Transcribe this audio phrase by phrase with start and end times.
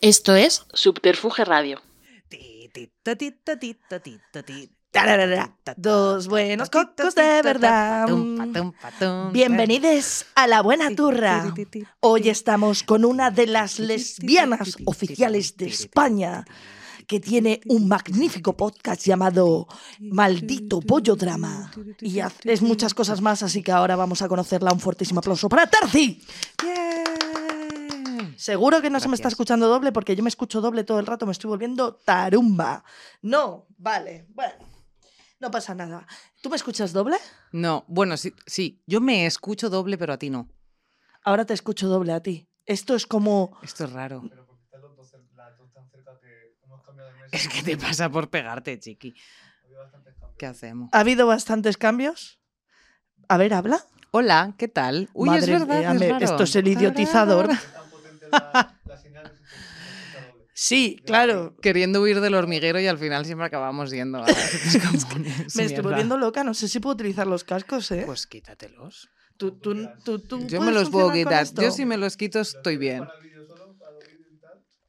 [0.00, 1.80] Esto es Subterfuge Radio.
[5.76, 8.08] Dos buenos cocos de verdad.
[9.32, 11.52] Bienvenidos a la buena turra.
[12.00, 16.44] Hoy estamos con una de las lesbianas oficiales de España
[17.06, 19.66] que tiene un magnífico podcast llamado
[19.98, 21.72] Maldito Pollo Drama.
[22.00, 24.72] Y haces muchas cosas más, así que ahora vamos a conocerla.
[24.72, 26.22] Un fortísimo aplauso para Tarzi.
[28.38, 31.06] Seguro que no se me está escuchando doble porque yo me escucho doble todo el
[31.06, 32.84] rato, me estoy volviendo tarumba.
[33.20, 34.54] No, vale, bueno,
[35.40, 36.06] no pasa nada.
[36.40, 37.16] ¿Tú me escuchas doble?
[37.50, 40.48] No, bueno, sí, sí, yo me escucho doble, pero a ti no.
[41.24, 42.48] Ahora te escucho doble a ti.
[42.64, 43.58] Esto es como...
[43.60, 44.22] Esto es raro.
[47.32, 49.16] Es que te pasa por pegarte, chiqui.
[50.38, 50.90] ¿Qué hacemos?
[50.92, 52.40] ¿Ha habido bastantes cambios?
[53.26, 53.84] A ver, habla.
[54.12, 55.10] Hola, ¿qué tal?
[55.12, 55.78] Uy, Madre es verdad.
[55.80, 56.24] mía, es me- raro.
[56.24, 57.50] esto es el idiotizador.
[60.60, 61.54] Sí, claro.
[61.62, 64.26] Queriendo huir del hormiguero y al final siempre acabamos yendo a
[65.54, 68.02] Me estoy volviendo loca, no sé si puedo utilizar los cascos, ¿eh?
[68.04, 69.08] Pues quítatelos.
[69.36, 71.46] tú, tú, tú, tú Yo me los puedo quitar.
[71.54, 73.06] Yo si me los quito estoy bien.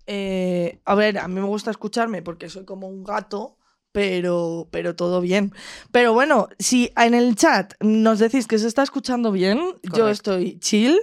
[0.07, 3.59] Eh, a ver, a mí me gusta escucharme porque soy como un gato,
[3.91, 5.53] pero, pero todo bien.
[5.91, 10.57] Pero bueno, si en el chat nos decís que se está escuchando bien, yo estoy
[10.57, 10.99] chill.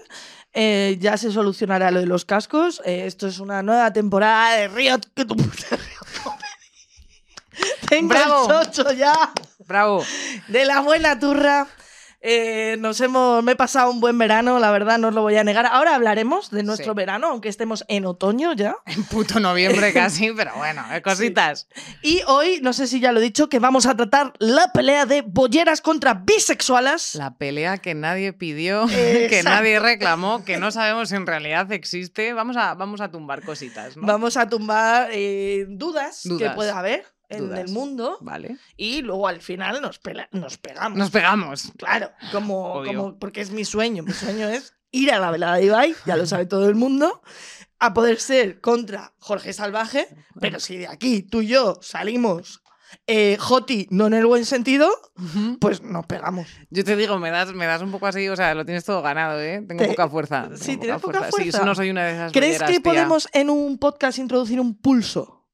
[0.59, 2.81] Eh, ya se solucionará lo de los cascos.
[2.87, 5.01] eh, esto es una nueva temporada de Riot.
[7.89, 8.51] Tengo ¡Bravo!
[8.51, 9.15] el chocho ya
[9.67, 10.03] Bravo.
[10.49, 11.67] de la buena turra.
[12.21, 15.37] Eh, nos hemos, me he pasado un buen verano, la verdad, no os lo voy
[15.37, 15.67] a negar.
[15.67, 16.97] Ahora hablaremos de nuestro Sí.
[16.97, 18.77] verano, aunque estemos en otoño ya.
[18.87, 21.69] En puto noviembre casi, pero bueno, eh, cositas.
[22.03, 25.07] Y hoy, no sé si ya lo he dicho, que vamos a tratar la pelea
[25.07, 27.15] de bolleras contra bisexuales.
[27.15, 32.33] La pelea que nadie pidió, que nadie reclamó, que no sabemos si en realidad existe.
[32.33, 34.07] Vamos a, vamos a tumbar cositas, ¿no?
[34.07, 36.55] Vamos a tumbar eh, dudas, que Dudas.
[36.55, 37.59] pueda haber en Dudas.
[37.61, 38.57] el mundo Vale.
[38.77, 40.99] y luego al final nos, pela- nos pegamos.
[40.99, 41.73] Nos pegamos.
[41.77, 42.93] Claro, como, Obvio.
[42.99, 44.03] como- porque es mi sueño.
[44.03, 47.23] Mi sueño es ir a la velada de Ibai, ya lo sabe todo el mundo,
[47.79, 50.09] a poder ser contra Jorge Salvaje,
[50.41, 52.63] pero si de aquí tú y yo salimos
[53.09, 54.89] eh, Joti, no en el buen sentido,
[55.61, 56.47] pues nos pegamos.
[56.71, 59.03] Yo te digo, me das, me das un poco así, o sea, lo tienes todo
[59.03, 59.63] ganado, ¿eh?
[59.67, 60.45] Tengo Te- poca fuerza.
[60.45, 61.65] tengo sí, tienes poca Sí, fuerza.
[61.65, 62.83] no soy una de esas ¿Crees que tía.
[62.83, 65.46] podemos en un podcast introducir un pulso?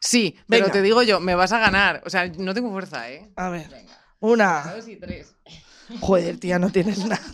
[0.00, 0.72] Sí, pero Venga.
[0.72, 2.02] te digo yo, me vas a ganar.
[2.06, 3.30] O sea, no tengo fuerza, ¿eh?
[3.36, 4.72] A ver, Venga, una.
[4.74, 5.34] dos y tres.
[6.00, 7.20] Joder, tía, no tienes nada.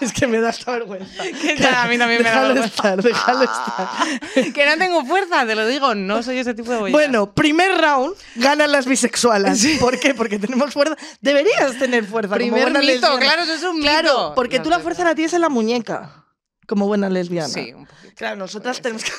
[0.00, 1.22] Es que me da esta vergüenza.
[1.40, 2.66] Que ya, a mí también me da vergüenza.
[2.66, 4.52] estar, déjalo estar.
[4.52, 6.92] que no tengo fuerza, te lo digo, no soy ese tipo de bollera.
[6.98, 9.64] Bueno, primer round ganan las bisexuales.
[9.80, 10.12] ¿Por qué?
[10.14, 10.96] Porque tenemos fuerza.
[11.20, 12.34] Deberías tener fuerza.
[12.34, 13.18] primer mito, lesbiana.
[13.18, 14.32] claro, eso es un Claro, mito.
[14.34, 16.24] porque No tú la fuerza la tienes en la muñeca.
[16.66, 17.48] Como buena lesbiana.
[17.48, 18.14] Sí, un poquito.
[18.16, 19.12] Claro, nosotras tenemos que.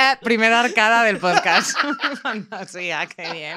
[0.00, 1.76] Eh, primera arcada del podcast.
[2.22, 3.56] Fantasía, qué bien.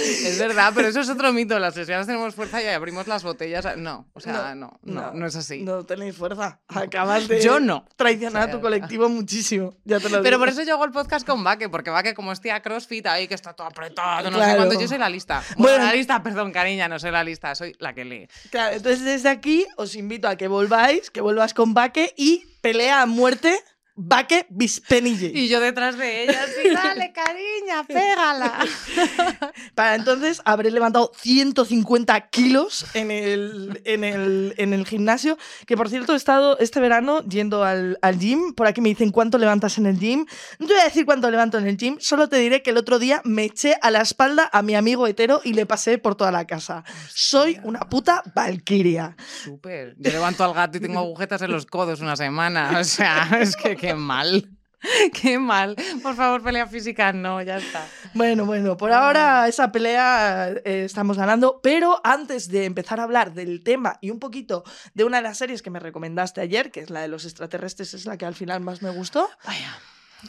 [0.00, 1.58] es verdad, pero eso es otro mito.
[1.58, 3.76] Las lesbianas tenemos fuerza y abrimos las botellas.
[3.76, 5.60] No, o sea, no, no, no, es así.
[5.62, 6.60] No tenéis fuerza.
[6.68, 7.40] Acabas de.
[7.44, 7.84] Yo no.
[7.96, 9.76] Traicionar a O sea, tu colectivo muchísimo.
[9.84, 10.38] Ya te lo Pero digo.
[10.38, 13.28] por eso yo hago el podcast con Vaque, porque Vaque, como es tía crossfit ahí,
[13.28, 15.42] que está todo apretado, no sé cuánto, yo soy la lista.
[15.58, 15.84] Bueno, Bueno.
[15.86, 18.28] la lista, perdón, cariña, no soy la lista, soy la que lee.
[18.50, 23.02] Claro, entonces desde aquí os invito a que volváis, que vuelvas con Baque y pelea
[23.02, 23.58] a muerte
[23.96, 25.30] Baque Bispenille.
[25.32, 28.58] Y yo detrás de ella, sí, dale, cariña, pégala.
[29.76, 35.38] Para entonces habré levantado 150 kilos en el, en el, en el gimnasio.
[35.66, 38.54] Que por cierto, he estado este verano yendo al, al gym.
[38.54, 40.26] Por aquí me dicen cuánto levantas en el gym.
[40.58, 42.76] No te voy a decir cuánto levanto en el gym, solo te diré que el
[42.78, 46.16] otro día me eché a la espalda a mi amigo hetero y le pasé por
[46.16, 46.84] toda la casa.
[47.14, 49.16] Soy una puta valquiria.
[49.44, 49.94] Súper.
[49.98, 52.78] Yo levanto al gato y tengo agujetas en los codos una semana.
[52.80, 54.48] O sea, es que qué mal.
[55.20, 55.76] Qué mal.
[56.02, 57.86] Por favor, pelea física, no, ya está.
[58.12, 63.32] Bueno, bueno, por ahora esa pelea eh, estamos ganando, pero antes de empezar a hablar
[63.32, 66.80] del tema y un poquito de una de las series que me recomendaste ayer, que
[66.80, 69.28] es la de los extraterrestres, es la que al final más me gustó.
[69.46, 69.74] Vaya.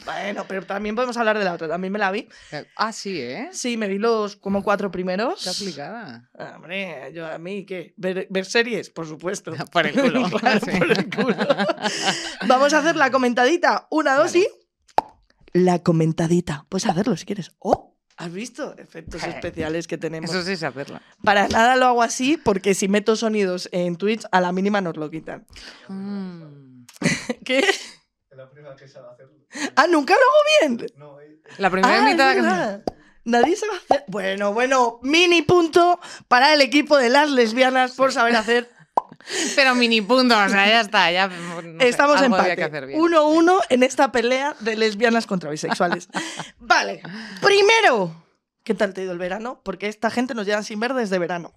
[0.04, 2.28] Bueno, pero también podemos hablar de la otra, también me la vi.
[2.52, 3.48] Eh, Ah, sí, ¿eh?
[3.52, 5.42] Sí, me vi los como cuatro primeros.
[5.44, 6.28] Qué aplicada.
[6.38, 7.94] Ah, Hombre, yo a mí, ¿qué?
[7.96, 8.90] ¿Ver, ver series?
[8.90, 9.52] Por supuesto.
[9.72, 10.28] Por el culo.
[10.30, 10.78] Claro, Sí.
[10.78, 11.36] por el culo.
[12.46, 13.86] Vamos a hacer la comentadita.
[13.90, 14.46] Una, dos y...
[15.52, 16.66] La comentadita.
[16.68, 17.52] Puedes hacerlo si quieres.
[17.58, 17.94] ¡Oh!
[18.18, 18.74] ¿Has visto?
[18.78, 20.30] Efectos especiales que tenemos.
[20.30, 21.00] Eso sí, saberlo.
[21.22, 24.96] Para nada lo hago así porque si meto sonidos en Twitch, a la mínima nos
[24.96, 25.46] lo quitan.
[25.88, 26.84] Mm.
[27.44, 27.62] ¿Qué?
[28.36, 29.34] La primera que sabe hacerlo.
[29.76, 30.86] Ah, nunca lo hago bien.
[30.96, 32.34] No, eh, La primera Ah, es invitada
[32.82, 32.92] que...
[33.24, 34.04] Nadie se va a hacer.
[34.06, 35.98] Bueno, bueno, mini punto
[36.28, 38.70] para el equipo de las lesbianas por saber hacer
[39.56, 41.10] Pero mini punto, o sea, ya está.
[41.10, 42.54] Ya, no Estamos en empate.
[42.56, 43.00] que hacer bien.
[43.00, 46.08] 1-1 en esta pelea de lesbianas contra bisexuales.
[46.58, 47.02] vale.
[47.42, 48.14] Primero,
[48.62, 49.60] ¿qué tal te ha ido el verano?
[49.64, 51.54] Porque esta gente nos lleva sin ver desde verano.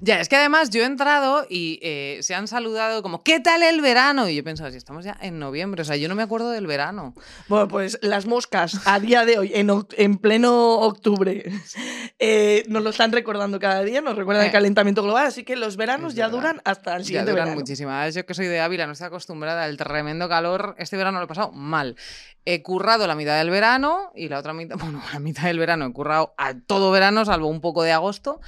[0.00, 3.62] Ya, es que además yo he entrado y eh, se han saludado como, ¿qué tal
[3.62, 4.28] el verano?
[4.28, 6.50] Y yo he pensado, si estamos ya en noviembre, o sea, yo no me acuerdo
[6.50, 7.14] del verano.
[7.48, 11.44] Bueno, pues las moscas a día de hoy, en, en pleno octubre,
[12.18, 14.52] eh, nos lo están recordando cada día, nos recuerdan el Eh.
[14.52, 17.60] calentamiento global, así que los veranos ya duran hasta el Ya siguiente duran verano.
[17.60, 17.90] muchísimo.
[17.90, 20.74] Además, Yo que soy de Ávila, no estoy acostumbrada al tremendo calor.
[20.78, 21.96] Este verano lo he pasado mal.
[22.44, 25.86] He currado la mitad del verano y la otra mitad, bueno, la mitad del verano
[25.86, 28.40] he currado a todo verano, salvo un poco de agosto.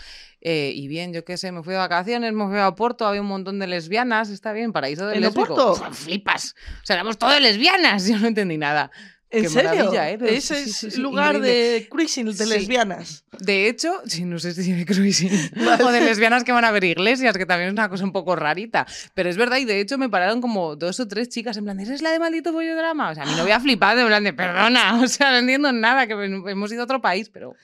[0.49, 3.21] Eh, y bien, yo qué sé, me fui de vacaciones, me fui a Porto, había
[3.21, 5.31] un montón de lesbianas, está bien, paraíso del ¿En.
[5.31, 5.75] Oporto?
[5.75, 6.55] Flipas.
[6.83, 8.93] O sea, éramos todas lesbianas, yo no entendí nada.
[9.29, 9.93] ¿En Qué serio?
[9.93, 10.17] ¿eh?
[10.21, 13.25] Pero Ese sí, sí, es sí, lugar de cruising de lesbianas.
[13.41, 15.83] De hecho, sí, no sé si de cruising Vale.
[15.85, 18.37] o de lesbianas que van a ver iglesias, que también es una cosa un poco
[18.37, 18.87] rarita.
[19.15, 21.81] Pero es verdad, y de hecho me pararon como dos o tres chicas en plan,
[21.81, 23.11] ¿eres la de maldito bollodrama?
[23.11, 26.13] O sea, mi novia flipado, en plan de, perdona, o sea, no entiendo nada, que
[26.13, 27.55] hemos ido a otro país, pero...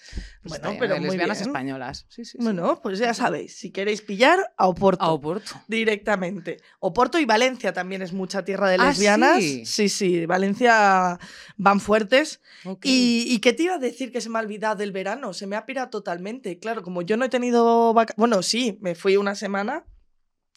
[0.43, 1.49] pues Bueno, pero de muy lesbianas bien.
[1.49, 2.07] españolas.
[2.41, 5.05] Bueno, pues ya sabéis, si queréis pillar, a Oporto.
[5.05, 5.53] A Oporto.
[5.69, 6.57] Directamente.
[6.81, 9.39] Oporto y Valencia también es mucha tierra de ¿Ah, lesbianas.
[9.39, 11.21] sí, sí, Valencia
[11.63, 12.41] van fuertes.
[12.65, 12.85] Ok.
[12.85, 15.33] ¿Y, ¿Y qué te iba a decir que se me ha olvidado del verano?
[15.33, 16.59] Se me ha pirado totalmente.
[16.59, 19.85] Claro, como yo no he tenido vaca- Bueno, sí, me fui una semana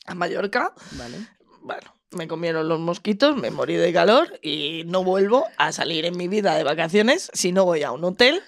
[0.05, 0.73] a Mallorca.
[0.97, 1.17] Vale.
[1.61, 6.17] Bueno, me comieron los mosquitos, me morí de calor y no vuelvo a salir en
[6.17, 8.41] mi vida de vacaciones si no voy a un hotel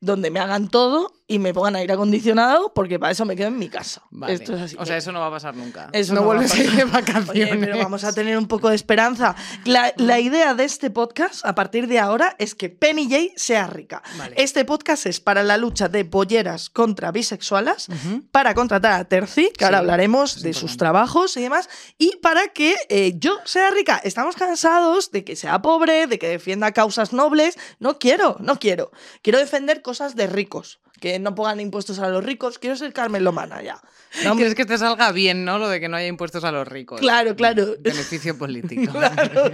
[0.00, 3.58] donde me hagan todo y me pongan aire acondicionado porque para eso me quedo en
[3.58, 4.02] mi casa.
[4.10, 4.34] Vale.
[4.34, 4.76] Esto es así.
[4.78, 5.88] O sea, eso no va a pasar nunca.
[5.92, 7.28] Eso no, no vuelves a ir de vacaciones.
[7.30, 9.36] Oye, pero vamos a tener un poco de esperanza.
[9.64, 13.66] La, la idea de este podcast, a partir de ahora, es que Penny Jay sea
[13.68, 14.02] rica.
[14.18, 14.34] Vale.
[14.38, 18.22] Este podcast es para la lucha de bolleras contra bisexualas, Ujú.
[18.32, 20.78] para contratar a Terci, que ahora Sí, hablaremos es de sus importante.
[20.78, 24.00] trabajos y demás, y para que eh, yo sea rica.
[24.02, 27.56] Estamos cansados de que sea pobre, de que defienda causas nobles.
[27.78, 28.90] No quiero, no quiero.
[29.22, 32.58] Quiero defender cosas de ricos, que no pongan impuestos a los ricos.
[32.58, 33.80] Quiero ser Carmen Lomana ya.
[34.24, 35.58] No Quieres que te salga bien, ¿no?
[35.60, 37.00] Lo de que no haya impuestos a los ricos.
[37.00, 37.76] Claro, claro.
[37.80, 38.92] Beneficio político.
[39.00, 39.50] Claro,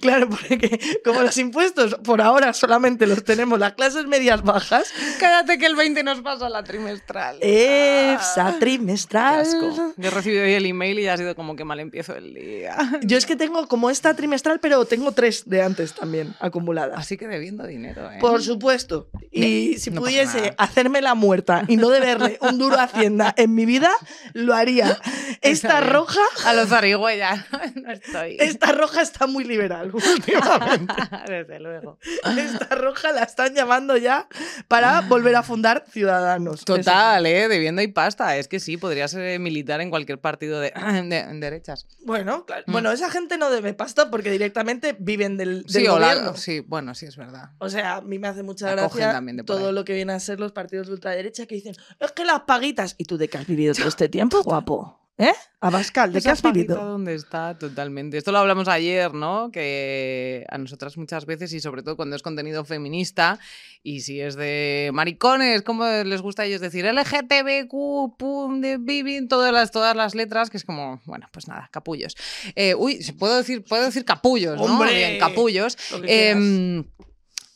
[0.00, 5.58] claro, porque como los impuestos por ahora solamente los tenemos las clases medias bajas, Cállate
[5.58, 7.38] que el 20 nos pasa la trimestral.
[7.40, 9.40] EFSA Qué trimestral.
[9.40, 9.94] asco.
[9.96, 12.76] Yo he recibido hoy el email y ha sido como que mal empiezo el día.
[13.02, 16.98] Yo es que tengo como esta trimestral, pero tengo tres de antes también acumuladas.
[16.98, 18.18] Así que debiendo dinero, ¿eh?
[18.20, 19.08] Por supuesto.
[19.30, 20.53] Y si no pudiese.
[20.58, 23.90] hacerme la muerta y no deberle un duro a Hacienda en mi vida,
[24.32, 24.98] lo haría.
[25.40, 28.36] Esta roja, A los zarigüeya no estoy.
[28.40, 30.94] esta roja está muy liberal últimamente.
[31.28, 31.98] Desde luego.
[32.36, 34.26] Esta roja la están llamando ya
[34.68, 36.64] para volver a fundar Ciudadanos.
[36.64, 37.48] Total, ¿eh?
[37.48, 38.36] Debiendo y pasta.
[38.36, 40.70] Es que sí, podría ser militar en cualquier partido de,
[41.04, 41.86] de- derechas.
[42.04, 42.64] Bueno, claro.
[42.66, 42.72] Mm.
[42.72, 46.36] Bueno, esa gente no debe pasta porque directamente viven del, del Sí, o la- gobierno.
[46.36, 47.50] sí, bueno, sí, es verdad.
[47.58, 49.74] O sea, a mí me hace mucha Acogen gracia todo ahí.
[49.74, 52.94] lo que vienen a ser los partidos de ultraderecha que dicen, es que las paguitas.
[52.98, 55.00] ¿Y tú de qué has vivido todo este tiempo, guapo?
[55.16, 55.32] ¿Eh?
[55.60, 56.74] Abascal, ¿de qué Esa has vivido?
[56.74, 57.56] ¿Dónde está?
[57.56, 58.18] Totalmente.
[58.18, 59.50] Esto lo hablamos ayer, ¿no?
[59.52, 63.38] Que a nosotras muchas veces, y sobre todo cuando es contenido feminista,
[63.84, 69.28] y si es de maricones, como les gusta a ellos decir LGTBQ, pum, de vivir,
[69.28, 72.16] todas las, todas las letras, que es como, bueno, pues nada, capullos.
[72.56, 74.64] Eh, uy, puedo decir, puedo decir capullos, ¿no?
[74.64, 74.94] ¡Hombre!
[74.94, 75.78] Bien, capullos.
[75.92, 76.84] Lo que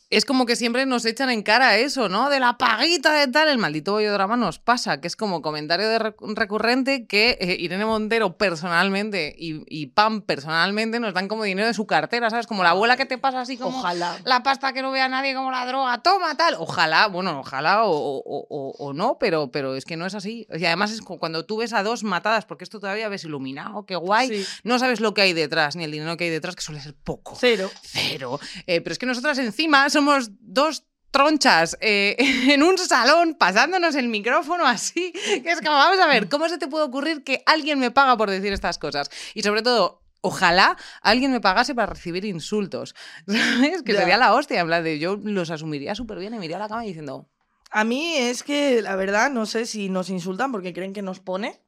[0.09, 2.29] es como que siempre nos echan en cara eso, ¿no?
[2.29, 5.99] De la paguita de tal, el maldito bollodrama nos pasa, que es como comentario de
[5.99, 11.67] rec- recurrente que eh, Irene Montero personalmente y, y Pam personalmente nos dan como dinero
[11.67, 12.47] de su cartera, ¿sabes?
[12.47, 14.17] Como la abuela que te pasa así como Ojalá.
[14.25, 16.55] la pasta que no vea nadie como la droga, toma tal.
[16.57, 20.47] Ojalá, bueno, ojalá o, o- o- o no, pero, pero es que no es así.
[20.51, 23.85] Y además es cu- cuando tú ves a dos matadas, porque esto todavía ves iluminado,
[23.85, 24.45] qué guay, Sí.
[24.63, 26.95] no sabes lo que hay detrás, ni el dinero que hay detrás, que suele ser
[26.95, 27.69] poco Cero.
[27.83, 28.39] cero.
[28.65, 32.15] Eh, pero es que nosotras encima somos dos tronchas eh,
[32.53, 36.57] en un salón pasándonos el micrófono así, que es como, vamos a ver, ¿cómo se
[36.57, 39.09] te puede ocurrir que alguien me paga por decir estas cosas?
[39.33, 40.01] Y sobre todo...
[40.21, 42.93] Ojalá alguien me pagase para recibir insultos.
[43.25, 43.83] ¿Sabes?
[43.83, 44.59] Que sería la hostia.
[44.59, 47.29] En plan de yo los asumiría súper bien y me iría a la cama diciendo.
[47.71, 51.21] A mí es que, la verdad, no sé si nos insultan porque creen que nos
[51.21, 51.61] pone.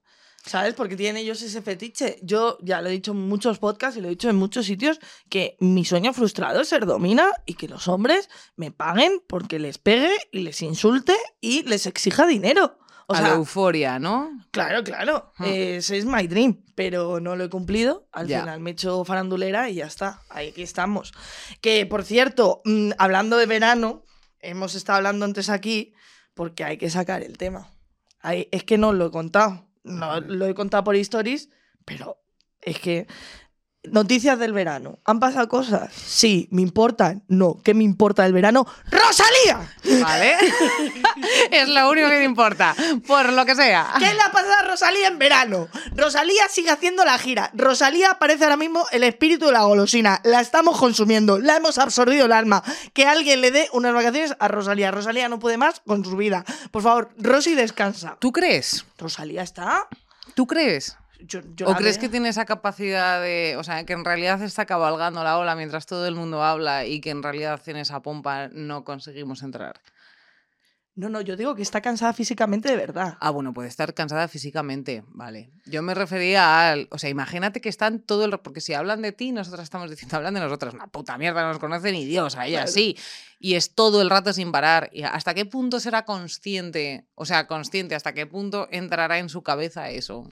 [0.45, 0.73] ¿Sabes?
[0.73, 2.17] Porque tienen ellos ese fetiche.
[2.23, 4.99] Yo ya lo he dicho en muchos podcasts y lo he dicho en muchos sitios
[5.29, 9.77] que mi sueño frustrado es ser domina y que los hombres me paguen porque les
[9.77, 12.79] pegue y les insulte y les exija dinero.
[13.07, 14.31] O a sea, la euforia, ¿no?
[14.51, 15.31] Claro, claro.
[15.37, 15.43] Hmm.
[15.45, 18.07] Ese es my dream, pero no lo he cumplido.
[18.11, 20.21] Al final me he hecho farandulera y ya está.
[20.29, 21.11] Ahí aquí estamos.
[21.61, 24.05] Que, por cierto, mm, hablando de verano,
[24.39, 25.93] hemos estado hablando antes aquí
[26.33, 27.69] porque hay que sacar el tema.
[28.21, 29.67] Hay- es que no os lo he contado.
[29.83, 31.49] No lo he contado por stories,
[31.85, 32.21] pero
[32.61, 33.07] es que
[33.89, 34.99] noticias del verano.
[35.05, 35.91] ¿Han pasado cosas?
[35.93, 37.23] Sí, ¿me importan?
[37.27, 38.65] No, ¿qué me importa del verano?
[38.89, 39.73] ¡Rosalía!
[40.01, 40.35] ¿Vale?
[41.51, 42.75] es lo único que te importa,
[43.07, 43.93] por lo que sea.
[43.97, 45.67] ¿Qué le ha pasado a Rosalía en verano?
[45.95, 47.51] Rosalía sigue haciendo la gira.
[47.53, 50.21] Rosalía parece ahora mismo el espíritu de la golosina.
[50.23, 52.63] La estamos consumiendo, la hemos absorbido el alma.
[52.93, 54.91] Que alguien le dé unas vacaciones a Rosalía.
[54.91, 56.45] Rosalía no puede más con su vida.
[56.71, 58.17] Por favor, Rosy descansa.
[58.19, 58.85] ¿Tú crees?
[58.97, 59.87] Rosalía está.
[60.35, 60.97] ¿Tú crees?
[61.25, 62.01] Yo, yo ¿O crees veo.
[62.01, 65.85] que tiene esa capacidad de, o sea, que en realidad está cabalgando la ola mientras
[65.85, 69.79] todo el mundo habla y que en realidad en esa pompa no conseguimos entrar?
[70.93, 73.17] No, no, yo digo que está cansada físicamente de verdad.
[73.21, 75.49] Ah, bueno, puede estar cansada físicamente, vale.
[75.65, 79.13] Yo me refería al, o sea, imagínate que están todo el, porque si hablan de
[79.13, 82.35] ti, nosotras estamos diciendo, hablan de nosotras, una puta mierda, no nos conocen ni Dios,
[82.35, 82.71] a ella Claro.
[82.73, 82.97] sí.
[83.39, 84.89] Y es todo el rato sin parar.
[84.91, 87.07] ¿Y hasta qué punto será consciente?
[87.15, 90.29] O sea, consciente, ¿hasta qué punto entrará en su cabeza eso?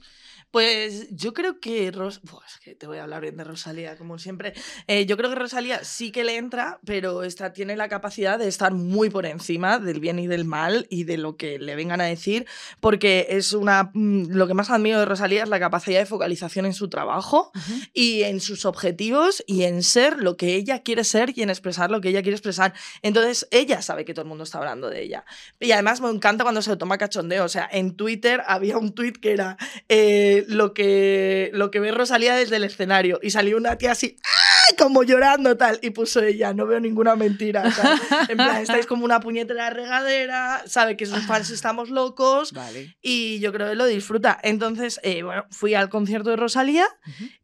[0.51, 3.95] Pues yo creo que Ros Buah, es que te voy a hablar bien de Rosalía,
[3.97, 4.53] como siempre.
[4.87, 8.47] Eh, yo creo que Rosalía sí que le entra, pero esta tiene la capacidad de
[8.47, 12.01] estar muy por encima del bien y del mal y de lo que le vengan
[12.01, 12.47] a decir,
[12.79, 13.91] porque es una.
[13.93, 17.51] mm, Lo que más admiro de Rosalía es la capacidad de focalización en su trabajo
[17.93, 21.91] y en sus objetivos y en ser lo que ella quiere ser y en expresar
[21.91, 22.73] lo que ella quiere expresar.
[23.03, 25.25] Entonces, ella sabe que todo el mundo está hablando de ella.
[25.59, 27.45] Y además me encanta cuando se lo toma cachondeo.
[27.45, 29.57] O sea, en Twitter había un tweet que era
[29.89, 33.19] eh, lo, que, lo que ve Rosalía desde el escenario.
[33.21, 34.75] Y salió una tía así, ¡ay!
[34.77, 35.79] como llorando tal.
[35.81, 37.63] Y puso ella, no veo ninguna mentira.
[37.63, 37.99] tal.
[38.29, 42.53] En plan, estáis como una puñetera regadera, sabe que sus fans estamos locos.
[42.53, 42.95] Vale.
[43.01, 44.39] Y yo creo que lo disfruta.
[44.43, 46.87] Entonces, eh, bueno, fui al concierto de Rosalía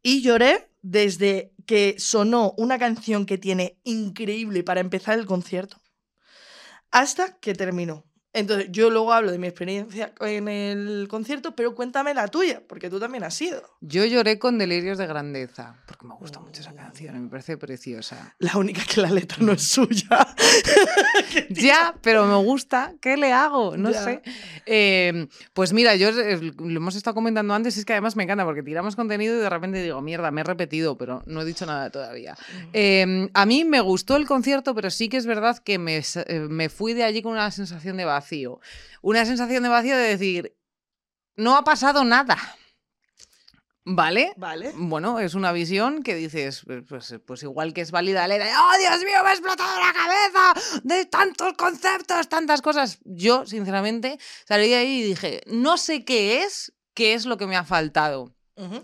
[0.02, 5.82] y lloré desde que sonó una canción que tiene increíble para empezar el concierto
[6.96, 8.06] hasta que terminó.
[8.36, 12.89] Entonces, yo luego hablo de mi experiencia en el concierto, pero cuéntame la tuya, porque
[12.89, 13.63] tú también has ido.
[13.82, 18.36] Yo lloré con Delirios de Grandeza, porque me gusta mucho esa canción, me parece preciosa.
[18.39, 20.08] La única que la letra no es suya.
[21.50, 22.94] Ya, pero me gusta.
[23.01, 23.77] ¿Qué le hago?
[23.77, 24.04] No Ya.
[24.04, 24.22] sé.
[24.65, 28.44] Eh, pues mira, yo eh, lo hemos estado comentando antes, es que además me encanta
[28.46, 31.65] porque tiramos contenido y de repente digo, mierda, me he repetido, pero no he dicho
[31.65, 32.36] nada todavía.
[32.74, 36.39] Eh, a mí me gustó el concierto, pero sí que es verdad que me, eh,
[36.50, 38.25] me fui de allí con una sensación de vacío.
[39.01, 40.55] Una sensación de vacío de decir,
[41.36, 42.38] no ha pasado nada.
[43.88, 44.34] ¿Vale?
[44.36, 44.74] Vale.
[44.75, 48.48] Bueno, es una visión que dices, pues, pues, pues igual que es válida la idea
[48.48, 50.82] de, ¡oh, Dios mío, me ha explotado la cabeza!
[50.84, 52.98] De tantos conceptos, tantas cosas.
[53.03, 54.17] Yo, sinceramente,
[54.48, 57.63] salí de ahí y dije, no sé qué es, qué es lo que me ha
[57.63, 58.34] faltado.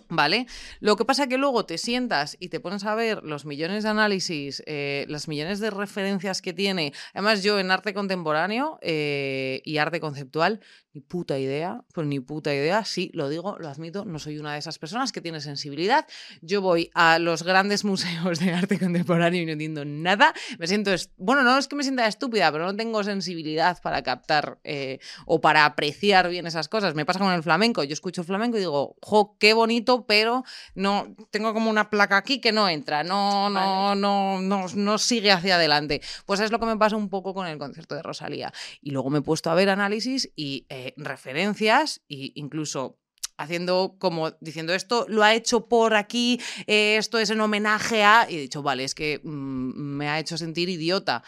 [0.09, 0.47] ¿Vale?
[0.81, 3.89] Lo que pasa que luego te sientas y te pones a ver los millones de
[3.89, 6.91] análisis, eh, las millones de referencias que tiene.
[7.13, 10.59] Además, yo en arte contemporáneo eh, y arte conceptual,
[10.93, 14.53] ni puta idea, pues ni puta idea, sí, lo digo, lo admito, no soy una
[14.53, 16.05] de esas personas que tiene sensibilidad.
[16.41, 20.33] Yo voy a los grandes museos de arte contemporáneo y no entiendo nada.
[20.59, 24.59] Me siento, bueno, no es que me sienta estúpida, pero no tengo sensibilidad para captar
[24.63, 26.93] eh, o para apreciar bien esas cosas.
[26.93, 27.83] Me pasa con el flamenco.
[27.83, 30.43] Yo escucho flamenco y digo, jo, qué bonito, pero
[30.75, 35.31] no tengo como una placa aquí que no entra, no, no, no, no, no sigue
[35.31, 36.01] hacia adelante.
[36.25, 38.51] Pues es lo que me pasa un poco con el concierto de Rosalía.
[38.81, 42.97] Y luego me he puesto a ver análisis y eh, referencias e incluso
[43.37, 48.27] haciendo como diciendo esto lo ha hecho por aquí, eh, esto es en homenaje a...
[48.29, 51.23] Y he dicho, vale, es que mm, me ha hecho sentir idiota.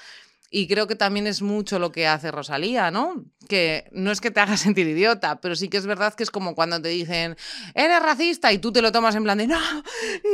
[0.55, 3.25] Y creo que también es mucho lo que hace Rosalía, ¿no?
[3.49, 6.29] Que no es que te haga sentir idiota, pero sí que es verdad que es
[6.29, 7.35] como cuando te dicen,
[7.73, 9.59] eres racista y tú te lo tomas en plan de, no,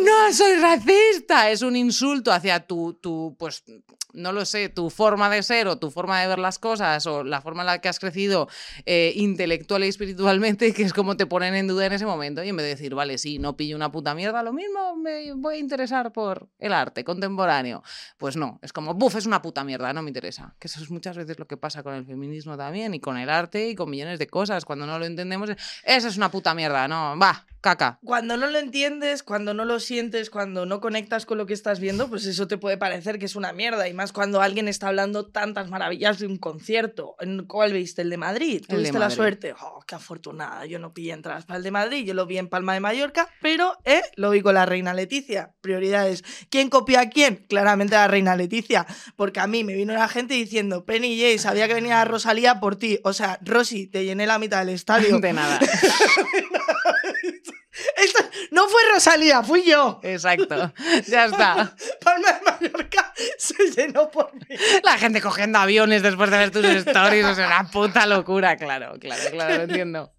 [0.04, 1.50] no soy racista.
[1.50, 3.64] Es un insulto hacia tu, tu, pues,
[4.14, 7.24] no lo sé, tu forma de ser o tu forma de ver las cosas o
[7.24, 8.48] la forma en la que has crecido
[8.86, 12.44] eh, intelectual y espiritualmente, que es como te ponen en duda en ese momento.
[12.44, 15.34] Y en vez de decir, vale, sí, no pillo una puta mierda, lo mismo me
[15.34, 17.84] voy a interesar por el arte contemporáneo.
[18.18, 20.56] Pues no, es como, buf, es una puta mierda, no me interesa.
[20.60, 23.30] Que eso es muchas veces lo que pasa con el feminismo también y con el
[23.30, 24.66] arte y con millones de cosas.
[24.66, 25.50] Cuando no lo entendemos,
[25.84, 28.00] eso es una puta mierda, no, va, caca.
[28.04, 31.80] Cuando no lo entiendes, cuando no lo sientes, cuando no conectas con lo que estás
[31.80, 33.88] viendo, pues eso te puede parecer que es una mierda.
[33.88, 37.16] Y más cuando alguien está hablando tantas maravillas de un concierto.
[37.20, 38.02] ¿En ¿Cuál viste?
[38.02, 38.64] ¿El de Madrid?
[38.68, 39.16] ¿Tuviste la Madrid.
[39.16, 39.54] suerte?
[39.62, 40.66] Oh, qué afortunada.
[40.66, 43.30] Yo no pillé entradas para el de Madrid, yo lo vi en Palma de Mallorca,
[43.42, 45.54] pero eh, lo vi con la reina Leticia.
[45.62, 46.24] Prioridades.
[46.50, 47.46] ¿Quién copió a quién?
[47.50, 48.86] Claramente la reina Leticia.
[49.16, 52.76] Porque a mí me vino la gente diciendo, Penny J, sabía que venía Rosalía por
[52.76, 53.00] ti.
[53.04, 55.20] O sea, Rosy, te llené la mitad del estadio.
[55.20, 55.60] De nada.
[57.98, 60.00] Esto no fue Rosalía, fui yo.
[60.04, 60.74] Exacto.
[61.08, 61.76] Ya está.
[62.04, 64.56] Palma de Mallorca se llenó por mí.
[64.84, 67.26] La gente cogiendo aviones después de ver tus stories.
[67.26, 68.58] Es una puta locura.
[68.58, 70.12] Claro, claro, claro, lo entiendo.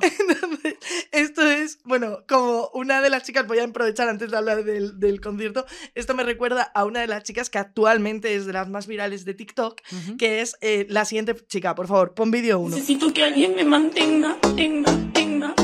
[0.00, 0.76] Entonces,
[1.12, 4.98] esto es, bueno, como una de las chicas, voy a aprovechar antes de hablar del,
[4.98, 8.68] del concierto, esto me recuerda a una de las chicas que actualmente es de las
[8.68, 9.80] más virales de TikTok,
[10.18, 12.74] que es eh, la siguiente chica, por favor, pon vídeo uno.
[12.74, 14.92] Necesito que alguien me mantenga, tenga,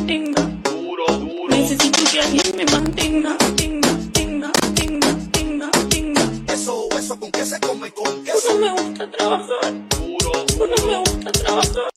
[0.06, 1.48] tenga, tenga.
[1.48, 6.52] Necesito que alguien me mantenga, tenga, tenga, tenga, tenga, tenga.
[6.52, 8.54] Eso, eso con que se come con queso.
[8.54, 9.72] no me gusta trabajar.
[10.58, 11.90] Pues no me gusta trabajar.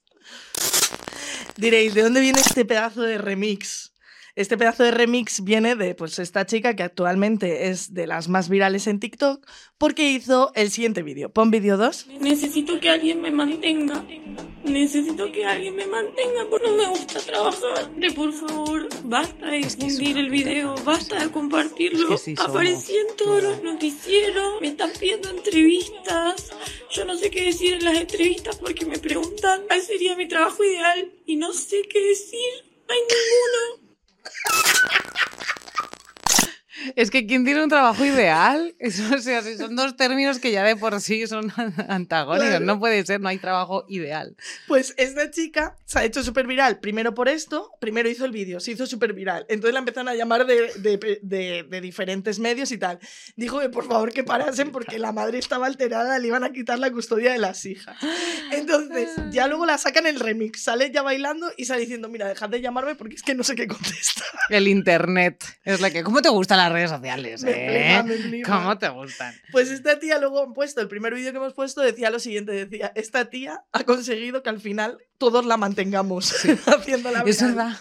[1.57, 3.91] Diréis, ¿de dónde viene este pedazo de remix?
[4.35, 8.49] Este pedazo de remix viene de pues, esta chica que actualmente es de las más
[8.49, 11.29] virales en TikTok porque hizo el siguiente vídeo.
[11.29, 12.07] Pon vídeo 2.
[12.19, 14.03] Necesito que alguien me mantenga.
[14.65, 17.95] Necesito que alguien me mantenga, pues no me gusta trabajar.
[17.95, 22.13] De por favor, basta de difundir el video, basta de compartirlo.
[22.37, 26.51] Aparecí en todos los noticieros, me están pidiendo entrevistas.
[26.91, 30.61] Yo no sé qué decir en las entrevistas porque me preguntan cuál sería mi trabajo
[30.61, 32.65] ideal y no sé qué decir.
[32.85, 33.84] No hay ninguno.
[34.25, 35.54] ハハハハ!
[36.95, 38.75] Es que ¿quién tiene un trabajo ideal?
[38.79, 41.51] Eso, o sea, son dos términos que ya de por sí son
[41.87, 42.47] antagónicos.
[42.49, 42.65] Claro.
[42.65, 44.35] No puede ser, no hay trabajo ideal.
[44.67, 46.79] Pues esta chica se ha hecho súper viral.
[46.79, 49.45] Primero por esto, primero hizo el vídeo, se hizo súper viral.
[49.49, 52.99] Entonces la empezaron a llamar de, de- de- de diferentes medios y tal.
[53.35, 56.79] Dijo que por favor que parasen porque la madre estaba alterada, le iban a quitar
[56.79, 57.97] la custodia de las hijas.
[58.51, 62.49] Entonces ya luego la sacan el remix, sale ya bailando y sale diciendo, mira, dejad
[62.49, 64.25] de llamarme porque es que no sé qué contestar.
[64.49, 66.03] El internet es la que.
[66.03, 67.43] ¿Cómo te gustan las redes sociales?
[67.43, 68.03] Me eh?
[68.03, 68.41] me.
[68.43, 69.33] ¿Cómo te gustan?
[69.51, 72.51] Pues esta tía luego han puesto, el primer vídeo que hemos puesto decía lo siguiente,
[72.51, 76.33] decía, esta tía ha conseguido que al final todos la mantengamos
[76.67, 77.55] haciéndola Es viral".
[77.55, 77.77] verdad.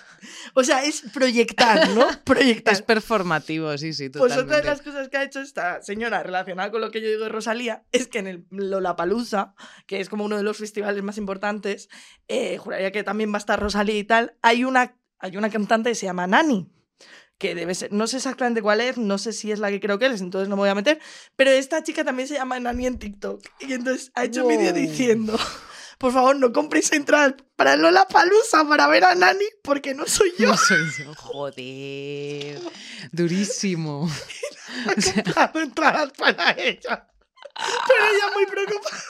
[0.54, 2.06] O sea, es proyectar, ¿no?
[2.24, 2.72] Proyectar.
[2.72, 4.44] Es performativo, sí, sí, Pues totalmente.
[4.44, 7.24] otra de las cosas que ha hecho esta señora relacionada con lo que yo digo
[7.24, 9.54] de Rosalía es que en el Lollapalooza,
[9.86, 11.88] que es como uno de los festivales más importantes,
[12.28, 15.90] eh, juraría que también va a estar Rosalía y tal, hay una, hay una cantante
[15.90, 16.70] que se llama Nani,
[17.38, 19.98] que debe ser, no sé exactamente cuál es, no sé si es la que creo
[19.98, 21.00] que es, entonces no me voy a meter,
[21.36, 24.72] pero esta chica también se llama Nani en TikTok y entonces ha hecho un vídeo
[24.72, 25.38] diciendo...
[25.96, 30.48] Por favor, no compréis entradas para Lollapalooza para ver a Nani porque no soy yo.
[30.48, 31.14] No soy yo.
[31.14, 32.60] Joder.
[33.12, 34.10] Durísimo.
[35.14, 37.08] comprado entradas para ella.
[37.54, 39.02] Pero ella muy preocupada.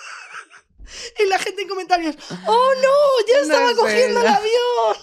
[1.19, 3.27] Y la gente en comentarios, ¡Oh no!
[3.29, 4.37] ¡Ya No estaba es cogiendo el ella".
[4.37, 4.97] avión!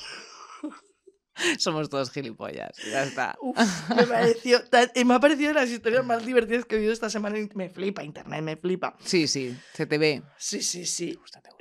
[1.60, 2.72] Somos todos gilipollas.
[2.90, 3.36] Ya está.
[3.42, 3.58] Uf,
[3.90, 4.60] me, pareció,
[5.06, 7.38] me ha parecido de las historias más divertidas que he oído esta semana.
[7.56, 8.96] Me flipa internet, me flipa.
[9.04, 10.22] Sí, sí, se te ve.
[10.38, 11.20] Sí, sí, sí.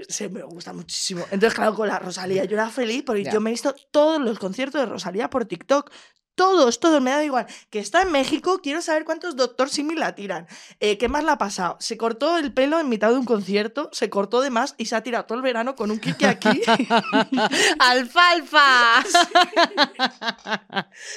[0.08, 1.22] Sí, me gusta muchísimo.
[1.30, 3.32] Entonces, claro, con la Rosalía yo era feliz porque Ya.
[3.32, 5.90] yo me he visto todos los conciertos de Rosalía por TikTok.
[6.34, 7.46] Todos, todos, me da igual.
[7.70, 10.46] Que está en México, quiero saber cuántos Doctor Simi la tiran.
[10.80, 11.76] Eh, ¿Qué más le ha pasado?
[11.80, 14.96] Se cortó el pelo en mitad de un concierto, se cortó de más y se
[14.96, 16.62] ha tirado todo el verano con un kiki aquí.
[17.78, 19.02] ¡Alfalfa!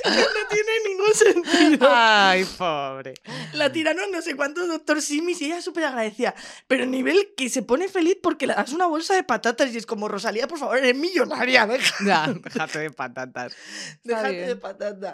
[0.06, 1.88] no tiene ningún sentido.
[1.89, 3.13] Ay, pobre.
[3.54, 6.34] La tiraron no sé cuántos Doctor Simis y ella súper agradecida.
[6.67, 9.86] Pero nivel que se pone feliz porque le das una bolsa de patatas y es
[9.86, 11.95] como, Rosalía, por favor, eres millonaria, deja.
[12.06, 13.54] Ya, déjate de patatas.
[14.04, 14.56] Déjate de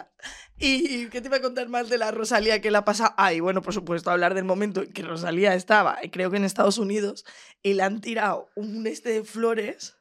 [0.58, 3.14] ¿Y qué te iba a contar más de la Rosalía que la pasa?
[3.16, 6.44] Ay, bueno, por supuesto, hablar del momento en que Rosalía estaba, eh, creo que en
[6.44, 7.24] Estados Unidos,
[7.62, 9.96] y le han tirado un este de flores,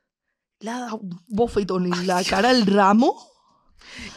[0.60, 3.16] le ha dado un bofetón en la cara al ramo.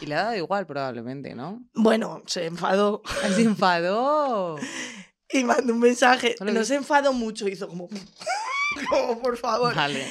[0.01, 1.63] Y le ha dado igual, probablemente, ¿no?
[1.73, 3.01] Bueno, se enfadó
[3.33, 4.57] Se enfadó.
[5.31, 6.35] y mandó un mensaje.
[6.41, 7.87] No vi- se enfadó mucho, hizo como.
[8.89, 9.73] como, por favor.
[9.73, 10.05] Vale.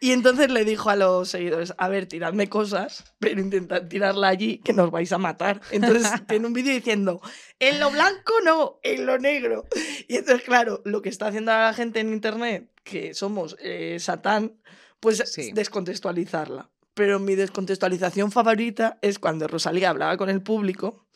[0.00, 4.58] Y entonces le dijo a los seguidores, a ver, tiradme cosas, pero intentad tirarla allí,
[4.58, 5.60] que nos vais a matar.
[5.72, 7.20] Entonces tiene un vídeo diciendo,
[7.58, 9.66] en lo blanco no, en lo negro.
[10.06, 14.52] Y entonces, claro, lo que está haciendo la gente en Internet, que somos eh, Satán,
[15.00, 15.50] pues Sí.
[15.52, 16.70] descontextualizarla.
[16.94, 21.06] Pero mi descontextualización favorita es cuando Rosalía hablaba con el público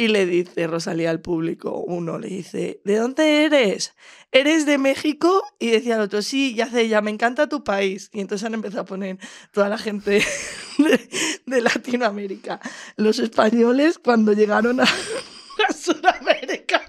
[0.00, 3.92] y le dice Rosalía al público, uno le dice, ¿de dónde eres?
[4.32, 5.42] ¿Eres de México?
[5.58, 8.08] Y decía el otro, sí, y hace ella, me encanta tu país.
[8.10, 9.18] Y entonces han empezado a poner
[9.52, 10.24] toda la gente
[10.78, 11.10] de,
[11.44, 12.60] de Latinoamérica,
[12.96, 14.84] los españoles cuando llegaron a,
[15.68, 16.80] a Sudamérica.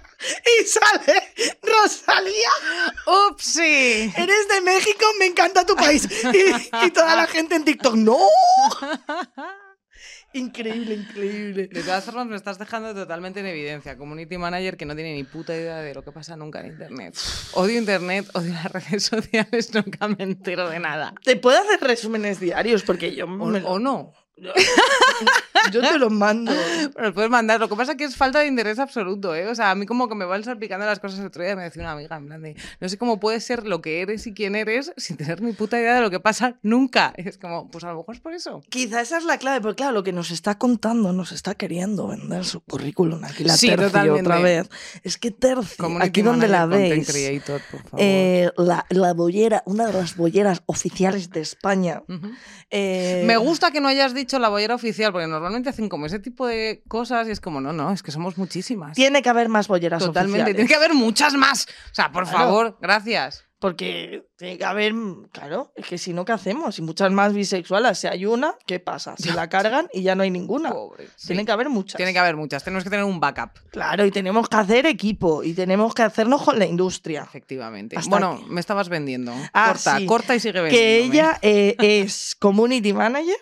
[0.60, 2.50] Y sale Rosalía,
[3.28, 4.10] ¡Upsi!
[4.16, 6.08] eres de México, me encanta tu país.
[6.32, 8.16] Y, y toda la gente en TikTok, no.
[10.34, 11.66] Increíble, increíble.
[11.68, 13.96] De todas formas, me estás dejando totalmente en evidencia.
[13.96, 17.14] Community manager que no tiene ni puta idea de lo que pasa nunca en Internet.
[17.52, 21.14] Odio Internet, odio las redes sociales, nunca me entero de nada.
[21.22, 24.12] Te puedo hacer resúmenes diarios porque yo O, me lo- o no.
[25.70, 26.52] Yo te los mando.
[26.96, 27.60] Pero puedes mandar.
[27.60, 29.46] Lo que pasa es que es falta de interés absoluto, ¿eh?
[29.46, 31.20] O sea, a mí como que me van salpicando las cosas.
[31.20, 33.66] El otro día me decía una amiga, en plan de, no sé cómo puedes ser
[33.66, 36.56] lo que eres y quién eres sin tener ni puta idea de lo que pasa
[36.62, 37.12] nunca.
[37.16, 38.60] Es como, pues a lo mejor es por eso.
[38.68, 42.08] Quizá esa es la clave, porque claro, lo que nos está contando, nos está queriendo
[42.08, 43.22] vender su currículum.
[43.24, 44.22] Aquí la Sí, Terci totalmente.
[44.22, 44.68] otra vez.
[45.04, 48.00] Es que Terci, Community aquí donde la veis, creator, por favor.
[48.00, 52.02] eh, la, la bollera, una de las bolleras oficiales de España.
[52.70, 56.18] Eh, Me gusta que no hayas dicho la bollera oficial, porque normalmente hacen como ese
[56.18, 58.94] tipo de cosas y es como, no, no, es que somos muchísimas.
[58.94, 60.56] Tiene que haber más bolleras Totalmente, oficiales.
[60.56, 61.66] tiene que haber muchas más.
[61.90, 62.38] O sea, por Claro.
[62.38, 63.44] favor, gracias.
[63.58, 64.92] Porque tiene que haber,
[65.30, 66.74] claro, es que si no, ¿qué hacemos?
[66.74, 69.14] Si muchas más bisexuales, si hay una, ¿qué pasa?
[69.16, 70.72] Se la cargan y ya no hay ninguna.
[70.72, 71.06] Pobre.
[71.14, 71.28] sí.
[71.28, 71.96] Tiene que haber muchas.
[71.96, 75.44] Tiene que haber muchas, tenemos que tener un backup, Claro, y tenemos que hacer equipo
[75.44, 77.22] y tenemos que hacernos con la industria.
[77.22, 77.96] efectivamente.
[77.96, 78.46] Hasta bueno, aquí.
[78.48, 79.32] me estabas vendiendo.
[79.52, 80.06] Ah, corta, sí.
[80.06, 80.76] corta y sigue vendiendo.
[80.80, 83.36] Que ella eh, es community manager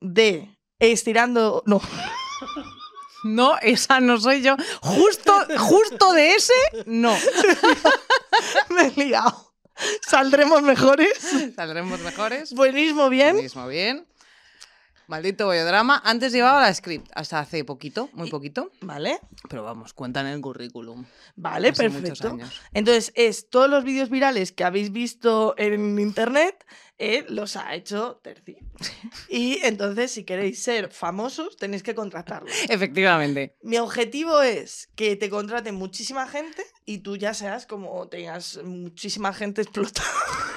[0.00, 1.62] de Estirando.
[1.66, 1.80] No,
[3.24, 4.56] No, esa no soy yo.
[4.80, 6.54] Justo, justo de ese,
[6.86, 7.14] no.
[8.70, 9.52] me he liado.
[10.08, 11.10] Saldremos mejores.
[11.54, 12.52] Saldremos mejores.
[12.54, 13.36] Buenísimo, bien.
[13.36, 14.06] Mismo bien.
[15.06, 16.00] Maldito bollodrama.
[16.04, 18.70] Antes llevaba la script hasta hace poquito, muy poquito.
[18.80, 21.04] Vale, Pero vamos, cuentan en el currículum.
[21.34, 22.28] vale, Hace perfecto.
[22.28, 22.60] años.
[22.72, 26.64] Entonces, es todos los vídeos virales que habéis visto en internet,
[27.02, 28.58] eh, los ha hecho Terci.
[29.30, 32.50] Y entonces, si queréis ser famosos, tenéis que contratarlo.
[32.68, 33.56] Efectivamente.
[33.62, 39.32] Mi objetivo es que te contraten muchísima gente y tú ya seas como tengas muchísima
[39.32, 40.08] gente explotada.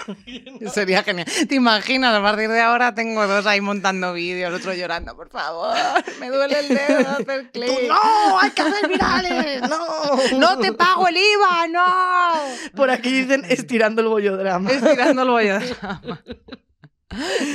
[0.73, 1.27] Sería genial.
[1.47, 2.15] ¿Te imaginas?
[2.15, 5.77] A partir de ahora tengo dos ahí montando vídeos, otro llorando, por favor,
[6.19, 7.87] me duele el dedo hacer clic.
[7.87, 8.39] ¡No!
[8.39, 9.61] ¡Hay que hacer virales!
[9.69, 10.39] ¡No!
[10.39, 11.67] ¡No te pago el IVA!
[11.69, 12.71] ¡No!
[12.75, 14.71] Por aquí dicen estirando el bollodrama.
[14.71, 16.23] Estirando el bollodrama.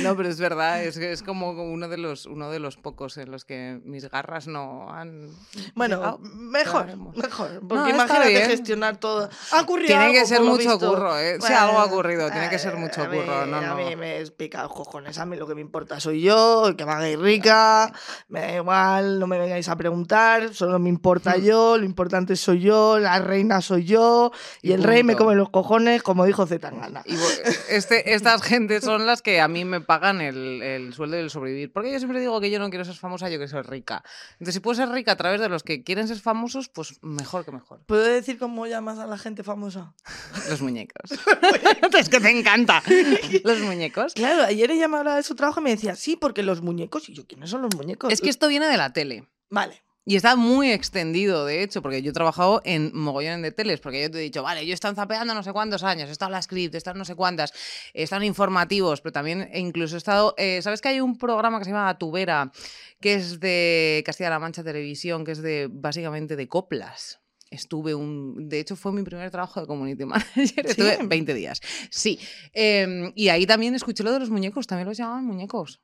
[0.01, 3.31] No, pero es verdad, es, es como uno de, los, uno de los pocos en
[3.31, 5.29] los que mis garras no han.
[5.75, 6.19] Bueno, llegado.
[6.19, 7.51] mejor, mejor.
[7.61, 9.29] No, Porque está imagínate gestionar todo.
[9.51, 10.89] Ha ocurrido Tiene que algo, ser por lo mucho visto.
[10.89, 11.37] curro, ¿eh?
[11.41, 13.75] Si algo ha Bueno, ocurrido, tiene que ser mucho a mí- curro, no, A no.
[13.75, 15.17] mí me pica los cojones.
[15.17, 17.91] A mí lo que me importa soy yo, que me hagáis rica.
[18.27, 20.53] Me da igual, no me vengáis a preguntar.
[20.53, 21.41] Solo me importa Hmm.
[21.41, 21.77] yo.
[21.77, 22.99] Lo importante soy yo.
[22.99, 24.31] La reina soy yo.
[24.61, 25.25] Y, Y el rey me punto.
[25.25, 27.03] come los cojones, como dijo Zetangana.
[27.05, 27.15] Y
[27.69, 31.29] este, estas gentes son las que a mí me pagan el, el sueldo y el
[31.29, 31.71] sobrevivir.
[31.73, 34.03] Porque yo siempre digo que yo no quiero ser famosa, yo quiero ser rica.
[34.33, 37.45] Entonces, si puedo ser rica a través de los que quieren ser famosos, pues mejor
[37.45, 37.81] que mejor.
[37.85, 39.93] ¿Puedo decir cómo llamas a la gente famosa?
[40.49, 41.11] Los muñecos.
[41.97, 42.83] es que te encanta.
[43.43, 44.13] Los muñecos.
[44.13, 47.09] Claro, ayer ella me hablaba de su trabajo y me decía, sí, porque los muñecos.
[47.09, 48.11] Y yo, ¿quiénes son los muñecos?
[48.11, 49.27] Es que esto viene de la tele.
[49.49, 49.83] Vale.
[50.09, 54.01] Y está muy extendido, de hecho, porque yo he trabajado en mogollón de teles, porque
[54.01, 56.29] yo te he dicho, vale, yo he estado zapeando no sé cuántos años, he estado
[56.29, 57.53] en la script, he estado no sé cuántas,
[57.93, 61.15] he estado en informativos, pero también e incluso he estado, eh, ¿sabes que hay un
[61.15, 62.51] programa que se llama Tubera,
[62.99, 67.19] que es de Castilla-La Mancha Televisión, que es de básicamente de coplas?
[67.51, 68.49] Estuve un.
[68.49, 70.65] De hecho, fue mi primer trabajo de community manager.
[70.65, 71.61] Estuve 20 días.
[71.91, 72.19] Sí.
[72.53, 74.65] Em, y ahí también escuché lo de los muñecos.
[74.65, 75.79] También los llamaban muñecos.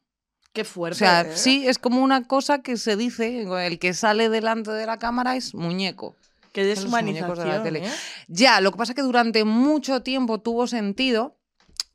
[0.56, 0.98] Qué O fuerte.
[0.98, 1.32] sea, ¿eh?
[1.36, 5.36] sí, es como una cosa que se dice, el que sale delante de la cámara
[5.36, 6.16] es muñeco.
[6.54, 7.64] Qué muñecos de la deshumanización.
[7.64, 7.80] tele.
[7.86, 7.92] ¿eh?
[8.30, 11.38] Ya, lo que pasa es que durante mucho tiempo tuvo sentido,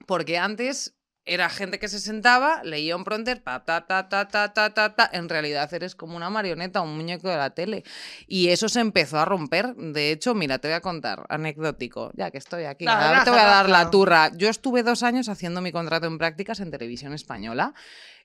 [0.06, 0.94] porque antes
[1.24, 5.10] era gente que se sentaba, leía un pronter, ta, ta, ta, ta, ta, ta, ta.
[5.12, 7.84] En realidad eres como una marioneta, un muñeco de la tele.
[8.26, 9.74] Y eso se empezó a romper.
[9.76, 12.84] De hecho, mira, te voy a contar, anecdótico, ya que estoy aquí.
[12.84, 14.30] Dale, ahora te voy a dar la turra.
[14.36, 17.74] Yo estuve dos años haciendo mi contrato en prácticas en televisión española.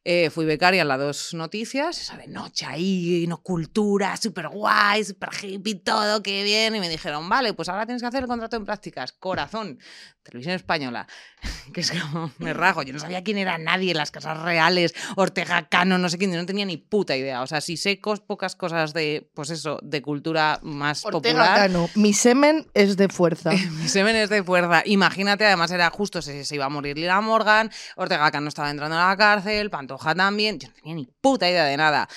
[0.08, 5.04] Eh, fui becaria en las dos noticias, esa de noche ahí, no cultura, súper guay,
[5.04, 6.76] súper hippie, todo, qué bien.
[6.76, 9.14] Y me dijeron, vale, pues ahora tienes que hacer el contrato en prácticas.
[9.14, 9.80] Corazón,
[10.26, 11.08] televisión española.
[11.74, 12.84] Que es como, me rajo.
[12.84, 16.38] Yo no sabía quién era nadie, las casas reales, Ortega Cano, no sé quién, yo
[16.38, 17.42] no tenía ni puta idea.
[17.42, 21.56] O sea, sí sé cos- pocas cosas de, pues eso, de cultura más Ortega popular.
[21.56, 23.52] Cano, mi semen es de fuerza.
[23.82, 24.84] Mi semen es de fuerza.
[24.86, 28.98] Imagínate, además era justo, se, se iba a morir Lila Morgan, Ortega Cano estaba entrando
[28.98, 32.08] a la cárcel, Pantoja también, yo no tenía ni puta idea de nada.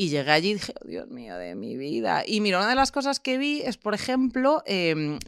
[0.00, 2.22] Y llegué allí y dije, oh, Dios mío, de mi vida.
[2.24, 5.18] Y mira, una de las cosas que vi es, por ejemplo, em,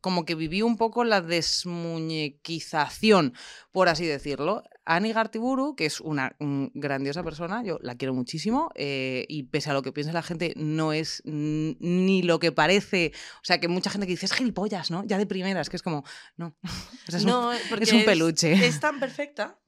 [0.00, 3.34] como que viví un poco la desmuñequización,
[3.72, 4.62] por así decirlo.
[4.84, 9.72] Ani Gartiburu, que es una grandiosa persona, yo la quiero muchísimo, eh, y pese a
[9.72, 13.10] lo que piense la gente, no es ni lo que parece.
[13.38, 15.02] O sea, que mucha gente que dice, es gilipollas, ¿no?
[15.04, 16.04] Ya de primeras, que es como,
[16.36, 16.54] no.
[17.08, 18.52] O sea, es un- no, porque es un peluche.
[18.52, 19.58] Es, tan perfecta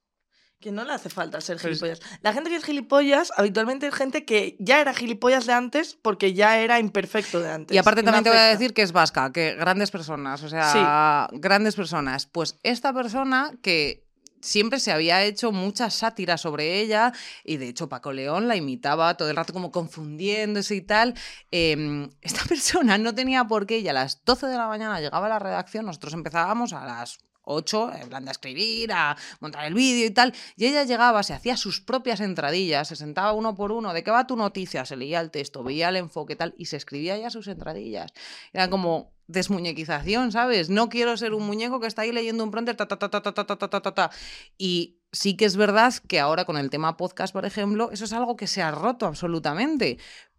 [0.65, 2.01] que no le hace falta ser Pero es- gilipollas.
[2.23, 6.33] La gente que es gilipollas habitualmente es gente que ya era gilipollas de antes porque
[6.33, 7.75] ya era imperfecto de antes.
[7.75, 11.29] Y aparte también te voy a decir que es vasca, que grandes personas, o sea,
[11.33, 12.25] grandes personas.
[12.25, 14.07] Pues esta persona que
[14.41, 17.13] siempre se había hecho muchas sátiras sobre ella
[17.45, 21.13] y de hecho Paco León la imitaba todo el rato como confundiéndose y tal.
[21.51, 25.27] Em, esta persona no tenía por qué y a las 12 de la mañana llegaba
[25.27, 29.75] a la redacción, nosotros empezábamos a las 8, en plan de escribir, a montar el
[29.75, 33.73] vídeo y tal, y ella llegaba, se hacía sus propias entradillas, se sentaba uno por
[33.73, 34.85] uno, ¿de qué va tu noticia?
[34.85, 38.13] Se leía el texto, veía el enfoque tal, y se escribía ya sus entradillas.
[38.53, 40.69] Era como desmuñequización, ¿sabes?
[40.69, 43.23] No quiero ser un muñeco que está ahí leyendo un prompter, ta, ta, ta, ta,
[43.23, 44.11] ta, ta, ta, ta, ta, ta.
[44.59, 48.13] Y sí que es verdad que ahora con el tema podcast, por ejemplo, eso es
[48.13, 49.99] algo que se ha roto absolutamente.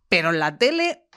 [0.09, 1.07] Pero en la tele...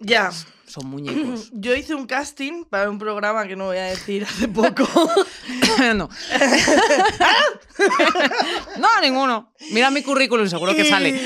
[0.00, 0.30] Ya.
[0.66, 1.50] Son muñecos.
[1.52, 4.86] Yo hice un casting para un programa que no voy a decir hace poco.
[5.94, 6.08] no.
[8.78, 9.52] no, ninguno.
[9.72, 11.10] Mira mi currículum, seguro que sale.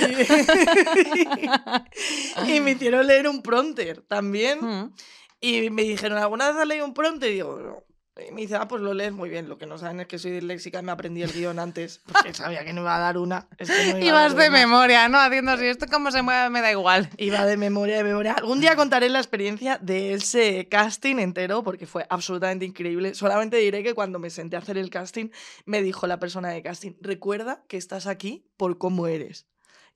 [2.46, 4.58] y me hicieron leer un pronter también.
[4.60, 4.92] Mm.
[5.40, 7.30] Y me dijeron, ¿alguna vez has leído un pronter?
[7.30, 7.87] Y digo, no.
[8.26, 9.48] Y me dice, ah, pues lo lees muy bien.
[9.48, 12.00] Lo que no saben es que soy disléxica y me aprendí el guion antes.
[12.06, 13.48] Porque sabía que no iba a dar una.
[13.58, 14.58] Es que no iba a Ibas de una.
[14.58, 15.18] memoria, ¿no?
[15.18, 17.08] Haciendo así, esto cómo se mueve me da igual.
[17.16, 18.32] Iba de memoria, de memoria.
[18.34, 23.14] Algún día contaré la experiencia de ese casting entero porque fue absolutamente increíble.
[23.14, 25.30] Solamente diré que cuando me senté a hacer el casting,
[25.64, 29.46] me dijo la persona de casting, recuerda que estás aquí por cómo eres.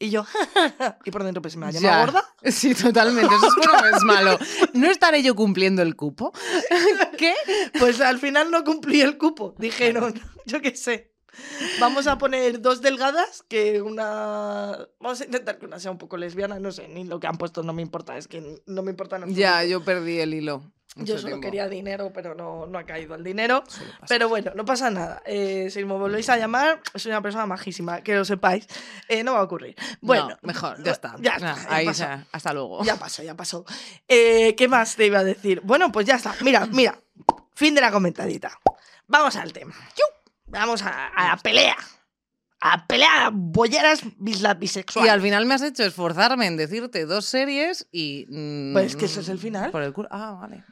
[0.02, 0.26] Y yo,
[1.04, 2.24] y por dentro pues me ha llamado gorda.
[2.50, 3.32] Sí, totalmente.
[3.32, 4.38] Eso es bueno es malo.
[4.74, 6.32] ¿No estaré yo cumpliendo el cupo?
[7.18, 7.34] ¿Qué?
[7.78, 9.54] Pues al final no cumplí el cupo.
[9.58, 11.12] Dijeron, yo qué sé.
[11.78, 14.88] Vamos a poner dos delgadas, que una...
[14.98, 17.38] Vamos a intentar que una sea un poco lesbiana, no sé, ni lo que han
[17.38, 20.64] puesto no me importa, es que no me importa Ya, yo perdí el hilo.
[20.96, 21.40] Yo solo tiempo.
[21.46, 23.64] quería dinero, pero no, no ha caído el dinero.
[24.08, 25.22] Pero bueno, no pasa nada.
[25.24, 28.66] Eh, si me volvéis a llamar, soy una persona majísima, que lo sepáis.
[29.08, 29.74] Eh, no va a ocurrir.
[30.02, 31.14] Bueno, No, mejor, ya está.
[31.18, 32.02] Ya está, ya ahí pasó.
[32.04, 32.84] ya, hasta luego.
[32.84, 33.64] Ya pasó, ya pasó.
[34.06, 35.60] Eh, ¿Qué más te iba a decir?
[35.64, 36.34] Bueno, pues ya está.
[36.42, 36.98] Mira, mira.
[37.54, 38.58] Fin de la comentadita.
[39.06, 39.74] Vamos al tema.
[40.46, 41.76] Vamos a, a la pelea.
[42.60, 45.10] A la pelea bolleras bisla- Y bisexuales.
[45.12, 48.26] al final me has hecho esforzarme en decirte dos series y.
[48.28, 49.70] mm, Pues es que eso es el final.
[49.70, 50.08] Por el culo.
[50.10, 50.64] Ah, vale.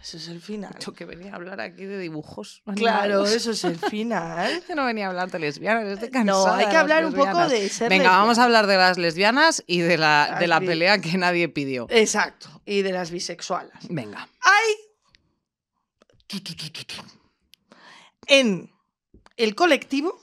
[0.00, 0.74] Eso es el final.
[0.78, 2.62] Yo que venía a hablar aquí de dibujos.
[2.76, 4.62] Claro, eso es el final.
[4.68, 7.12] Yo no venía a hablar de lesbianas, estoy No, cansada hay de que hablar un
[7.14, 10.60] poco de ser Venga, vamos a hablar de las lesbianas y de la, de la
[10.60, 11.86] pelea que nadie pidió.
[11.90, 12.62] Exacto.
[12.64, 13.72] Y de las bisexuales.
[13.88, 14.28] Venga.
[14.40, 14.74] hay
[18.26, 18.70] en
[19.36, 20.18] el colectivo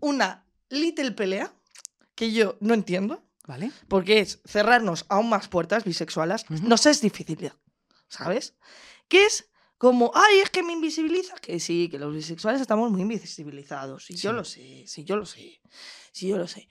[0.00, 1.52] una little pelea
[2.14, 3.72] que yo no entiendo, ¿Vale?
[3.88, 6.44] porque es cerrarnos aún más puertas bisexuales.
[6.50, 6.66] Ujú.
[6.68, 7.52] Nos es difícil,
[8.08, 8.54] ¿sabes?
[9.08, 11.34] Que es como, ay, es que me invisibiliza.
[11.36, 14.10] Que sí, que los bisexuales estamos muy invisibilizados.
[14.10, 14.36] Y yo Sí.
[14.36, 15.60] lo sé, sí, yo lo sé.
[16.12, 16.68] Sí, yo lo sé.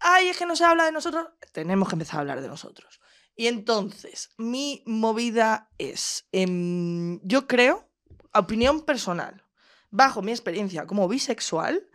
[0.00, 1.28] Ay, es que no se habla de nosotros.
[1.52, 3.00] Tenemos que empezar a hablar de nosotros.
[3.36, 7.88] Y entonces, mi movida es, em, yo creo,
[8.34, 9.44] opinión personal,
[9.90, 11.88] bajo mi experiencia como bisexual,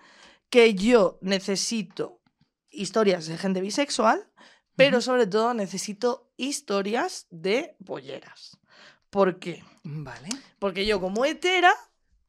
[0.49, 2.21] que yo necesito
[2.69, 4.31] historias de gente bisexual,
[4.75, 8.57] pero sobre todo necesito historias de bolleras.
[9.17, 9.63] ¿Por qué?
[9.81, 10.29] Vale.
[10.59, 11.73] Porque yo como hetera,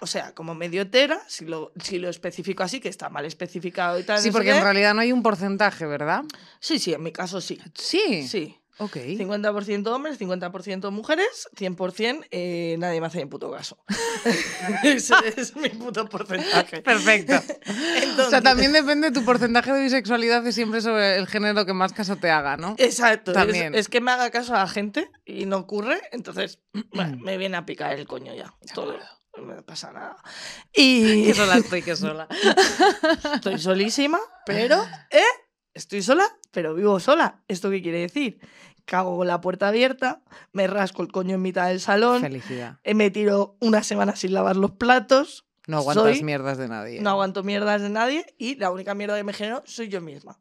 [0.00, 3.98] o sea, como medio hetera, si lo, si lo especifico así, que está mal especificado
[3.98, 4.18] y tal.
[4.20, 6.22] Sí, no porque en realidad no hay un porcentaje, ¿verdad?
[6.60, 7.60] Sí, sí, en mi caso sí.
[7.74, 8.26] Sí.
[8.26, 8.58] Sí.
[8.78, 8.96] Ok.
[8.96, 13.78] 50% hombres, 50% mujeres, 100% eh, nadie me hace ni puto caso.
[14.84, 16.82] Ese es mi puto porcentaje.
[16.82, 17.34] Perfecto.
[17.66, 21.72] Entonces, O sea, también depende tu porcentaje de bisexualidad es siempre sobre el género que
[21.72, 22.74] más caso te haga, ¿no?
[22.78, 23.32] Exacto.
[23.32, 23.74] es- También.
[23.74, 26.60] Es, que me haga caso a la gente y no ocurre, entonces
[26.94, 28.54] bueno, me viene a picar el coño ya.
[28.74, 28.96] Todo.
[29.36, 30.16] No me pasa nada.
[30.72, 32.28] Y Que sola estoy, que sola.
[33.34, 35.22] estoy solísima, pero, ¿eh?
[35.74, 37.42] Estoy sola, pero vivo sola.
[37.46, 38.40] ¿Esto qué quiere decir?
[38.88, 40.22] Cago con la puerta abierta,
[40.52, 42.78] me rasco el coño en mitad del salón, Felicidad.
[42.84, 47.00] eh, me tiro una semana sin lavar los platos, No aguantas Soy- mierdas de nadie.
[47.02, 50.38] no aguanto mierdas de nadie y la única mierda que me genero soy yo misma.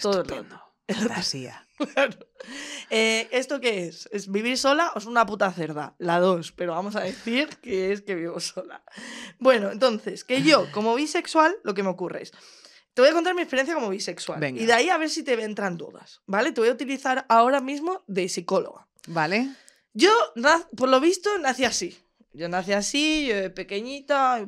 [0.00, 0.56] Todo el Estupendo.
[0.56, 0.64] rato.
[1.08, 1.66] Fantasía.
[1.94, 2.18] Claro.
[2.90, 4.08] Eh, ¿Esto qué es?
[4.12, 5.94] ¿Es vivir sola o es una puta cerda?
[5.98, 8.82] La dos, pero vamos a decir que es que vivo sola.
[9.38, 12.32] Bueno, entonces, que yo, como bisexual, lo que me ocurre es.
[12.94, 14.40] Te voy a contar mi experiencia como bisexual.
[14.40, 14.60] Venga.
[14.62, 16.52] Y de ahí a ver si te entran dudas, ¿vale?
[16.52, 18.86] Te voy a utilizar ahora mismo de psicóloga.
[19.08, 19.50] ¿Vale?
[19.92, 20.10] Yo,
[20.76, 22.00] por lo visto, nací así.
[22.32, 24.40] Yo nací así, yo pequeñita,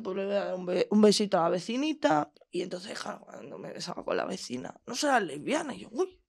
[0.55, 2.31] un, be- un besito a la vecinita.
[2.51, 5.73] Y entonces, claro, cuando me besaba con la vecina, no será lesbiana.
[5.75, 6.19] Y yo, uy,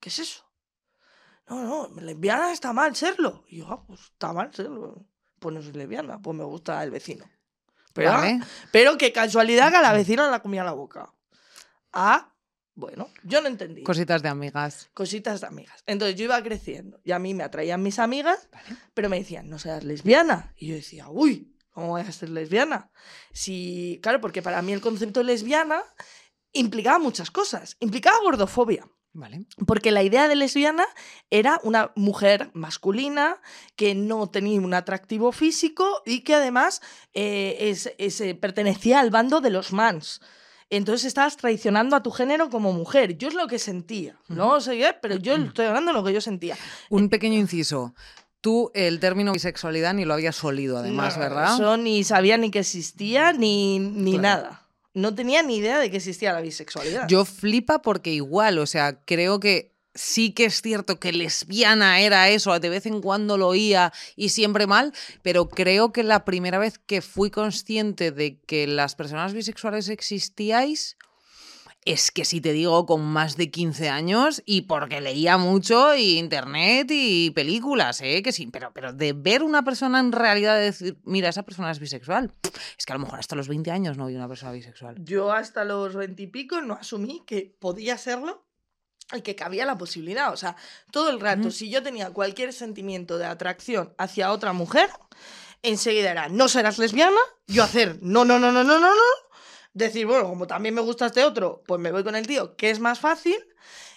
[0.00, 0.44] ¿qué es eso?
[1.48, 3.44] No, no, lesbiana está mal serlo.
[3.48, 5.06] Y yo, ah, pues está mal serlo.
[5.38, 7.24] Pues no soy lesbiana, pues me gusta el vecino.
[7.92, 8.40] Pero, Vale.
[8.72, 11.12] pero qué casualidad que a la vecina la comía la boca.
[11.92, 12.34] Ah,
[12.74, 13.82] bueno, yo no entendí.
[13.82, 14.90] Cositas de amigas.
[14.94, 15.82] Cositas de amigas.
[15.86, 18.48] Entonces yo iba creciendo y a mí me atraían mis amigas,
[18.94, 20.54] pero me decían, no seas lesbiana.
[20.56, 22.90] Y yo decía, uy, ¿cómo voy a ser lesbiana?
[23.32, 25.82] Si, claro, porque para mí el concepto de lesbiana
[26.52, 27.76] implicaba muchas cosas.
[27.80, 28.88] Implicaba gordofobia.
[29.12, 29.44] Vale.
[29.66, 30.86] Porque la idea de lesbiana
[31.30, 33.40] era una mujer masculina
[33.74, 36.80] que no tenía un atractivo físico y que además
[37.12, 40.20] eh, es- es, eh, pertenecía al bando de los mans.
[40.70, 43.18] Entonces estabas traicionando a tu género como mujer.
[43.18, 44.14] Yo es lo que sentía.
[44.28, 46.56] No sé qué, pero yo estoy hablando de lo que yo sentía.
[46.88, 47.92] Un pequeño inciso.
[48.40, 51.54] Tú el término bisexualidad ni lo habías olido, además, No, ¿verdad?
[51.54, 54.42] Eso ni sabía ni que existía ni, ni Claro.
[54.42, 54.66] nada.
[54.94, 57.06] No tenía ni idea de que existía la bisexualidad.
[57.08, 62.28] Yo flipa porque igual, o sea, creo que sí que es cierto que lesbiana era
[62.28, 66.58] eso, de vez en cuando lo oía y siempre mal, pero creo que la primera
[66.58, 70.96] vez que fui consciente de que las personas bisexuales existíais
[71.84, 76.18] es que si te digo con más de 15 años y porque leía mucho y
[76.18, 78.22] internet y películas, ¿eh?
[78.22, 81.70] que sí, pero, pero de ver una persona en realidad y decir, mira, esa persona
[81.70, 82.32] es bisexual,
[82.78, 84.96] es que a lo mejor hasta los 20 años no vi una persona bisexual.
[85.02, 88.49] Yo hasta los veintipico no asumí que podía serlo
[89.16, 90.32] y que cabía la posibilidad.
[90.32, 90.56] O sea,
[90.90, 94.88] todo el rato, si yo tenía cualquier sentimiento de atracción hacia otra mujer,
[95.62, 99.30] enseguida era, no serás lesbiana, yo hacer, no, no, no, no, no, no, no.
[99.72, 102.70] Decir, bueno, como también me gusta este otro, pues me voy con el tío, que
[102.70, 103.38] es más fácil.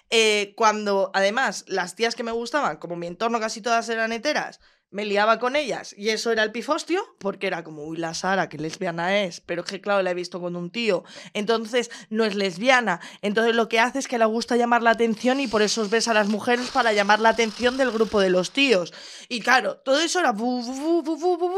[0.09, 4.59] Eh, cuando además las tías que me gustaban, como mi entorno casi todas eran heteras,
[4.93, 8.47] me liaba con ellas y eso era el pifostio, porque era como, uy, la Sara,
[8.47, 11.03] que lesbiana es, pero es que claro, la he visto con un tío,
[11.33, 15.39] entonces no es lesbiana, entonces lo que hace es que le gusta llamar la atención
[15.39, 18.29] y por eso os ves a las mujeres para llamar la atención del grupo de
[18.29, 18.93] los tíos.
[19.29, 21.49] Y claro, todo eso era bu, bu, bu,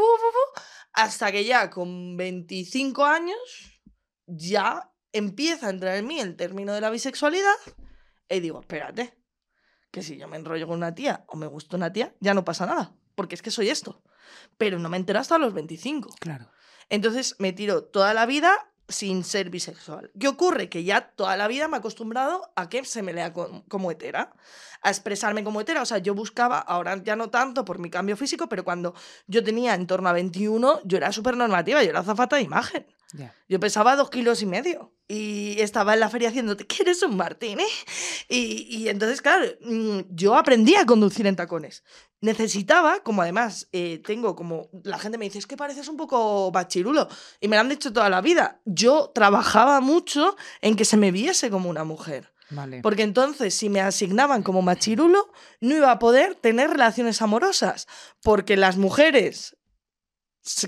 [0.94, 3.38] hasta que ya con 25 años
[4.26, 7.56] ya empieza a entrar en mí el término de la bisexualidad
[8.30, 9.18] y digo, espérate,
[9.92, 12.46] que si yo me enrollo con una tía o me gusta una tía, ya no
[12.46, 14.02] pasa nada porque es que soy esto.
[14.58, 16.10] Pero no me entero hasta los 25.
[16.20, 16.50] Claro.
[16.90, 20.12] Entonces me tiro toda la vida sin ser bisexual.
[20.20, 20.70] ¿Qué ocurre?
[20.70, 23.90] Que ya toda la vida me he acostumbrado a que se me lea co- como
[23.90, 24.34] hetera,
[24.84, 25.82] a expresarme como hetera.
[25.82, 28.94] O sea, yo buscaba, ahora ya no tanto por mi cambio físico, pero cuando
[29.26, 32.86] yo tenía en torno a 21, yo era súper normativa, yo era azafata de imagen.
[33.48, 37.16] Yo pesaba dos kilos y medio y estaba en la feria haciendo, ¿te quieres un
[37.16, 37.66] martini?
[38.28, 41.84] Y, y entonces, claro, mm, yo aprendí a conducir en tacones.
[42.22, 46.52] Necesitaba, como además eh, tengo como, la gente me dice, es que pareces un poco
[46.52, 47.08] bachirulo,
[47.40, 51.12] y me lo han dicho toda la vida, yo trabajaba mucho en que se me
[51.12, 52.34] viese como una mujer.
[52.50, 52.82] Vale.
[52.82, 57.88] Porque entonces, si me asignaban como machirulo, no iba a poder tener relaciones amorosas.
[58.22, 59.55] Porque las mujeres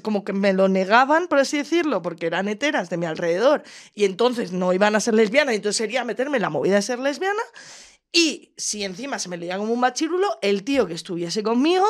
[0.02, 3.64] como que me lo negaban, por así decirlo, porque eran heteras de mi alrededor.
[3.94, 7.00] Y entonces no iban a ser lesbianas, entonces sería meterme en la movida de ser
[7.00, 7.42] lesbiana.
[8.12, 11.86] Y si encima se me leía como un machirulo, el tío que estuviese conmigo,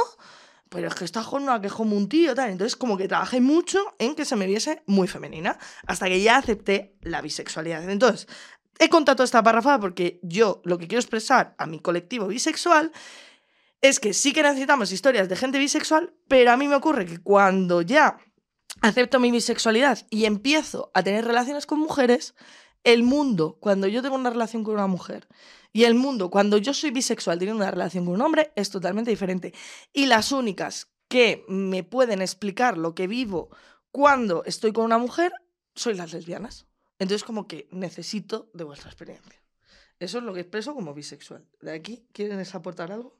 [0.70, 2.50] pero es que está no a que un tío, tal.
[2.50, 6.38] Entonces, como que trabajé mucho en que se me viese muy femenina, hasta que ya
[6.38, 7.90] acepté la bisexualidad.
[7.90, 8.28] Entonces,
[8.80, 12.92] he contado esta parrafada porque yo lo que quiero expresar a mi colectivo bisexual
[13.82, 17.20] es que sí que necesitamos historias de gente bisexual, pero a mí me ocurre que
[17.20, 18.18] cuando ya
[18.82, 22.36] acepto mi bisexualidad y empiezo a tener relaciones con mujeres,
[22.84, 25.28] el mundo, cuando yo tengo una relación con una mujer,
[25.74, 29.12] y el mundo, cuando yo soy bisexual teniendo una relación con un hombre, es totalmente
[29.12, 29.54] diferente.
[29.94, 33.50] Y las únicas que me pueden explicar lo que vivo
[33.92, 35.32] cuando estoy con una mujer,
[35.76, 36.66] soy las lesbianas.
[37.00, 39.42] Entonces, como que necesito de vuestra experiencia.
[40.00, 41.48] Eso es lo que expreso como bisexual.
[41.62, 43.17] ¿De aquí quieres aportar algo?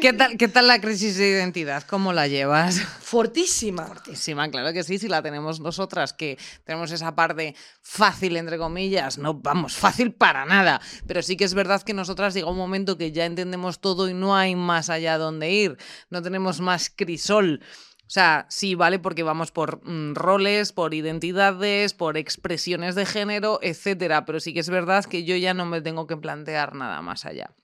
[0.00, 1.82] ¿Qué tal, ¿Qué tal la crisis de identidad?
[1.84, 2.80] ¿Cómo la llevas?
[2.80, 3.86] Fortísima.
[3.86, 9.18] Fortísima, claro que sí, si la tenemos nosotras, que tenemos esa parte fácil, entre comillas,
[9.18, 12.98] no vamos, fácil para nada, pero sí que es verdad que nosotras llega un momento
[12.98, 15.78] que ya entendemos todo y no hay más allá donde ir,
[16.10, 17.60] no tenemos más crisol.
[18.06, 23.58] O sea, sí, vale, porque vamos por mm, roles, por identidades, por expresiones de género,
[23.62, 27.00] etcétera, pero sí que es verdad que yo ya no me tengo que plantear nada
[27.00, 27.54] más allá.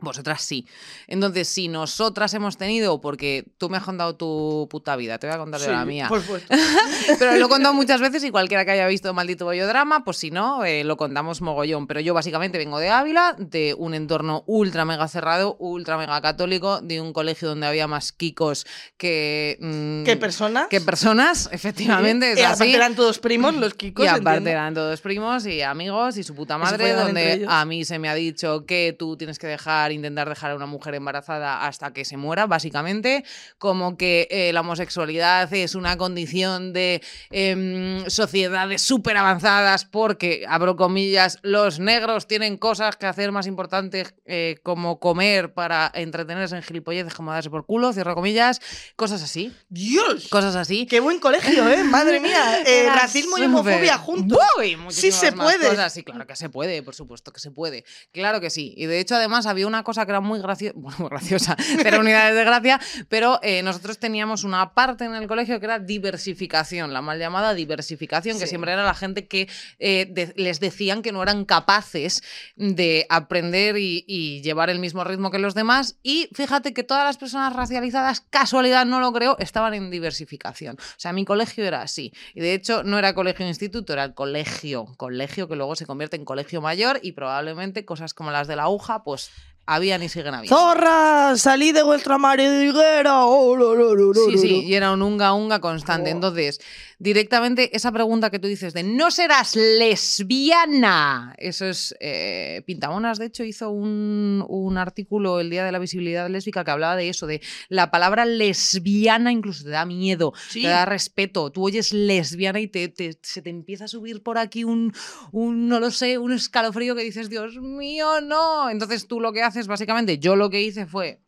[0.00, 0.66] Vosotras sí.
[1.06, 5.34] Entonces, si nosotras hemos tenido, porque tú me has contado tu puta vida, te voy
[5.34, 6.06] a contar de la mía.
[6.08, 6.48] Por supuesto.
[7.18, 10.18] Pero lo he contado muchas veces y cualquiera que haya visto Maldito Bollo Drama, pues
[10.18, 11.86] si no, eh, lo contamos mogollón.
[11.86, 16.80] Pero yo básicamente vengo de Ávila, de un entorno ultra mega cerrado, ultra mega católico,
[16.80, 19.58] de un colegio donde había más kikos que...
[19.60, 20.68] mm, ¿Qué personas?
[20.68, 22.32] que personas, efectivamente.
[22.32, 22.52] Es Y así.
[22.54, 24.04] aparte eran todos primos, los kikos.
[24.04, 24.50] Y aparte entiendo.
[24.50, 28.14] eran todos primos y amigos y su puta madre, donde a mí se me ha
[28.14, 32.16] dicho que tú tienes que dejar intentar dejar a una mujer embarazada hasta que se
[32.16, 33.24] muera, básicamente,
[33.58, 40.76] como que eh, la homosexualidad es una condición de em, sociedades súper avanzadas porque, abro
[40.76, 46.62] comillas, los negros tienen cosas que hacer más importantes eh, como comer para entretenerse en
[46.62, 48.60] gilipolleces como darse por culo, cierro comillas,
[48.96, 50.28] cosas así, ¡Dios!
[50.28, 50.86] cosas así.
[50.86, 51.84] ¡Qué buen colegio, eh!
[51.84, 52.62] Madre mía.
[52.66, 54.38] Eh, racismo y homofobia juntos.
[54.58, 55.68] Uy, Sí se puede.
[55.68, 55.92] cosas.
[55.92, 57.84] Sí, claro que se puede, por supuesto que se puede.
[58.12, 58.74] Claro que sí.
[58.76, 62.00] Y de hecho, además, había una cosa que era muy graciosa, bueno, muy graciosa, cero
[62.00, 66.92] unidades de gracia, pero eh, nosotros teníamos una parte en el colegio que era diversificación,
[66.92, 68.50] la mal llamada diversificación, que Sí.
[68.50, 69.48] siempre era la gente que
[69.78, 72.22] eh, de- les decían que no eran capaces
[72.56, 75.96] de aprender y, y llevar el mismo ritmo que los demás.
[76.02, 80.76] Y fíjate que todas las personas racializadas, casualidad no lo creo, estaban en diversificación.
[80.78, 82.12] O sea, mi colegio era así.
[82.34, 84.86] Y de hecho, no era colegio-instituto, era el colegio.
[84.96, 88.64] Colegio que luego se convierte en colegio mayor y probablemente cosas como las de la
[88.64, 89.30] aguja, pues
[89.68, 90.56] habían y siguen habiendo.
[90.56, 91.36] ¡Zorra!
[91.36, 93.24] ¡Salí de vuestra madriguera!
[93.24, 94.56] Oh, lo, lo, lo, Sí, sí, lo.
[94.68, 96.10] y era un unga unga constante.
[96.10, 96.14] Oh.
[96.14, 96.58] Entonces,
[96.98, 101.34] directamente esa pregunta que tú dices de no serás lesbiana.
[101.38, 101.94] Eso es.
[102.00, 106.70] Eh, Pintamonas, de hecho, hizo un, un artículo el Día de la Visibilidad Lésbica que
[106.70, 110.62] hablaba de eso, de la palabra lesbiana incluso te da miedo, Sí.
[110.62, 111.50] te da respeto.
[111.50, 114.92] Tú oyes lesbiana y te, te- se te empieza a subir por aquí un,
[115.32, 118.70] un, no lo sé, un escalofrío que dices, Dios mío, no.
[118.70, 121.20] Entonces tú lo que haces, básicamente, yo lo que hice fue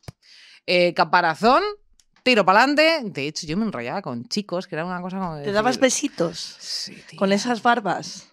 [0.65, 1.61] eh, caparazón,
[2.23, 3.01] tiro para adelante.
[3.03, 5.35] De hecho, yo me enrollaba con chicos, que era una cosa como.
[5.35, 7.17] de Te dabas besitos Sí, tío.
[7.19, 8.27] con esas barbas.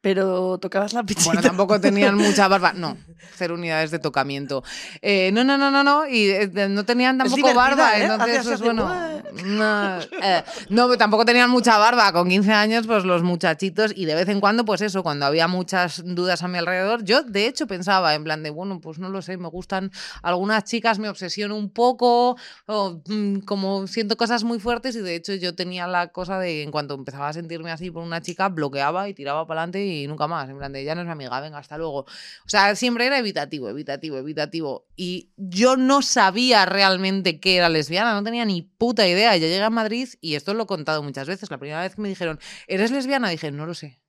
[0.00, 1.26] Pero tocabas la pichita.
[1.26, 2.72] Bueno, tampoco tenían mucha barba.
[2.72, 2.96] No,
[3.36, 4.64] cero unidades de tocamiento.
[5.02, 6.06] Eh, no, no, no, no, no.
[6.06, 7.98] Y eh, no tenían tampoco barba.
[7.98, 8.04] ¿eh?
[8.04, 9.20] Entonces, Hacías pues así, bueno.
[9.44, 12.10] No, eh, no, tampoco tenían mucha barba.
[12.12, 13.92] Con 15 años, pues los muchachitos.
[13.94, 17.22] Y de vez en cuando, pues eso, cuando había muchas dudas a mi alrededor, yo
[17.22, 19.90] de hecho pensaba en plan de, bueno, pues no lo sé, me gustan
[20.22, 22.36] algunas chicas, me obsesiono un poco,
[22.66, 24.96] o, mm, como siento cosas muy fuertes.
[24.96, 28.02] Y de hecho, yo tenía la cosa de, en cuanto empezaba a sentirme así por
[28.02, 30.48] una chica, bloqueaba y tiraba para adelante y nunca más.
[30.48, 32.00] En plan de, ya no es mi amiga, venga, hasta luego.
[32.00, 34.86] O sea, siempre era evitativo, evitativo, evitativo.
[34.96, 39.36] Y yo no sabía realmente que era lesbiana, no tenía ni puta idea.
[39.36, 41.50] Yo llegué a Madrid y esto lo he contado muchas veces.
[41.50, 43.28] La primera vez que me dijeron, ¿eres lesbiana?
[43.28, 44.00] Dije, no lo sé.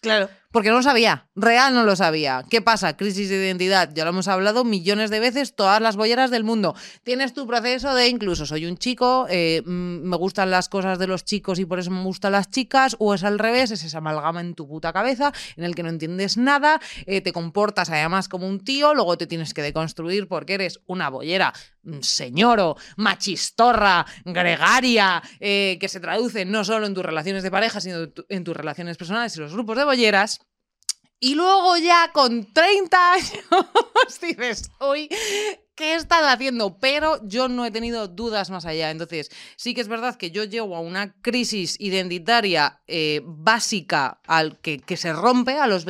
[0.00, 0.28] Claro.
[0.56, 2.42] Porque no lo sabía, real no lo sabía.
[2.48, 2.96] ¿Qué pasa?
[2.96, 6.74] Crisis de identidad, ya lo hemos hablado millones de veces, todas las bolleras del mundo.
[7.02, 11.08] Tienes tu proceso de incluso soy un chico, eh, mm, me gustan las cosas de
[11.08, 13.98] los chicos y por eso me gustan las chicas, o es al revés, es esa
[13.98, 18.26] amalgama en tu puta cabeza en el que no entiendes nada, eh, te comportas además
[18.30, 21.52] como un tío, luego te tienes que deconstruir porque eres una bollera
[21.82, 27.78] mm, señoro, machistorra, gregaria, eh, que se traduce no solo en tus relaciones de pareja,
[27.82, 30.40] sino en tu- en tus relaciones personales y los grupos de bolleras.
[31.18, 33.44] Y luego ya con 30 años
[34.20, 35.08] dices, uy,
[35.74, 36.78] ¿qué he estado haciendo?
[36.78, 38.90] Pero yo no he tenido dudas más allá.
[38.90, 44.58] Entonces, sí que es verdad que yo llego a una crisis identitaria eh, básica al
[44.58, 45.86] que, que se rompe a los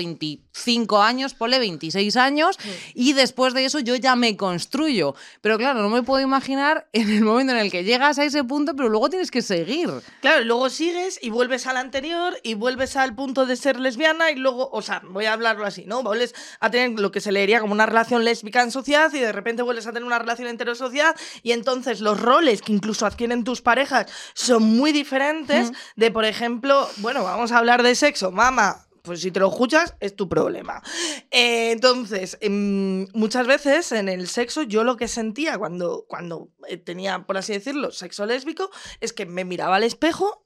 [0.57, 2.59] 25 años, ponle 26 años,
[2.95, 5.15] y después de eso yo ya me construyo.
[5.41, 8.43] Pero claro, no me puedo imaginar en el momento en el que llegas a ese
[8.45, 9.91] punto, pero luego tienes que seguir.
[10.21, 14.37] Claro, luego sigues y vuelves al anterior y vuelves al punto de ser lesbiana y
[14.37, 16.03] luego, o sea, voy a hablarlo así, ¿no?
[16.03, 19.33] Vuelves a tener lo que se leería como una relación lésbica en sociedad y de
[19.33, 23.61] repente vuelves a tener una relación heterosocial y entonces los roles que incluso adquieren tus
[23.61, 28.86] parejas son muy diferentes de, por ejemplo, bueno, vamos a hablar de sexo, mamá.
[29.07, 30.83] Pues si te lo escuchas, es tu problema.
[31.31, 36.77] Eh, entonces, em, muchas veces en el sexo, yo lo que sentía cuando, cuando eh,
[36.77, 38.69] tenía, por así decirlo, sexo lésbico,
[39.01, 40.45] es que me miraba al espejo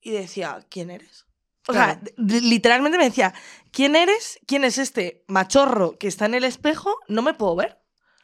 [0.00, 1.26] y decía, ¿quién eres?
[1.68, 2.12] O sea, Claro.
[2.16, 3.32] literalmente me decía,
[3.70, 4.40] ¿quién eres?
[4.46, 6.98] ¿Quién es este machorro que está en el espejo?
[7.06, 7.78] No me puedo ver.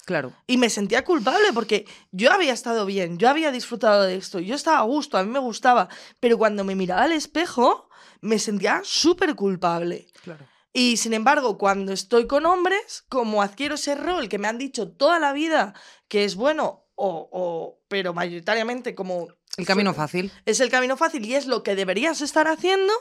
[0.05, 0.33] Claro.
[0.47, 4.55] Y me sentía culpable porque yo había estado bien, yo había disfrutado de esto, yo
[4.55, 7.88] estaba a gusto, a mí me gustaba, pero cuando me miraba al espejo
[8.21, 10.07] me sentía súper culpable.
[10.23, 10.45] Claro.
[10.73, 14.91] Y sin embargo, cuando estoy con hombres, como adquiero ese rol que me han dicho
[14.93, 15.75] toda la vida
[16.09, 20.31] que es bueno, o, o- pero mayoritariamente como El camino fácil.
[20.45, 22.93] es el camino fácil y es lo que deberías estar haciendo,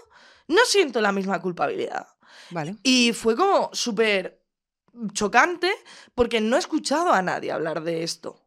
[0.47, 2.07] no siento la misma culpabilidad.
[2.51, 2.77] Vale.
[2.83, 4.41] Y fue como súper
[5.13, 5.71] chocante
[6.15, 8.46] porque no he escuchado a nadie hablar de esto.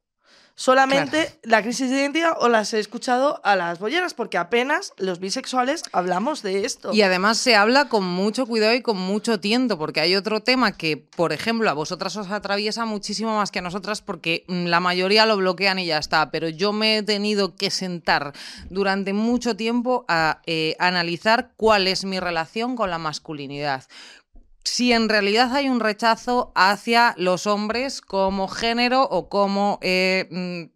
[0.55, 5.19] Solamente la crisis de identidad o las he escuchado a las bolleras porque apenas los
[5.19, 6.93] bisexuales hablamos de esto.
[6.93, 10.73] Y además se habla con mucho cuidado y con mucho tiento, porque hay otro tema
[10.73, 14.81] que, por ejemplo, a vosotras os atraviesa muchísimo más que a nosotras, porque mm, la
[14.81, 16.31] mayoría lo bloquean y ya está.
[16.31, 18.33] Pero yo me he tenido que sentar
[18.69, 23.85] durante mucho tiempo a eh, analizar cuál es mi relación con la masculinidad.
[24.65, 30.71] Si en realidad hay un rechazo hacia los hombres como género o como eh, mm,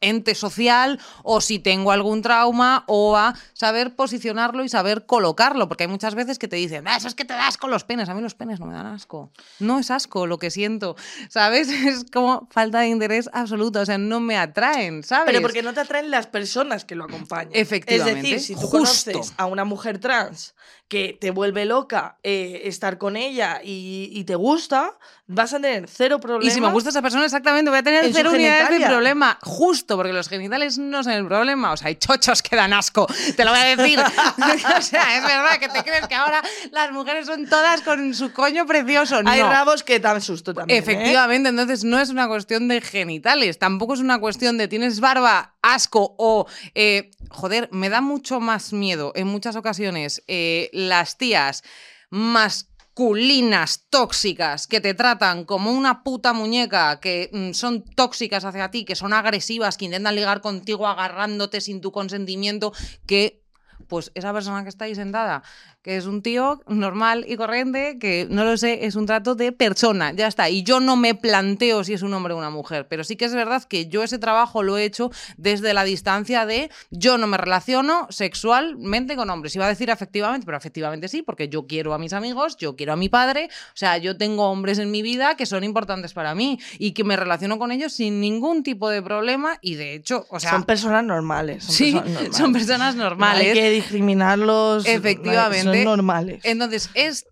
[0.00, 5.84] ente social o si tengo algún trauma o a saber posicionarlo y saber colocarlo, porque
[5.84, 8.08] hay muchas veces que te dicen, "Ah, eso es que te das con los penes,
[8.08, 10.94] a mí los penes no me dan asco, no es asco lo que siento,
[11.28, 11.68] ¿sabes?
[11.98, 15.26] Es como falta de interés absoluto, o sea, no me atraen, ¿sabes?
[15.26, 17.50] Pero porque no te atraen las personas que lo acompañan.
[17.52, 19.10] Efectivamente, Es decir, si tú justo.
[19.12, 20.54] conoces a una mujer trans
[20.88, 24.96] que te vuelve loca eh, estar con ella y, y te gusta,
[25.28, 26.46] vas a tener cero problemas.
[26.46, 29.38] Y si me gusta esa persona, exactamente, voy a tener cero unidades de problema.
[29.42, 31.72] Justo, porque los genitales no son el problema.
[31.72, 33.06] O sea, hay chochos que dan asco.
[33.36, 34.00] Te lo voy a decir.
[34.78, 38.32] o sea, es verdad que te crees que ahora las mujeres son todas con su
[38.32, 39.22] coño precioso.
[39.22, 39.30] No.
[39.30, 40.76] Hay rabos que dan susto también.
[40.76, 40.80] ¿eh?
[40.80, 45.54] Efectivamente, entonces no es una cuestión de genitales, tampoco es una cuestión de tienes barba,
[45.60, 51.62] asco o, eh, joder, me da mucho más miedo en muchas ocasiones eh, las tías
[52.10, 58.84] masculinas, tóxicas, que te tratan como una puta muñeca, que mm, son tóxicas hacia ti,
[58.84, 62.72] que son agresivas, que intentan ligar contigo agarrándote sin tu consentimiento,
[63.06, 63.42] que
[63.88, 65.42] pues esa persona que está ahí sentada,
[65.88, 69.52] que es un tío normal y corriente, que no lo sé, es un trato de
[69.52, 70.50] persona, ya está.
[70.50, 73.24] Y yo no me planteo si es un hombre o una mujer, pero sí que
[73.24, 77.26] es verdad que yo ese trabajo lo he hecho desde la distancia de yo no
[77.26, 79.56] me relaciono sexualmente con hombres.
[79.56, 82.92] Iba a decir efectivamente, pero efectivamente sí, porque yo quiero a mis amigos, yo quiero
[82.92, 86.34] a mi padre, o sea, yo tengo hombres en mi vida que son importantes para
[86.34, 90.26] mí y que me relaciono con ellos sin ningún tipo de problema y de hecho,
[90.28, 91.64] o sea, son personas normales.
[91.64, 92.36] Son sí, personas normales.
[92.36, 93.42] son personas normales.
[93.42, 94.86] No hay que discriminarlos.
[94.86, 95.62] Efectivamente.
[95.62, 96.40] Son normales.
[96.44, 97.26] Entonces, es.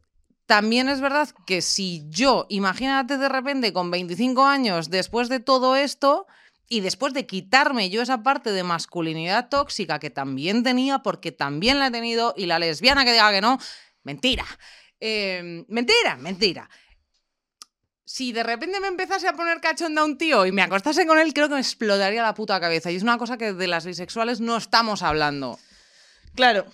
[0.46, 5.74] También es verdad que si yo, imagínate de repente con 25 años, después de todo
[5.74, 6.28] esto,
[6.68, 11.78] y después de quitarme yo esa parte de masculinidad tóxica que también tenía, porque también
[11.78, 13.58] la he tenido, y la lesbiana que diga que no,
[14.02, 14.44] mentira.
[15.00, 16.68] Eh, mentira, mentira.
[18.04, 21.34] Si de repente me empezase a poner cachonda un tío y me acostase con él,
[21.34, 22.90] creo que me explotaría la puta cabeza.
[22.90, 25.58] Y es una cosa que de las bisexuales no estamos hablando.
[26.34, 26.66] Claro.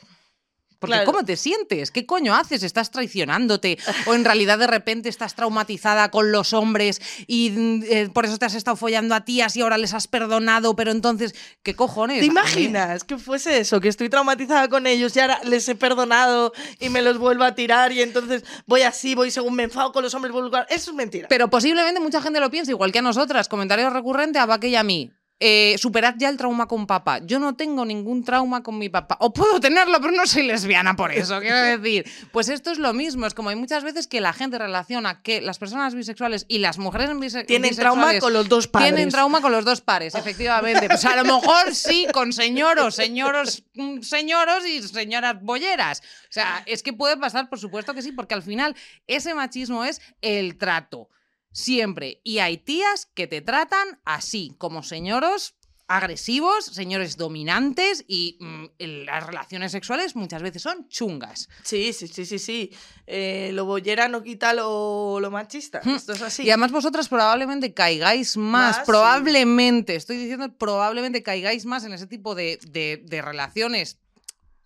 [0.83, 1.07] Porque Claro.
[1.13, 1.93] ¿cómo te sientes?
[1.93, 2.65] ¿Qué coño haces?
[2.65, 3.79] ¿Estás traicionándote?
[4.07, 8.37] ¿O en realidad de repente estás traumatizada con los hombres y mm, eh, por eso
[8.37, 10.75] te has estado follando a tías y ahora les has perdonado?
[10.75, 12.19] Pero entonces, ¿qué cojones?
[12.19, 13.81] ¿Te imaginas que fuese eso?
[13.81, 17.55] Que estoy traumatizada con ellos y ahora les he perdonado y me los vuelvo a
[17.55, 20.63] tirar y entonces voy así, voy según me enfado con los hombres, a...
[20.63, 21.29] Eso es mentira.
[21.29, 23.49] Pero posiblemente mucha gente lo piensa, igual que a nosotras.
[23.49, 25.13] Comentario recurrente a Baque y a mí.
[25.45, 27.19] Eh, superad ya el trauma con papá.
[27.19, 29.17] Yo no tengo ningún trauma con mi papá.
[29.19, 32.05] O puedo tenerlo, pero no soy lesbiana por eso, quiero decir.
[32.31, 33.27] Pues esto es lo mismo.
[33.27, 36.79] Es como hay muchas veces que la gente relaciona que las personas bisexuales y las
[36.79, 38.91] mujeres bise- Tienen trauma bisexuales con los dos padres.
[38.95, 40.87] Tienen trauma con los dos pares, efectivamente.
[40.87, 46.03] Pues a lo mejor sí, con señoros, señoros, mm, señoros y señoras bolleras.
[46.29, 48.77] O sea, es que puede pasar, por supuesto que sí, porque al final
[49.09, 51.09] ese machismo es el trato.
[51.53, 52.21] Siempre.
[52.25, 55.55] Y hay tías que te tratan así, como señoros
[55.89, 58.65] agresivos, señores dominantes y mm,
[59.05, 61.51] las relaciones sexuales muchas veces son chungas.
[61.65, 62.71] Sí, sí, sí, sí, sí.
[63.07, 65.83] Eh, lo bollera no quita lo, lo machista.
[65.85, 65.91] Hmm.
[65.97, 66.45] Esto es así.
[66.45, 68.83] Y además vosotras probablemente caigáis más, Más, sí.
[68.87, 73.99] probablemente, estoy diciendo probablemente caigáis más en ese tipo de, de- de relaciones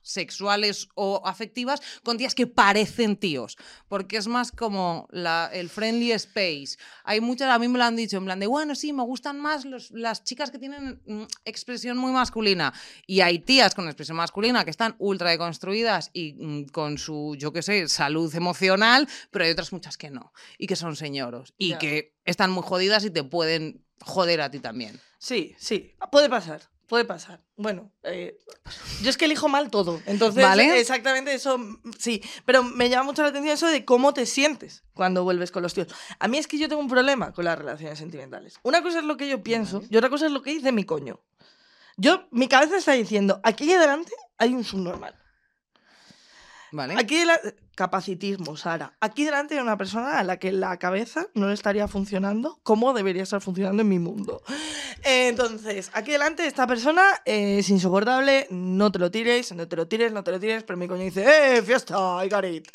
[0.06, 3.56] sexuales o afectivas con tías que parecen tíos,
[3.88, 6.76] porque es más como la, el friendly space.
[7.04, 9.40] Hay muchas, a mí me lo han dicho, en plan de, bueno, sí, me gustan
[9.40, 12.72] más los- las chicas que tienen mm, expresión muy masculina.
[13.06, 17.52] Y hay tías con expresión masculina que están ultra deconstruidas y mm, con su, yo
[17.52, 21.74] qué sé, salud emocional, pero hay otras muchas que no, y que son señoros, y
[21.78, 25.00] que están muy jodidas y te pueden joder a ti también.
[25.18, 25.94] Sí, sí.
[26.12, 26.62] Puede pasar.
[26.86, 27.42] Puede pasar.
[27.56, 28.38] Bueno, eh,
[29.02, 30.00] yo es que elijo mal todo.
[30.06, 30.78] Entonces, Vale.
[30.78, 31.58] exactamente eso,
[31.98, 32.22] sí.
[32.44, 35.74] Pero me llama mucho la atención eso de cómo te sientes cuando vuelves con los
[35.74, 35.88] tíos.
[36.20, 38.60] A mí es que yo tengo un problema con las relaciones sentimentales.
[38.62, 40.84] Una cosa es lo que yo pienso y otra cosa es lo que dice mi
[40.84, 41.20] coño.
[41.96, 45.14] Yo, mi cabeza está diciendo, aquí adelante hay un subnormal.
[46.72, 46.94] ¿Vale?
[46.98, 48.96] Aquí delante, capacitismo, Sara.
[49.00, 52.92] Aquí delante hay una persona a la que la cabeza no le estaría funcionando como
[52.94, 54.42] debería estar funcionando en mi mundo.
[55.04, 59.86] Entonces, aquí delante esta persona eh, es insoportable, no te lo tires, no te lo
[59.86, 61.96] tires, no te lo tires, pero mi coño dice, ¡eh, fiesta!
[62.24, 62.66] I got it.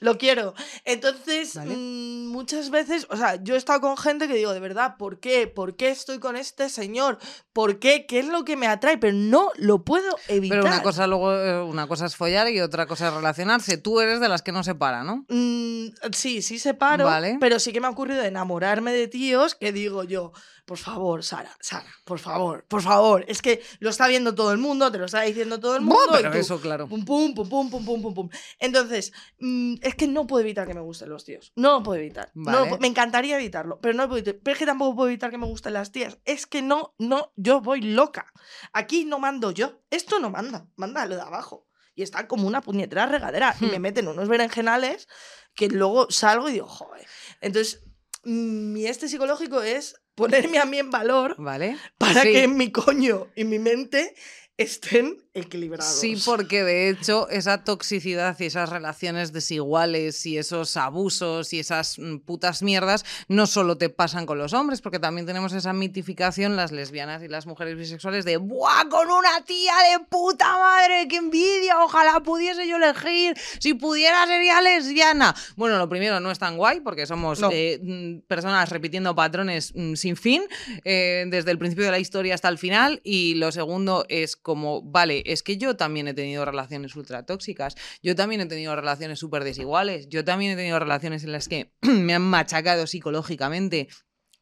[0.00, 0.54] Lo quiero.
[0.84, 1.76] Entonces, Vale.
[1.76, 5.20] mm, muchas veces, o sea, yo he estado con gente que digo, de verdad, ¿por
[5.20, 5.46] qué?
[5.46, 7.18] ¿Por qué estoy con este señor?
[7.52, 8.06] ¿Por qué?
[8.06, 8.98] ¿Qué es lo que me atrae?
[8.98, 10.58] Pero no lo puedo evitar.
[10.58, 13.78] Pero una cosa luego, eh, una cosa es follar y otra cosa es relacionarse.
[13.78, 15.26] Tú eres de las que que no se para, ¿no?
[15.28, 17.36] Mm, sí, sí separo, Vale.
[17.38, 20.32] pero sí que me ha ocurrido enamorarme de tíos que digo yo,
[20.64, 23.26] por favor, Sara, Sara, por favor, por favor.
[23.28, 25.98] Es que lo está viendo todo el mundo, te lo está diciendo todo el mundo.
[26.10, 26.88] Y pero tú, eso, claro.
[26.88, 28.28] Pum, pum, pum, pum, pum, pum, pum, pum.
[28.58, 31.52] Entonces, mm, es que no puedo evitar que me gusten los tíos.
[31.56, 32.30] No lo puedo evitar.
[32.34, 32.70] No Vale.
[32.70, 34.40] pu- me encantaría evitarlo, pero no lo puedo evitar.
[34.42, 36.18] Pero es que tampoco puedo evitar que me gusten las tías.
[36.24, 38.32] Es que no, no, yo voy loca.
[38.72, 39.80] Aquí no mando yo.
[39.90, 41.66] Esto no manda, manda lo de abajo.
[41.98, 43.56] Y está como una puñetera regadera.
[43.60, 43.70] Y Hmm.
[43.72, 45.08] me meten unos berenjenales
[45.56, 47.04] que luego salgo y digo, joder.
[47.40, 47.82] Entonces,
[48.22, 51.76] mm, mi este psicológico es ponerme a mí en valor ¿Vale?
[51.98, 52.32] para Sí.
[52.32, 54.14] que mi coño y mi mente
[54.58, 55.86] estén equilibrados.
[56.00, 61.98] Sí, porque de hecho esa toxicidad y esas relaciones desiguales y esos abusos y esas
[61.98, 66.56] mm, putas mierdas no solo te pasan con los hombres, porque también tenemos esa mitificación
[66.56, 71.06] las lesbianas y las mujeres bisexuales de ¡buah, con una tía de puta madre!
[71.08, 71.84] ¡Qué envidia!
[71.84, 73.36] Ojalá pudiese yo elegir.
[73.60, 75.36] Si pudiera sería lesbiana.
[75.54, 77.50] Bueno, lo primero no es tan guay porque somos No.
[77.52, 80.42] eh, mm, personas repitiendo patrones mm, sin fin
[80.84, 83.00] eh, desde el principio de la historia hasta el final.
[83.04, 87.76] Y lo segundo es como, vale, es que yo también he tenido relaciones ultra tóxicas,
[88.02, 91.74] yo también he tenido relaciones súper desiguales, yo también he tenido relaciones en las que
[91.82, 93.88] me han machacado psicológicamente.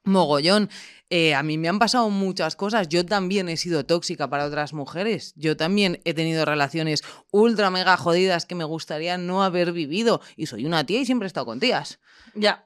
[0.05, 0.71] Mogollón.
[1.11, 2.89] Eh, a mí me han pasado muchas cosas.
[2.89, 5.33] Yo también he sido tóxica para otras mujeres.
[5.35, 7.03] Yo también he tenido relaciones
[7.33, 10.21] ultra mega jodidas que me gustaría no haber vivido.
[10.37, 11.99] Y soy una tía y siempre he estado con tías.
[12.37, 12.66] Ya.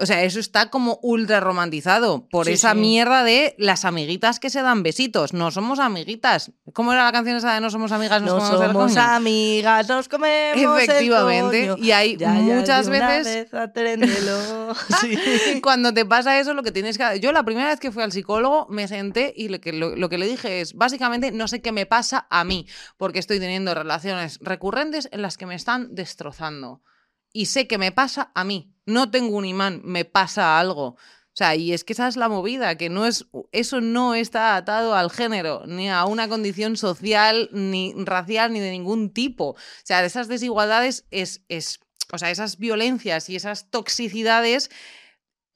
[0.00, 2.78] O sea, eso está como ultra romantizado por Sí, esa sí.
[2.78, 5.32] mierda de las amiguitas que se dan besitos.
[5.32, 6.50] No somos amiguitas.
[6.72, 9.02] ¿Cómo era la canción esa de no somos amigas, nos No comemos el somos coño?
[9.02, 11.68] amigas, nos comemos el Efectivamente.
[11.68, 11.84] coño.
[11.84, 13.50] Y hay Ya, ya, muchas de una veces vez.
[15.00, 15.60] Sí.
[15.62, 17.20] Cuando te pasa eso, lo que tienes que...
[17.20, 20.08] Yo la primera vez que fui al psicólogo me senté y lo que, lo, lo
[20.08, 22.66] que le dije es, básicamente, no sé qué me pasa a mí,
[22.96, 26.82] porque estoy teniendo relaciones recurrentes en las que me están destrozando.
[27.34, 28.72] Y sé que me pasa a mí.
[28.86, 30.86] No tengo un imán, me pasa algo.
[30.86, 34.54] O sea, y es que esa es la movida, que no es, eso no está
[34.54, 39.46] atado al género, ni a una condición social, ni racial, ni de ningún tipo.
[39.46, 41.80] O sea, esas desigualdades es, es
[42.12, 44.70] o sea, esas violencias y esas toxicidades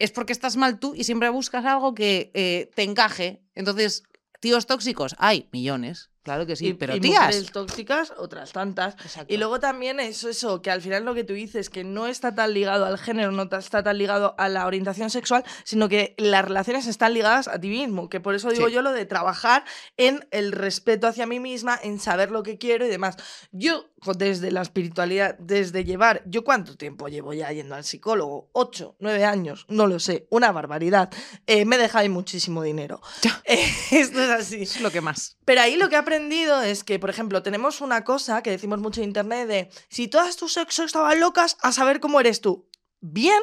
[0.00, 3.44] es porque estás mal tú y siempre buscas algo que eh, te encaje.
[3.54, 4.02] Entonces,
[4.40, 7.26] tíos tóxicos, hay millones, claro que sí, Y- pero y tías.
[7.26, 8.94] mujeres tóxicas, otras tantas.
[9.04, 9.32] Exacto.
[9.32, 12.34] Y luego también es eso, que al final lo que tú dices, que no está
[12.34, 16.44] tan ligado al género, no está tan ligado a la orientación sexual, sino que las
[16.44, 18.08] relaciones están ligadas a ti mismo.
[18.08, 18.74] Que por eso digo Sí.
[18.74, 19.64] yo lo de trabajar
[19.96, 23.16] en el respeto hacia mí misma, en saber lo que quiero y demás.
[23.52, 28.48] Yo, desde la espiritualidad, desde llevar, ¿yo cuánto tiempo llevo ya yendo al psicólogo?
[28.52, 28.94] ¿Ocho?
[29.00, 29.64] ¿Nueve años?
[29.68, 31.10] No lo sé, una barbaridad.
[31.46, 33.00] Eh, me dejáis muchísimo dinero.
[33.44, 34.62] Eh, esto es así.
[34.62, 35.36] es lo que más.
[35.44, 36.17] Pero ahí lo que he aprendido
[36.64, 40.36] es que, por ejemplo, tenemos una cosa que decimos mucho en internet de si todas
[40.36, 42.68] tus sexos estaban locas, a saber cómo eres tú.
[43.00, 43.40] Bien,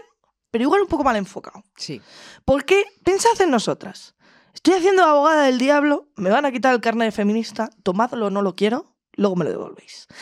[0.51, 1.63] pero igual un poco mal enfocado.
[1.75, 2.01] Sí.
[2.43, 4.15] Porque pensad en nosotras.
[4.53, 8.41] Estoy haciendo abogada del diablo, me van a quitar el carnet de feminista, tomadlo, no
[8.41, 10.07] lo quiero, luego me lo devolvéis.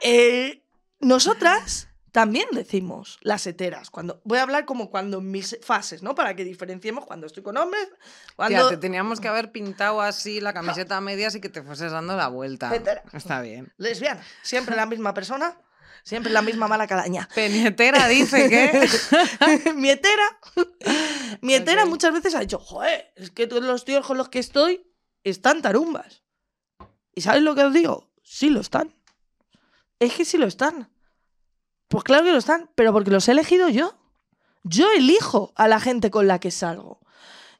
[0.00, 0.64] Eh,
[0.98, 3.90] nosotras también decimos las heteras.
[3.90, 6.14] Cuando, voy a hablar como cuando en mis fases, ¿no?
[6.14, 7.98] Para que diferenciemos cuando estoy con hombres, Tía,
[8.36, 8.68] cuando...
[8.68, 12.16] te teníamos que haber pintado así la camiseta a medias y que te fueses dando
[12.16, 12.72] la vuelta.
[12.72, 13.02] Hetera.
[13.12, 13.72] Está bien.
[13.78, 15.58] lesbiana, siempre la misma persona,
[16.04, 17.28] siempre la misma mala calaña.
[17.34, 19.72] Penietera dice que...
[19.74, 20.38] mi hetera,
[21.40, 21.88] mi hetera Ok.
[21.88, 24.88] muchas veces ha dicho, joder, es que todos los tíos con los que estoy
[25.24, 26.22] están tarumbas.
[27.12, 28.12] ¿Y sabes lo que os digo?
[28.22, 28.94] Sí lo están.
[29.98, 30.93] Es que sí lo están.
[31.88, 33.94] Pues claro que lo están, pero porque los he elegido yo.
[34.62, 37.00] Yo elijo a la gente con la que salgo.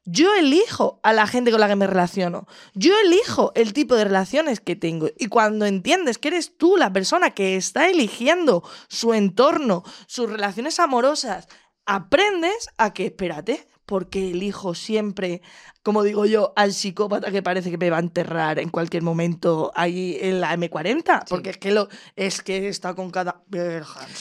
[0.06, 2.46] Yo elijo a la gente con la que me relaciono.
[2.74, 5.08] Yo elijo el tipo de relaciones que tengo.
[5.18, 10.78] Y cuando entiendes que eres tú la persona que está eligiendo su entorno, sus relaciones
[10.78, 11.48] amorosas,
[11.86, 15.42] aprendes a que, espérate, porque elijo siempre,
[15.82, 19.70] como digo yo, al psicópata que parece que me va a enterrar en cualquier momento
[19.74, 21.24] ahí en la M40.
[21.28, 23.42] Porque es que, lo, es que está con cada...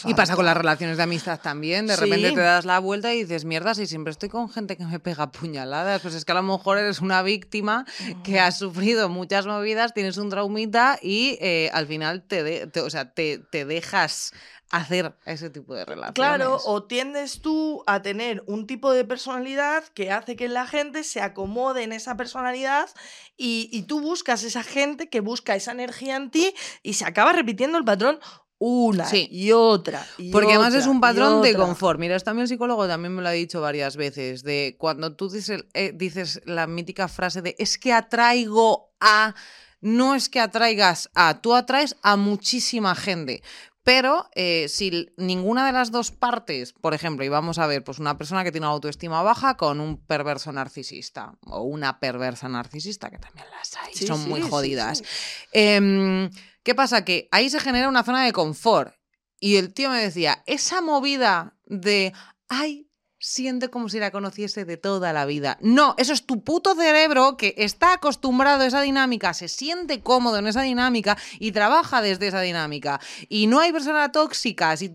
[0.06, 1.88] Y pasa con las relaciones de amistad también.
[1.88, 2.02] De Sí.
[2.02, 5.00] repente te das la vuelta y dices, mierda, si siempre estoy con gente que me
[5.00, 6.02] pega puñaladas.
[6.02, 7.86] Pues es que a lo mejor eres una víctima
[8.24, 12.82] que ha sufrido muchas movidas, tienes un traumita y eh, al final te, de- te-
[12.82, 14.34] o sea, te, te dejas
[14.72, 16.16] hacer ese tipo de relaciones.
[16.16, 21.04] Claro, o tiendes tú a tener un tipo de personalidad que hace que la gente
[21.04, 22.90] se acomode en esa personalidad
[23.38, 27.34] y, y tú buscas esa gente que busca esa energía en ti y se acaba
[27.34, 28.20] repitiendo el patrón
[28.66, 29.28] una Sí.
[29.30, 30.08] y otra.
[30.18, 32.00] y Porque además es un patrón de confort.
[32.00, 35.66] Mira, mí el psicólogo también me lo ha dicho varias veces, de cuando tú dices,
[35.74, 39.36] eh, dices la mítica frase de es que atraigo a...
[39.82, 43.44] No es que atraigas a, tú atraes a muchísima gente.
[43.84, 48.00] Pero eh, si ninguna de las dos partes, por ejemplo, y vamos a ver, pues
[48.00, 53.10] una persona que tiene una autoestima baja con un perverso narcisista o una perversa narcisista,
[53.12, 55.00] que también las hay, Sí, son sí, muy jodidas.
[55.00, 55.04] sí.
[55.52, 56.30] Em,
[56.64, 57.04] ¿Qué pasa?
[57.04, 58.96] Que ahí se genera una zona de confort.
[59.40, 62.14] Y el tío me decía, esa movida de,
[62.48, 62.90] ay,
[63.24, 65.58] siente como si la conociese de toda la vida.
[65.62, 70.40] No, eso es tu puto cerebro que está acostumbrado a esa dinámica, se siente cómodo
[70.40, 73.00] en esa dinámica y trabaja desde esa dinámica.
[73.30, 74.76] Y no hay persona tóxica.
[74.76, 74.94] Si,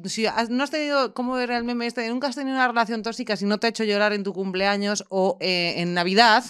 [0.51, 2.07] no has tenido, ¿cómo era el meme este?
[2.11, 5.07] Nunca has tenido una relación tóxica si no te ha hecho llorar en tu cumpleaños
[5.09, 6.45] o eh, en Navidad.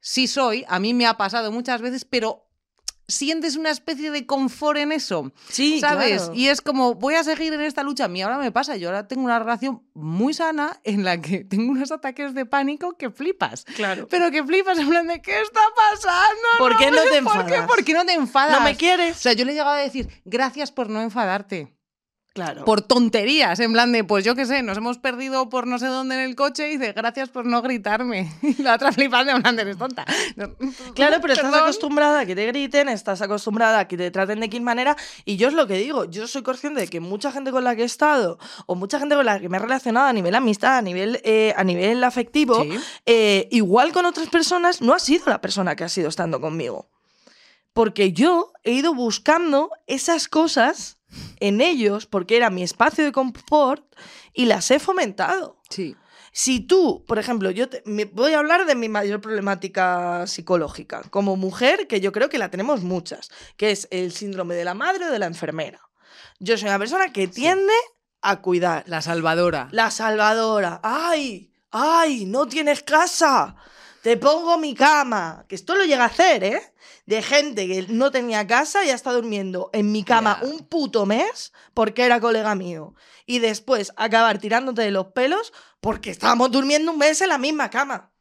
[0.00, 2.43] Sí soy, a mí me ha pasado muchas veces, pero
[3.08, 5.32] sientes una especie de confort en eso.
[5.48, 6.22] Sí, ¿Sabes?
[6.22, 6.34] claro.
[6.34, 8.04] Y es como, voy a seguir en esta lucha.
[8.04, 11.44] A mí ahora me pasa, yo ahora tengo una relación muy sana en la que
[11.44, 13.64] tengo unos ataques de pánico que flipas.
[13.76, 14.06] Claro.
[14.08, 16.48] Pero que flipas en plan de, ¿qué está pasando?
[16.58, 17.54] ¿Por qué no te ¿Por qué?
[17.54, 17.66] enfadas?
[17.68, 18.58] ¿Por qué no te enfadas?
[18.58, 19.16] ¿No me O quieres?
[19.16, 21.74] sea, yo le he llegado a decir, gracias por no enfadarte.
[22.34, 22.64] Claro.
[22.64, 25.86] Por tonterías, en plan de, pues yo qué sé, nos hemos perdido por no sé
[25.86, 28.28] dónde en el coche y dice, gracias por no gritarme.
[28.42, 30.04] Y la otra flipando, en plan de, eres tonta.
[30.96, 31.62] Claro, pero estás Perdón.
[31.62, 34.96] acostumbrada a que te griten, estás acostumbrada a que te traten de X manera.
[35.24, 37.76] Y yo es lo que digo, yo soy consciente de que mucha gente con la
[37.76, 40.78] que he estado, o mucha gente con la que me he relacionado a nivel amistad,
[40.78, 42.70] a nivel, eh, a nivel afectivo, Sí.
[43.06, 46.88] eh, igual con otras personas, no ha sido la persona que ha sido estando conmigo.
[47.72, 50.98] Porque yo he ido buscando esas cosas
[51.40, 53.84] en ellos, porque era mi espacio de confort,
[54.32, 55.60] y las he fomentado.
[55.70, 55.96] Sí.
[56.32, 61.02] Si tú, por ejemplo, yo te- me- voy a hablar de mi mayor problemática psicológica,
[61.10, 64.74] como mujer, que yo creo que la tenemos muchas, que es el síndrome de la
[64.74, 65.80] madre o de la enfermera.
[66.40, 67.72] Yo soy una persona que tiende
[68.20, 68.82] a cuidar.
[68.88, 69.68] La salvadora.
[69.70, 70.80] La salvadora.
[70.82, 71.52] ¡Ay!
[71.70, 72.24] ¡Ay!
[72.26, 73.54] ¡No tienes casa!
[74.04, 75.46] Te pongo mi cama.
[75.48, 76.74] Que esto lo llega a hacer, ¿eh?
[77.06, 81.06] De gente que no tenía casa y ha estado durmiendo en mi cama un puto
[81.06, 82.94] mes porque era colega mío.
[83.24, 87.70] Y después acabar tirándote de los pelos porque estábamos durmiendo un mes en la misma
[87.70, 88.12] cama.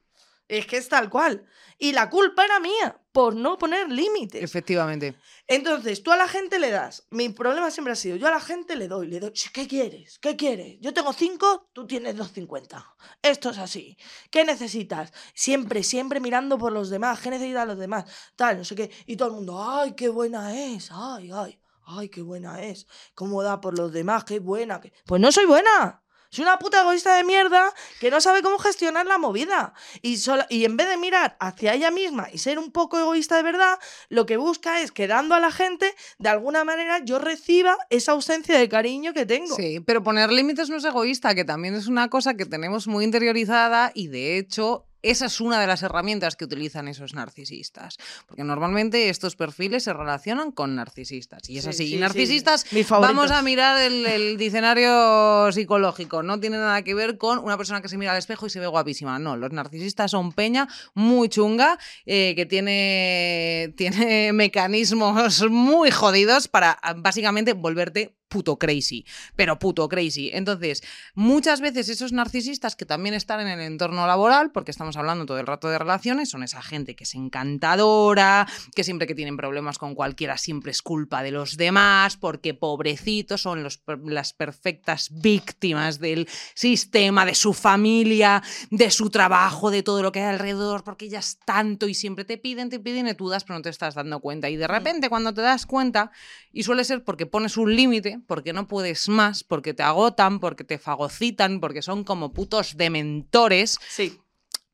[0.47, 1.47] Es que es tal cual.
[1.83, 4.41] Y la culpa era mía por no poner límites.
[4.41, 5.17] Efectivamente.
[5.49, 7.05] Entonces, tú a la gente le das.
[7.09, 9.33] Mi problema siempre ha sido, yo a la gente le doy, le doy.
[9.51, 10.17] ¿Qué quieres?
[10.19, 10.77] ¿Qué quieres?
[10.79, 12.95] Yo tengo cinco, tú tienes 250.
[13.21, 13.97] Esto es así.
[14.31, 15.11] ¿Qué necesitas?
[15.33, 17.19] Siempre, siempre mirando por los demás.
[17.19, 18.05] ¿Qué necesitan los demás?
[18.37, 18.89] Tal, no sé qué.
[19.05, 20.89] Y todo el mundo, ¡ay, qué buena es!
[20.89, 21.59] ¡Ay, ay!
[21.85, 22.87] ¡Ay, qué buena es!
[23.13, 24.23] ¿Cómo da por los demás?
[24.23, 24.79] ¡Qué buena!
[24.79, 24.93] que-".
[25.05, 26.01] Pues no soy buena.
[26.33, 29.75] Soy una puta egoísta de mierda que no sabe cómo gestionar la movida.
[30.01, 30.17] Y,
[30.49, 33.77] y en vez de mirar hacia ella misma y ser un poco egoísta de verdad,
[34.09, 38.13] lo que busca es que dando a la gente, de alguna manera, yo reciba esa
[38.13, 39.55] ausencia de cariño que tengo.
[39.55, 43.03] Sí, pero poner límites no es egoísta, que también es una cosa que tenemos muy
[43.03, 47.97] interiorizada y de hecho esa es una de las herramientas que utilizan esos narcisistas.
[48.25, 51.49] Porque normalmente estos perfiles se relacionan con narcisistas.
[51.49, 51.87] Y es Sí, así.
[51.89, 56.23] sí, y narcisistas, vamos a mirar el, el diccionario psicológico.
[56.23, 58.59] No tiene nada que ver con una persona que se mira al espejo y se
[58.59, 59.19] ve guapísima.
[59.19, 66.79] No, los narcisistas son peña muy chunga, eh, que tiene, tiene mecanismos muy jodidos para
[66.97, 69.05] básicamente volverte puto crazy,
[69.35, 70.31] pero puto crazy.
[70.33, 75.25] Entonces, muchas veces esos narcisistas que también están en el entorno laboral, porque estamos hablando
[75.25, 79.37] todo el rato de relaciones, son esa gente que es encantadora, que siempre que tienen
[79.37, 85.09] problemas con cualquiera siempre es culpa de los demás, porque pobrecitos son los las perfectas
[85.11, 90.83] víctimas del sistema, de su familia, de su trabajo, de todo lo que hay alrededor,
[90.83, 93.61] porque ya es tanto y siempre te piden, te piden y tú das, pero no
[93.61, 94.49] te estás dando cuenta.
[94.49, 96.11] Y de repente cuando te das cuenta,
[96.51, 100.63] y suele ser porque pones un límite, porque no puedes más, porque te agotan, porque
[100.63, 103.77] te fagocitan, porque son como putos dementores.
[103.89, 104.19] Sí.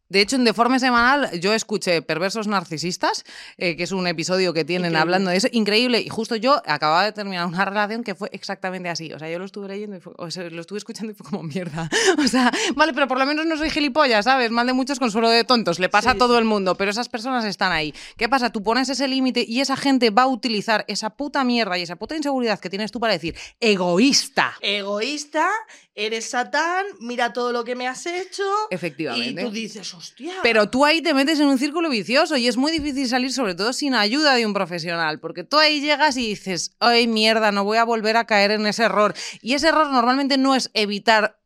[0.09, 3.23] De hecho, en Deforme Semanal yo escuché Perversos Narcisistas,
[3.57, 5.01] eh, que es un episodio que tienen Increíble.
[5.01, 5.47] hablando de eso.
[5.51, 6.01] Increíble.
[6.01, 9.13] Y justo yo acababa de terminar una relación que fue exactamente así.
[9.13, 11.29] O sea, yo lo estuve leyendo y fue- o sea, lo estuve escuchando y fue
[11.29, 11.89] como mierda.
[12.17, 14.51] O sea, vale, pero por lo menos no soy gilipollas, ¿sabes?
[14.51, 15.79] Mal de muchos consuelo de tontos.
[15.79, 17.93] Le pasa Sí, a todo el mundo, pero esas personas están ahí.
[18.17, 18.51] ¿Qué pasa?
[18.51, 21.95] Tú pones ese límite y esa gente va a utilizar esa puta mierda y esa
[21.97, 24.53] puta inseguridad que tienes tú para decir, egoísta.
[24.61, 25.47] Egoísta,
[25.95, 28.43] eres satán, mira todo lo que me has hecho.
[28.69, 29.41] Efectivamente.
[29.41, 29.87] Y tú dices,
[30.43, 33.55] Pero tú ahí te metes en un círculo vicioso y es muy difícil salir, sobre
[33.55, 37.63] todo sin ayuda de un profesional, porque tú ahí llegas y dices, ay mierda, no
[37.63, 39.13] voy a volver a caer en ese error.
[39.41, 41.38] Y ese error normalmente no es evitar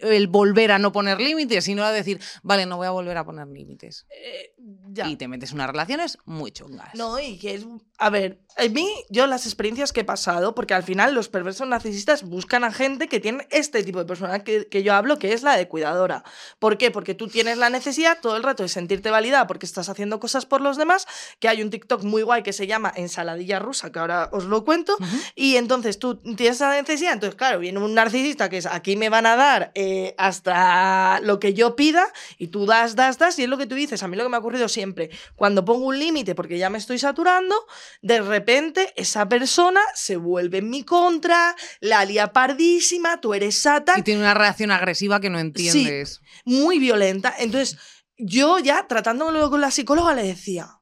[0.00, 3.24] el volver a no poner límites, sino a decir, vale, no voy a volver a
[3.24, 4.06] poner límites.
[4.10, 4.54] Eh,
[4.90, 5.08] ya.
[5.08, 6.94] Y te metes en unas relaciones muy chungas.
[6.94, 7.66] No, y que es.
[7.98, 11.68] A ver, a mí, yo las experiencias que he pasado, porque al final los perversos
[11.68, 15.32] narcisistas buscan a gente que tiene este tipo de personalidad que, que yo hablo, que
[15.32, 16.24] es la de cuidadora.
[16.58, 16.90] ¿Por qué?
[16.90, 20.46] Porque tú tienes la necesidad todo el rato de sentirte validada porque estás haciendo cosas
[20.46, 21.06] por los demás,
[21.38, 24.64] que hay un TikTok muy guay que se llama Ensaladilla Rusa, que ahora os lo
[24.64, 25.16] cuento, Ujú.
[25.36, 29.08] y entonces tú tienes esa necesidad, entonces claro, viene un narcisista que es aquí me
[29.08, 32.06] van a dar eh, hasta lo que yo pida
[32.38, 34.28] y tú das, das, das y es lo que tú dices, a mí lo que
[34.28, 37.54] me ha ocurrido siempre, cuando pongo un límite porque ya me estoy saturando,
[38.00, 44.00] de repente esa persona se vuelve en mi contra, la lía pardísima, tú eres satan,
[44.00, 46.20] Y tiene una reacción agresiva que no entiendes.
[46.44, 47.78] muy violenta, entonces
[48.16, 50.80] yo ya tratándolo con la psicóloga le decía,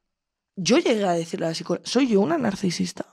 [0.56, 3.06] yo llegué a decirle a la psicóloga, ¿soy yo una narcisista?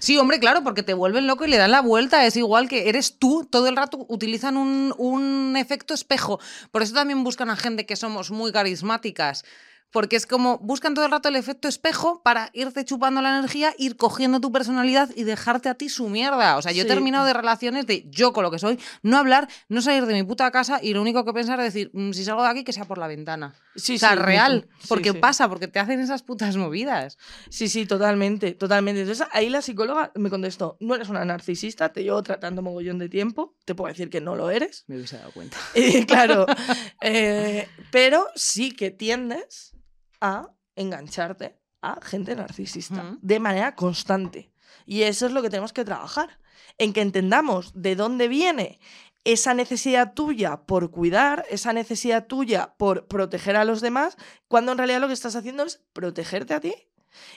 [0.00, 2.24] Sí, hombre, claro, porque te vuelven loco y le dan la vuelta.
[2.26, 6.40] Es igual que eres tú, todo el rato utilizan un, un efecto espejo.
[6.70, 9.44] Por eso también buscan a gente que somos muy carismáticas.
[9.92, 13.74] Porque es como buscan todo el rato el efecto espejo para irte chupando la energía,
[13.76, 16.56] ir cogiendo tu personalidad y dejarte a ti su mierda.
[16.56, 19.48] O sea, yo he terminado de relaciones de yo con lo que soy, no hablar,
[19.68, 22.24] no salir de mi puta casa y lo único que pensar es decir, "Mm, si
[22.24, 23.52] salgo de aquí, que sea por la ventana.
[23.80, 24.68] Sí, o sea, sí, real.
[24.78, 25.18] Sí, Porque sí.
[25.18, 27.18] pasa, porque te hacen esas putas movidas.
[27.48, 29.00] Sí, sí, totalmente, totalmente.
[29.00, 33.08] Entonces ahí la psicóloga me contestó, no eres una narcisista, te llevo tratando mogollón de
[33.08, 34.84] tiempo, te puedo decir que no lo eres.
[34.86, 35.56] Me hubiese dado cuenta.
[35.74, 36.46] Y claro,
[37.00, 39.74] eh, pero sí que tiendes
[40.20, 44.52] a engancharte a gente narcisista de manera constante.
[44.86, 46.38] Y eso es lo que tenemos que trabajar,
[46.78, 48.80] en que entendamos de dónde viene
[49.24, 54.16] esa necesidad tuya por cuidar, esa necesidad tuya por proteger a los demás,
[54.48, 56.74] cuando en realidad lo que estás haciendo es protegerte a ti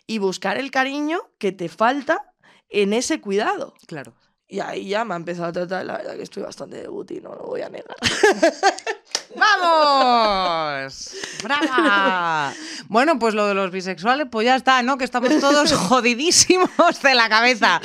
[0.08, 2.34] y buscar el cariño que te falta
[2.70, 3.74] en ese cuidado.
[3.88, 4.14] Claro.
[4.48, 7.22] Y ahí ya me ha empezado a tratar, la verdad que estoy bastante de booty,
[7.22, 7.96] no lo voy a negar.
[9.36, 11.16] ¡Vamos!
[11.44, 12.54] ¡Brava!
[12.88, 14.98] Bueno, pues lo de los bisexuales, pues ya está, ¿no?
[14.98, 16.70] Que estamos todos jodidísimos
[17.02, 17.82] de la cabeza.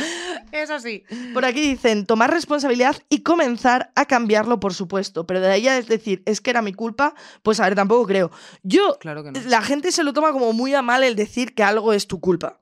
[0.52, 1.04] Es así.
[1.34, 5.26] Por aquí dicen, tomar responsabilidad y comenzar a cambiarlo, por supuesto.
[5.26, 8.30] Pero de ahí a decir, es que era mi culpa, pues a ver, tampoco creo.
[8.62, 9.40] Yo, Claro que no.
[9.46, 12.20] la gente se lo toma como muy a mal el decir que algo es tu
[12.20, 12.60] culpa.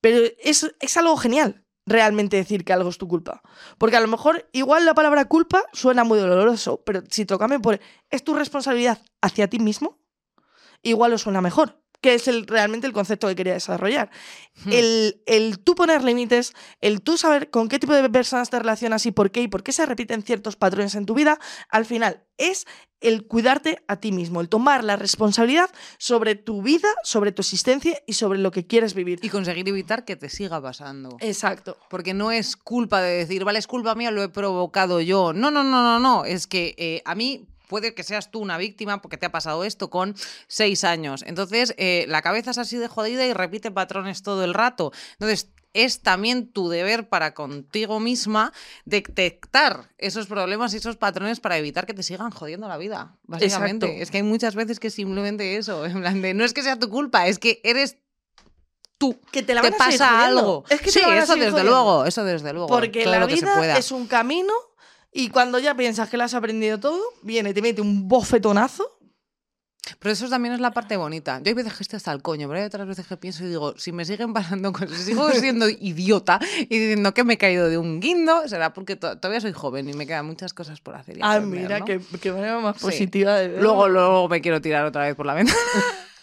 [0.00, 3.42] Pero es, es algo genial realmente decir que algo es tu culpa.
[3.78, 7.38] Porque a lo mejor igual la palabra culpa suena muy doloroso, pero si te lo
[7.38, 9.98] cambio por es tu responsabilidad hacia ti mismo,
[10.82, 11.80] igual os suena mejor.
[12.00, 14.10] Que es el, realmente el concepto que quería desarrollar.
[14.64, 14.72] Hmm.
[14.72, 19.04] El, el tú poner límites, el tú saber con qué tipo de personas te relacionas
[19.06, 21.38] y por qué y por qué se repiten ciertos patrones en tu vida,
[21.68, 22.66] al final es
[23.00, 27.98] el cuidarte a ti mismo, el tomar la responsabilidad sobre tu vida, sobre tu existencia
[28.06, 29.18] y sobre lo que quieres vivir.
[29.22, 31.16] Y conseguir evitar que te siga pasando.
[31.20, 31.76] Exacto.
[31.88, 35.32] Porque no es culpa de decir, vale, es culpa mía, lo he provocado yo.
[35.32, 36.24] No, no, no, no, no.
[36.24, 39.62] Es que eh, a mí puede que seas tú una víctima porque te ha pasado
[39.62, 40.16] esto con
[40.48, 41.22] seis años.
[41.24, 44.92] Entonces, eh, la cabeza es así de jodida y repite patrones todo el rato.
[45.12, 48.52] Entonces, es también tu deber para contigo misma
[48.86, 53.16] detectar esos problemas y esos patrones para evitar que te sigan jodiendo la vida.
[53.22, 53.86] Básicamente.
[53.86, 54.02] Exacto.
[54.02, 55.86] Es que hay muchas veces que simplemente eso.
[55.86, 57.98] En plan de, no es que sea tu culpa, es que eres
[58.98, 59.16] tú.
[59.30, 60.64] Que te la te a pasa algo.
[60.68, 61.70] Es que te sí, la van a eso desde jodiendo.
[61.70, 62.66] luego, eso desde luego.
[62.66, 64.52] Porque la vida es un camino
[65.12, 68.96] y cuando ya piensas que lo has aprendido todo, viene, te mete un bofetonazo.
[69.98, 71.38] Pero eso también es la parte bonita.
[71.42, 73.48] Yo hay veces que estoy hasta el coño, pero hay otras veces que pienso y
[73.48, 77.38] digo, si me siguen pasando cosas, si sigo siendo idiota y diciendo que me he
[77.38, 80.80] caído de un guindo, será porque to- todavía soy joven y me quedan muchas cosas
[80.80, 81.16] por hacer.
[81.18, 81.84] y Ah, aprender, mira, ¿no?
[81.86, 82.82] qué, qué manera más Sí.
[82.82, 83.62] positiva de verlo.
[83.62, 85.58] Luego, luego me quiero tirar otra vez por la ventana.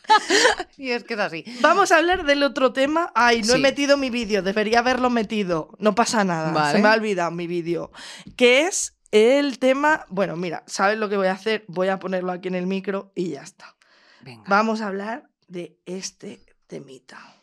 [0.78, 1.44] y es que es así.
[1.62, 3.12] Vamos a hablar del otro tema.
[3.16, 5.70] Ay, no he metido mi vídeo, debería haberlo metido.
[5.80, 6.78] No pasa nada, Vale.
[6.78, 7.92] se me ha olvidado mi vídeo.
[8.36, 10.06] Que es el tema.
[10.10, 11.66] Bueno, mira, ¿sabes lo que voy a hacer?
[11.68, 13.76] Voy a ponerlo aquí en el micro y ya está.
[14.22, 14.44] Venga.
[14.48, 17.34] Vamos a hablar de este temita.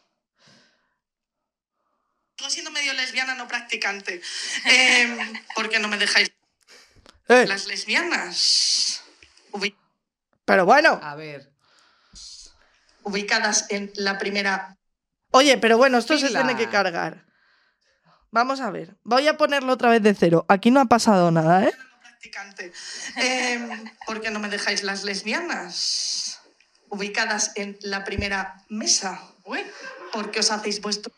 [2.49, 4.21] Siendo medio lesbiana no practicante.
[4.71, 5.17] Eh,
[5.57, 6.31] ¿Por qué no me dejáis
[7.29, 9.03] Eh, las lesbianas?
[10.45, 11.54] pero bueno, A ver.
[13.05, 14.77] Ubicadas en la primera
[15.31, 17.25] oye, pero bueno, esto se tiene que cargar.
[18.31, 20.45] Vamos a ver, voy a ponerlo otra vez de cero.
[20.49, 21.73] Aquí no ha pasado nada, ¿eh?
[23.17, 23.69] Eh,
[24.07, 26.41] ¿Por qué no me dejáis las lesbianas?
[26.89, 29.21] Ubicadas en la primera mesa.
[30.13, 31.13] ¿Por qué os hacéis vuestro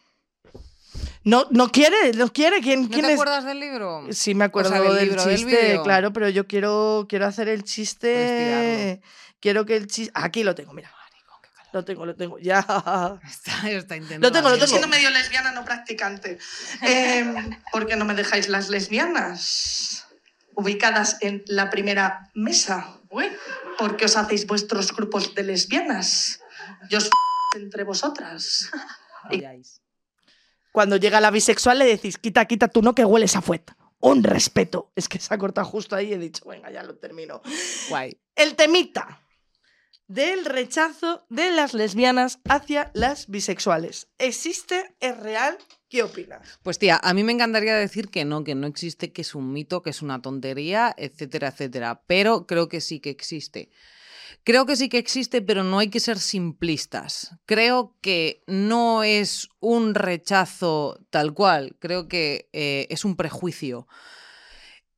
[1.23, 2.61] No, no quiere, no quiere.
[2.61, 3.15] ¿Quién, ¿No quién te es?
[3.15, 4.07] acuerdas del libro?
[4.11, 7.49] Sí, me acuerdo sea, del del libro, del chiste, claro, pero yo quiero, quiero hacer
[7.49, 9.01] el chiste.
[9.41, 10.13] Quiero que el chiste.
[10.15, 10.93] Aquí lo tengo, mira.
[11.73, 12.39] Lo tengo, lo tengo.
[12.39, 12.61] Ya.
[13.25, 14.67] Está, está intentando Lo tengo, lo tengo.
[14.67, 16.39] siendo medio lesbiana no practicante.
[16.83, 17.35] Eh,
[17.73, 20.07] ¿Por qué no me dejáis las lesbianas?
[20.57, 22.99] ubicadas en la primera mesa.
[23.79, 26.41] Porque os hacéis vuestros grupos de lesbianas.
[26.91, 27.11] Yo os
[27.55, 28.71] entre vosotras.
[30.73, 33.71] Cuando llega la bisexual le decís, quita, quita tú no que hueles a fuet.
[34.01, 34.93] Un respeto.
[34.95, 37.41] Es que se ha cortado justo ahí y he dicho, venga, ya lo termino.
[37.89, 38.19] Guay.
[38.35, 39.26] El temita
[40.09, 44.09] del rechazo de las lesbianas hacia las bisexuales.
[44.19, 44.95] ¿Existe?
[45.01, 45.59] ¿Es real?
[45.89, 46.59] ¿Qué opinas?
[46.63, 49.53] Pues tía, a mí me encantaría decir que no, que no existe, que es un
[49.53, 52.03] mito, que es una tontería, etcétera, etcétera.
[52.07, 53.71] Pero creo que sí que existe.
[54.45, 57.35] Creo que sí que existe, pero no hay que ser simplistas.
[57.47, 63.89] Creo que no es un rechazo tal cual, creo que eh, es un prejuicio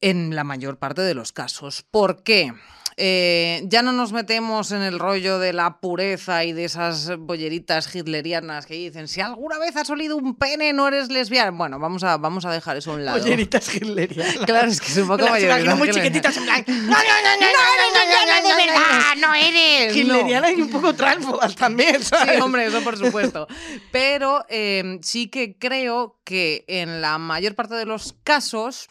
[0.01, 1.83] en la mayor parte de los casos.
[1.83, 2.53] ¿Por qué?
[3.01, 7.95] Eh, ya no nos metemos en el rollo de la pureza y de esas bolleritas
[7.95, 11.53] hitlerianas que dicen, si alguna vez has olido un pene no eres lesbiana.
[11.53, 13.21] Bueno, vamos a, vamos a dejar eso a un lado.
[13.21, 14.39] Polleritas hitlerianas.
[14.47, 16.65] Claro, es que es un poco bolleritas muy chiquititas en plan.
[16.67, 19.95] No, no, no, no, no, no, no, no, no, no, no eres.
[19.97, 23.47] Hitlerianas y un poco transfobas también, Sí, hombre, eso por supuesto.
[23.93, 28.89] Pero eh, sí que creo que en la mayor parte de los casos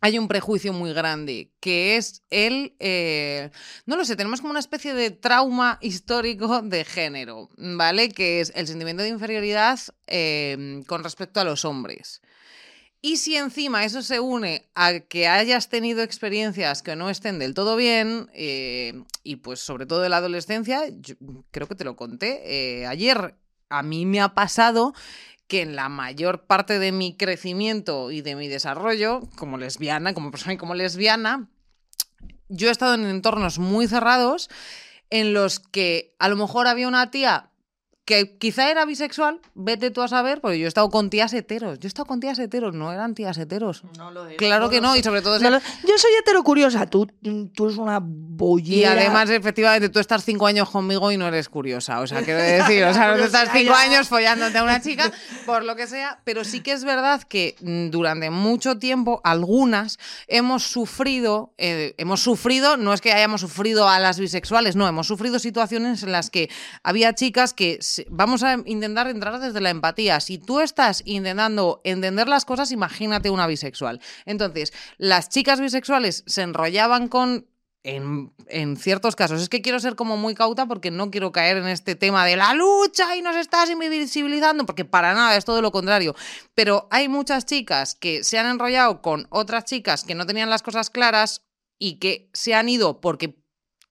[0.00, 3.50] hay un prejuicio muy grande, que es el, eh,
[3.86, 8.10] no lo sé, tenemos como una especie de trauma histórico de género, ¿vale?
[8.10, 12.22] Que es el sentimiento de inferioridad eh, con respecto a los hombres.
[13.00, 17.54] Y si encima eso se une a que hayas tenido experiencias que no estén del
[17.54, 20.82] todo bien, eh, y pues sobre todo de la adolescencia,
[21.52, 22.42] creo que te lo conté
[22.80, 23.36] eh, ayer,
[23.68, 24.94] a mí me ha pasado
[25.48, 30.30] que en la mayor parte de mi crecimiento y de mi desarrollo como lesbiana, como
[30.30, 31.48] persona y como lesbiana,
[32.48, 34.50] yo he estado en entornos muy cerrados
[35.10, 37.50] en los que a lo mejor había una tía
[38.08, 41.78] que quizá era bisexual, vete tú a saber, porque yo he estado con tías heteros.
[41.78, 43.82] Yo he estado con tías heteros, no eran tías heteros.
[43.98, 44.38] No lo es.
[44.38, 45.38] Claro que no, y sobre todo...
[45.38, 47.06] No lo- Yo soy heterocuriosa, tú,
[47.54, 48.92] tú eres una Y bollera.
[48.92, 52.00] además, efectivamente, tú estás cinco años conmigo y no eres curiosa.
[52.00, 55.12] O sea, quiero decir, o sea, no te estás cinco años follándote a una chica,
[55.44, 56.18] por lo que sea.
[56.24, 59.98] Pero sí que es verdad que mm, durante mucho tiempo, algunas
[60.28, 65.06] hemos sufrido, eh, hemos sufrido, no es que hayamos sufrido a las bisexuales, no, hemos
[65.06, 66.48] sufrido situaciones en las que
[66.82, 70.20] había chicas que vamos a intentar entrar desde la empatía.
[70.20, 74.00] Si tú estás intentando entender las cosas, imagínate una bisexual.
[74.26, 77.46] Entonces, las chicas bisexuales se enrollaban con
[77.84, 79.40] en, en ciertos casos.
[79.40, 82.36] Es que quiero ser como muy cauta porque no quiero caer en este tema de
[82.36, 86.14] la lucha y nos estás invisibilizando, porque para nada es todo lo contrario.
[86.54, 90.62] Pero hay muchas chicas que se han enrollado con otras chicas que no tenían las
[90.62, 91.42] cosas claras
[91.78, 93.36] y que se han ido porque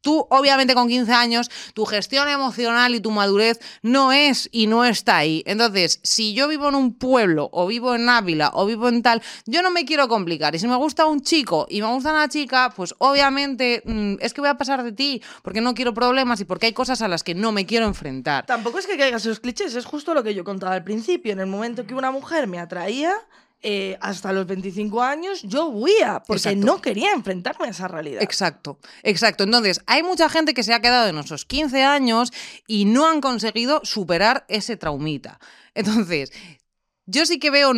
[0.08, 4.86] Tú, obviamente, con 15 años, tu gestión emocional y tu madurez no es y no
[4.86, 5.44] está ahí.
[5.46, 9.22] Entonces, si yo vivo en un pueblo, o vivo en Ávila, o vivo en tal,
[9.48, 10.56] yo no me quiero complicar.
[10.56, 14.34] Y si me gusta un chico y me gusta una chica, pues obviamente mm, es
[14.34, 17.10] que voy a pasar de ti, porque no quiero problemas y porque hay cosas a
[17.10, 18.46] las que no me quiero enfrentar.
[18.46, 21.34] Tampoco es que caigas esos clichés, es justo lo que yo contaba al principio.
[21.34, 23.14] En el momento que una mujer me atraía,
[23.62, 26.66] eh, hasta los 25 años, yo huía, porque Exacto.
[26.66, 28.22] no quería enfrentarme a esa realidad.
[28.22, 29.44] Exacto, exacto.
[29.44, 32.32] Entonces, hay mucha gente que se ha quedado en esos 15 años
[32.68, 35.40] y no han conseguido superar ese traumita.
[35.74, 36.32] Entonces,
[37.08, 37.72] yo sí que veo,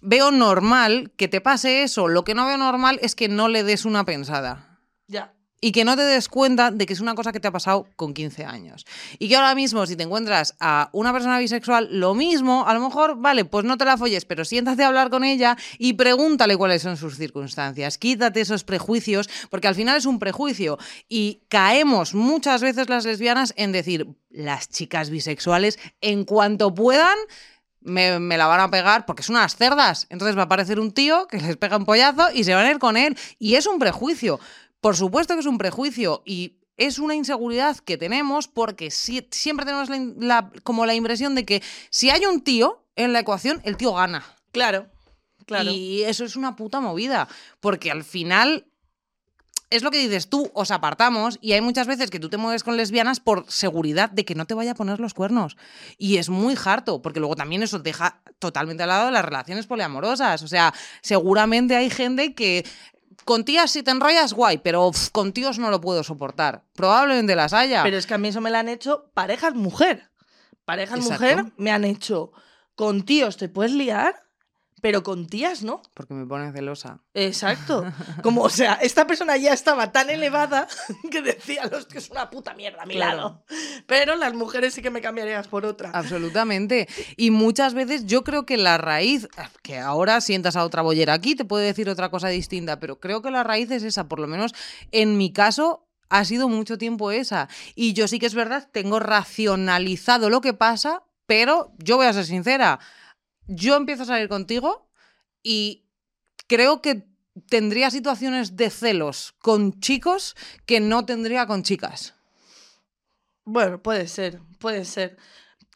[0.00, 2.08] veo normal que te pase eso.
[2.08, 4.78] Lo que no veo normal es que no le des una pensada.
[5.06, 5.34] Ya.
[5.60, 7.86] Y que no te des cuenta de que es una cosa que te ha pasado
[7.96, 8.86] con 15 años.
[9.18, 12.80] Y que ahora mismo, si te encuentras a una persona bisexual, lo mismo, a lo
[12.80, 16.56] mejor, vale, pues no te la folles, pero siéntate a hablar con ella y pregúntale
[16.56, 17.98] cuáles son sus circunstancias.
[17.98, 20.78] Quítate esos prejuicios, porque al final es un prejuicio.
[21.08, 27.16] Y caemos muchas veces las lesbianas en decir, las chicas bisexuales, en cuanto puedan,
[27.80, 30.06] me, me la van a pegar porque son unas cerdas.
[30.10, 32.70] Entonces va a aparecer un tío que les pega un pollazo y se van a
[32.70, 33.16] ir con él.
[33.38, 34.40] Y es un prejuicio.
[34.80, 39.66] Por supuesto que es un prejuicio y es una inseguridad que tenemos porque si- siempre
[39.66, 43.60] tenemos la, la- como la impresión de que si hay un tío en la ecuación,
[43.64, 44.24] el tío gana.
[44.52, 44.88] Claro.
[45.46, 45.70] Claro.
[45.70, 47.28] Y eso es una puta movida.
[47.60, 48.66] Porque al final.
[49.72, 52.64] Es lo que dices tú, os apartamos y hay muchas veces que tú te mueves
[52.64, 55.56] con lesbianas por seguridad de que no te vaya a poner los cuernos.
[55.96, 59.68] Y es muy harto, porque luego también eso deja totalmente al lado de las relaciones
[59.68, 60.42] poliamorosas.
[60.42, 62.66] O sea, seguramente hay gente que
[63.24, 66.64] con tías si te enrollas, guay, pero uf, con tíos no lo puedo soportar.
[66.74, 67.82] Probablemente las haya.
[67.82, 70.10] Pero es que a mí eso me lo han hecho parejas mujer.
[70.64, 71.22] Parejas Exacto.
[71.24, 72.32] mujer me han hecho
[72.74, 74.22] con tíos te puedes liar,
[74.80, 75.82] pero con tías no.
[75.94, 77.00] Porque me pone celosa.
[77.14, 77.84] Exacto.
[78.22, 80.66] Como, o sea, esta persona ya estaba tan elevada
[81.10, 83.16] que decía los que es una puta mierda a mi Claro.
[83.16, 83.44] lado.
[83.86, 85.90] Pero las mujeres sí que me cambiarías por otra.
[85.92, 86.88] Absolutamente.
[87.16, 89.28] Y muchas veces yo creo que la raíz,
[89.62, 93.22] que ahora sientas a otra bollera aquí, te puede decir otra cosa distinta, pero creo
[93.22, 94.54] que la raíz es esa, por lo menos
[94.92, 95.86] en mi caso.
[96.12, 97.48] Ha sido mucho tiempo esa.
[97.76, 102.12] Y yo sí que es verdad, tengo racionalizado lo que pasa, pero yo voy a
[102.12, 102.80] ser sincera.
[103.52, 104.88] Yo empiezo a salir contigo
[105.42, 105.88] y
[106.46, 107.04] creo que
[107.48, 110.36] tendría situaciones de celos con chicos
[110.66, 112.14] que no tendría con chicas.
[113.44, 115.16] Bueno, puede ser, puede ser.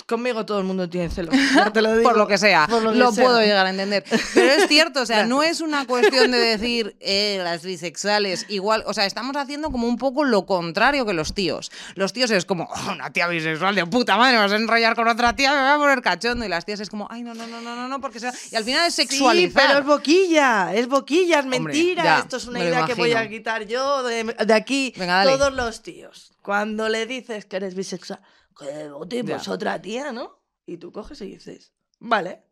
[0.07, 1.35] Conmigo todo el mundo tiene celos.
[1.55, 2.03] ya te lo digo.
[2.11, 3.25] por lo que sea, lo lo, que sea.
[3.25, 4.05] puedo llegar a entender.
[4.35, 5.29] Pero es cierto, o sea, Gracias.
[5.31, 9.87] no es una cuestión de decir eh, las bisexuales igual, o sea, estamos haciendo como
[9.89, 11.71] un poco lo contrario que los tíos.
[11.95, 14.95] Los tíos es como, "Oh, una tía bisexual de puta madre, me vas a enrollar
[14.95, 16.45] con otra tía, me voy a poner cachondo.
[16.45, 18.35] Y las tías es como, ay, no, no, no, no, no, no, porque se va-".
[18.51, 19.63] Y al final es Sí, sexualizar.
[19.69, 22.05] pero es boquilla, es boquilla, es Hombre, mentira.
[22.05, 24.93] ya, Esto es una idea que voy a quitar yo de, de aquí.
[24.99, 25.31] Venga, dale.
[25.39, 26.33] Todos los tíos.
[26.43, 28.21] Cuando le dices que eres bisexual,
[28.59, 30.41] que pues otra tía, ¿no?
[30.67, 32.43] Y tú coges y dices, vale,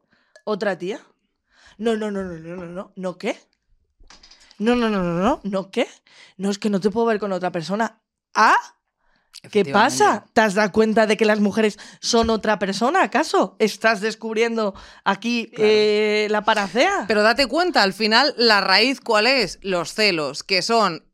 [0.44, 1.00] otra tía.
[1.78, 3.38] No, no, no, no, no, no, no, ¿no qué?
[4.58, 5.88] No, no, no, no, no, ¿no qué?
[6.36, 8.02] No es que no te puedo ver con otra persona.
[8.34, 8.54] ¿Ah?
[9.50, 10.26] ¿Qué pasa?
[10.32, 13.56] ¿Te has dado cuenta de que las mujeres son otra persona, acaso?
[13.58, 14.74] ¿Estás descubriendo
[15.04, 15.64] aquí Claro.
[15.68, 17.06] eh, la paracea?
[17.08, 19.58] Pero date cuenta, al final, la raíz, ¿cuál es?
[19.62, 21.04] Los celos, que son,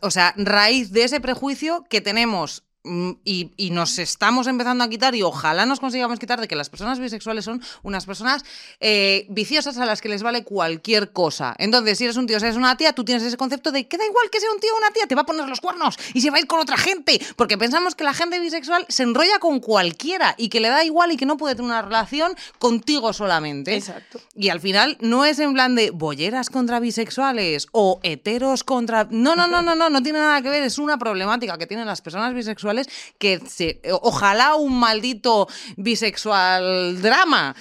[0.00, 4.88] o sea, raíz de ese prejuicio que tenemos mm, y, y nos estamos empezando a
[4.88, 8.44] quitar y ojalá nos consigamos quitar de que las personas bisexuales son unas personas
[8.80, 11.54] eh, viciosas a las que les vale cualquier cosa.
[11.58, 13.96] Entonces, si eres un tío o eres una tía, tú tienes ese concepto de que
[13.98, 15.96] da igual que sea un tío o una tía, te va a poner los cuernos
[16.12, 19.04] y se va a ir con otra gente, porque pensamos que la gente bisexual se
[19.04, 22.34] enrolla con cualquiera y que le da igual y que no puede tener una relación
[22.58, 23.76] contigo solamente.
[23.76, 24.20] Exacto.
[24.34, 29.06] Y al final no es en plan de bolleras contra bisexuales o heteros contra...
[29.10, 30.64] No, no, no, no, no, no tiene nada que ver.
[30.64, 32.71] Es una problemática que tienen las personas bisexuales
[33.18, 33.80] que se...
[34.02, 37.54] Ojalá un maldito bisexual drama.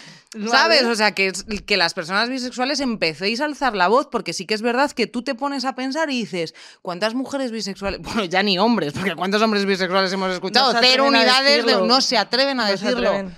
[0.49, 0.84] ¿Sabes?
[0.84, 1.34] O sea, que,
[1.66, 5.05] que las personas bisexuales empecéis a alzar la voz, porque sí que es verdad que
[5.05, 7.99] tú te pones a pensar y dices, ¿cuántas mujeres bisexuales?
[8.03, 10.72] Bueno, ya ni hombres, porque ¿cuántos hombres bisexuales hemos escuchado?
[10.72, 13.09] No Cero unidades, de- no se atreven a No se decirlo.
[13.09, 13.36] atreven.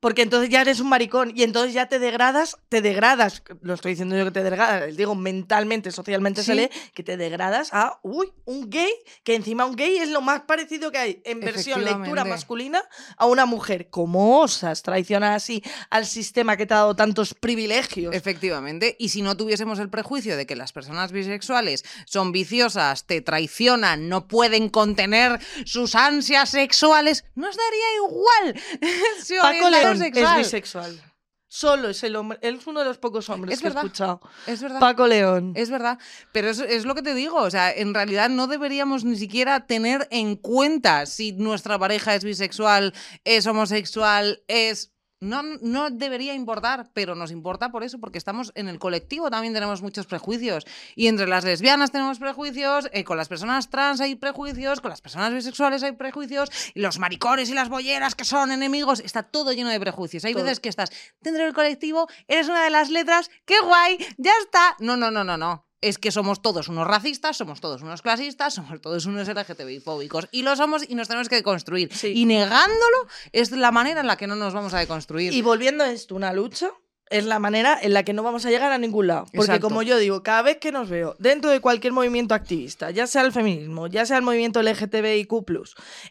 [0.00, 3.92] Porque entonces ya eres un maricón y entonces ya te degradas, te degradas, lo estoy
[3.92, 6.58] diciendo yo que te degradas, digo mentalmente, socialmente se Sí.
[6.60, 8.90] lee, que te degradas a, uy, un gay,
[9.24, 12.82] que encima un gay es lo más parecido que hay en versión lectura masculina
[13.16, 13.90] a una mujer.
[13.90, 18.14] ¿Cómo osas traicionar así al sistema que te ha dado tantos privilegios?
[18.14, 23.20] Efectivamente, y si no tuviésemos el prejuicio de que las personas bisexuales son viciosas, te
[23.20, 28.62] traicionan, no pueden contener sus ansias sexuales, nos daría igual.
[29.24, 31.02] si Paco Es bisexual.
[31.50, 33.82] Solo es el hombre, él es uno de los pocos hombres Es que verdad.
[33.82, 34.20] he escuchado.
[34.46, 34.80] Es verdad.
[34.80, 35.54] Paco León.
[35.56, 35.98] Es verdad,
[36.30, 39.66] pero es, es lo que te digo, o sea, en realidad no deberíamos ni siquiera
[39.66, 42.92] tener en cuenta si nuestra pareja es bisexual,
[43.24, 44.92] es homosexual, es...
[45.20, 49.52] No, no debería importar, pero nos importa por eso, porque estamos en el colectivo, también
[49.52, 50.64] tenemos muchos prejuicios.
[50.94, 55.00] Y entre las lesbianas tenemos prejuicios, eh, con las personas trans hay prejuicios, con las
[55.00, 59.52] personas bisexuales hay prejuicios, y los maricones y las bolleras que son enemigos, está todo
[59.52, 60.24] lleno de prejuicios.
[60.24, 60.44] Hay Todo.
[60.44, 60.90] veces que estás
[61.20, 64.76] dentro del colectivo, eres una de las letras, qué guay, ya está.
[64.78, 65.67] No, no, no, no, no.
[65.80, 70.28] Es que somos todos unos racistas, somos todos unos clasistas, somos todos unos LGTBI fóbicos.
[70.32, 71.94] Y lo somos y nos tenemos que deconstruir.
[71.94, 72.12] Sí.
[72.14, 75.32] Y negándolo es la manera en la que no nos vamos a deconstruir.
[75.32, 76.70] Y volviendo a esto, una lucha
[77.10, 79.24] es la manera en la que no vamos a llegar a ningún lado.
[79.26, 79.68] Porque Exacto.
[79.68, 83.22] como yo digo, cada vez que nos veo dentro de cualquier movimiento activista, ya sea
[83.22, 85.32] el feminismo, ya sea el movimiento LGTBIQ+,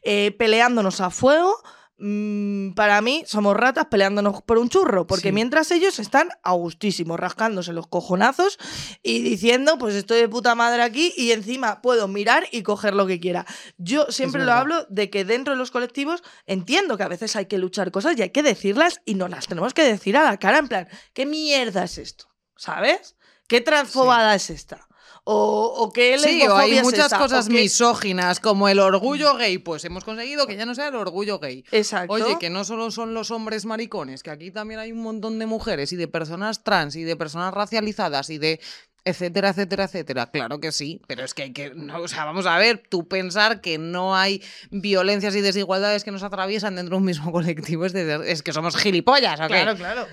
[0.04, 1.56] eh, peleándonos a fuego,
[2.00, 5.08] mm, para mí somos ratas peleándonos por un churro.
[5.08, 5.32] Porque Sí.
[5.34, 8.58] mientras ellos están a gustísimo, rascándose los cojonazos
[9.04, 13.08] y diciendo, pues estoy de puta madre aquí y encima puedo mirar y coger lo
[13.08, 13.46] que quiera.
[13.78, 17.48] Yo siempre lo hablo de que dentro de los colectivos entiendo que a veces hay
[17.48, 20.38] que luchar cosas y hay que decirlas y nos las tenemos que decir a la
[20.38, 22.26] cara en plan, ¿qué mierda es esto?
[22.56, 23.16] ¿Sabes?
[23.48, 24.88] ¿Qué transfobada es esta?
[25.30, 27.18] O, o qué Sí, o hay muchas esta?
[27.18, 29.58] cosas misóginas, como el orgullo gay.
[29.58, 31.66] Pues hemos conseguido que ya no sea el orgullo gay.
[31.72, 32.14] Exacto.
[32.14, 35.46] Oye, que no solo son los hombres maricones, que aquí también hay un montón de
[35.46, 38.62] mujeres y de personas trans y de personas racializadas y de
[39.04, 40.32] etcétera, etcétera, etcétera.
[40.32, 43.08] Claro que sí, pero es que hay que, no, o sea, vamos a ver, tú
[43.08, 47.86] pensar que no hay violencias y desigualdades que nos atraviesan dentro de un mismo colectivo,
[47.86, 49.50] es, de- es que somos gilipollas, ¿o qué?
[49.62, 50.08] Claro, claro.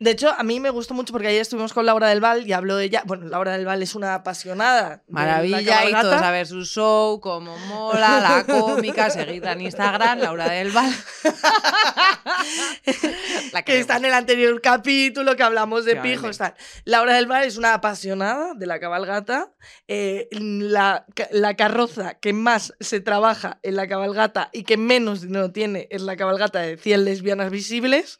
[0.00, 2.54] De hecho, a mí me gustó mucho porque ayer estuvimos con Laura del Val y
[2.54, 3.02] habló de ella.
[3.04, 5.02] Bueno, Laura del Val es una apasionada.
[5.08, 10.48] Maravilla, y todos a ver su show, cómo mola, la cómica, seguidla en Instagram, Laura
[10.48, 10.90] del Val.
[13.60, 16.38] La que está en el anterior capítulo que hablamos de pijos.
[16.38, 16.54] Tal.
[16.84, 19.52] Laura del Val es una apasionada de la cabalgata.
[19.86, 25.52] Eh, la, la carroza que más se trabaja en la cabalgata y que menos dinero
[25.52, 28.18] tiene es la cabalgata de 100 lesbianas visibles.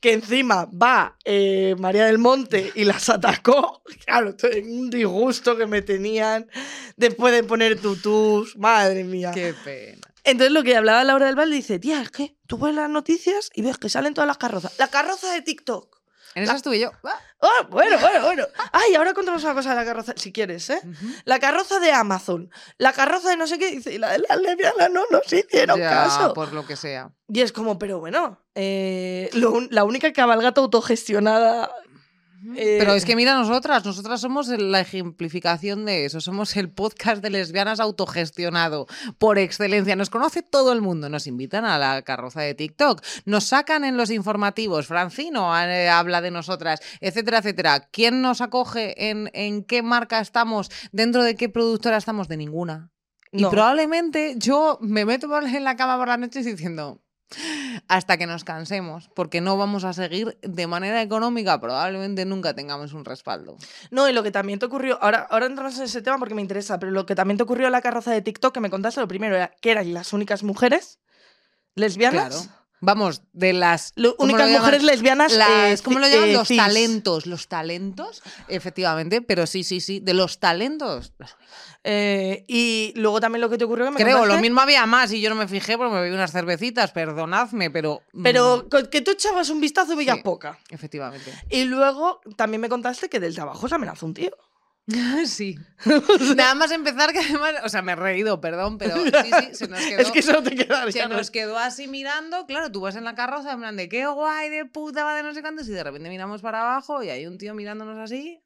[0.00, 3.82] Que encima va eh, María del Monte y las atacó.
[4.04, 4.34] Claro,
[4.64, 6.48] un disgusto que me tenían
[6.96, 8.56] después de poner tutús.
[8.56, 9.32] Madre mía.
[9.34, 10.07] Qué pena.
[10.30, 13.50] Entonces lo que hablaba Laura del Val dice, tía, es que tú ves las noticias
[13.54, 14.72] y ves que salen todas las carrozas.
[14.78, 15.98] La carroza de TikTok.
[16.34, 16.92] En eso estuve yo.
[17.04, 17.18] Ah.
[17.40, 18.44] Ah, bueno, bueno, bueno.
[18.72, 20.80] Ay, ahora contamos una cosa de la carroza, si quieres, ¿eh?
[21.24, 24.38] La carroza de Amazon, la carroza de no sé qué, dice, y la de las
[24.40, 26.34] lesbianas no nos hicieron Ya, caso.
[26.34, 27.10] por lo que sea.
[27.28, 31.70] Y es como, pero bueno, eh, lo la única cabalgata autogestionada...
[32.56, 37.22] eh, Pero es que mira nosotras, nosotras somos la ejemplificación de eso, somos el podcast
[37.22, 38.86] de lesbianas autogestionado
[39.18, 43.44] por excelencia, nos conoce todo el mundo, nos invitan a la carroza de TikTok, nos
[43.44, 47.88] sacan en los informativos, Francino eh, habla de nosotras, etcétera, etcétera.
[47.90, 49.08] ¿Quién nos acoge?
[49.10, 50.70] ¿En, en qué marca estamos?
[50.92, 52.28] ¿Dentro de qué productora estamos?
[52.28, 52.90] De ninguna.
[53.30, 53.50] Y No.
[53.50, 57.02] probablemente yo me meto en la cama por la noche diciendo,
[57.88, 62.92] hasta que nos cansemos, porque no vamos a seguir de manera económica, probablemente nunca tengamos
[62.92, 63.56] un respaldo.
[63.90, 66.42] No, y lo que también te ocurrió, ahora, ahora entramos en ese tema porque me
[66.42, 69.00] interesa, pero lo que también te ocurrió en la carroza de TikTok, que me contaste
[69.00, 70.98] lo primero, era que eran las únicas mujeres
[71.74, 72.44] lesbianas.
[72.44, 72.57] Claro.
[72.80, 75.32] Vamos, de las Lo- ¿cómo únicas lo mujeres lesbianas.
[75.32, 76.28] Las- eh, ¿Cómo lo llaman?
[76.28, 76.56] eh, los cis.
[76.56, 77.26] talentos.
[77.26, 80.00] Los talentos, efectivamente, pero sí, sí, sí.
[80.00, 81.12] De los talentos.
[81.84, 84.84] Eh, y luego también lo que te ocurrió que me Creo, lo contaste, mismo había
[84.86, 88.02] más y yo no me fijé porque me bebí unas cervecitas, perdonadme, pero.
[88.12, 90.22] mm, Pero co- que tú echabas un vistazo y veías Sí.
[90.22, 90.58] poca.
[90.70, 91.32] Efectivamente.
[91.50, 94.30] Y luego también me contaste que del trabajo se amenazó un tío.
[95.26, 95.58] Sí.
[96.36, 99.10] Nada más empezar que además, o sea, me he reído, perdón, pero sí,
[99.40, 100.00] sí, se nos quedó.
[100.00, 103.14] Es que eso te queda Se nos quedó así mirando, claro, tú vas en la
[103.14, 105.84] carroza en plan de qué guay, de puta, va de no sé cuántos, y de
[105.84, 108.42] repente miramos para abajo y hay un tío mirándonos así,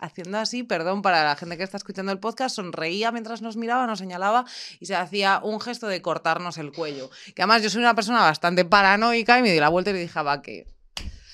[0.00, 3.86] haciendo así, perdón, para la gente que está escuchando el podcast, sonreía mientras nos miraba,
[3.86, 4.44] nos señalaba
[4.80, 7.10] y se hacía un gesto de cortarnos el cuello.
[7.34, 10.00] Que además yo soy una persona bastante paranoica y me di la vuelta y le
[10.00, 10.66] dije, "Ah, va, que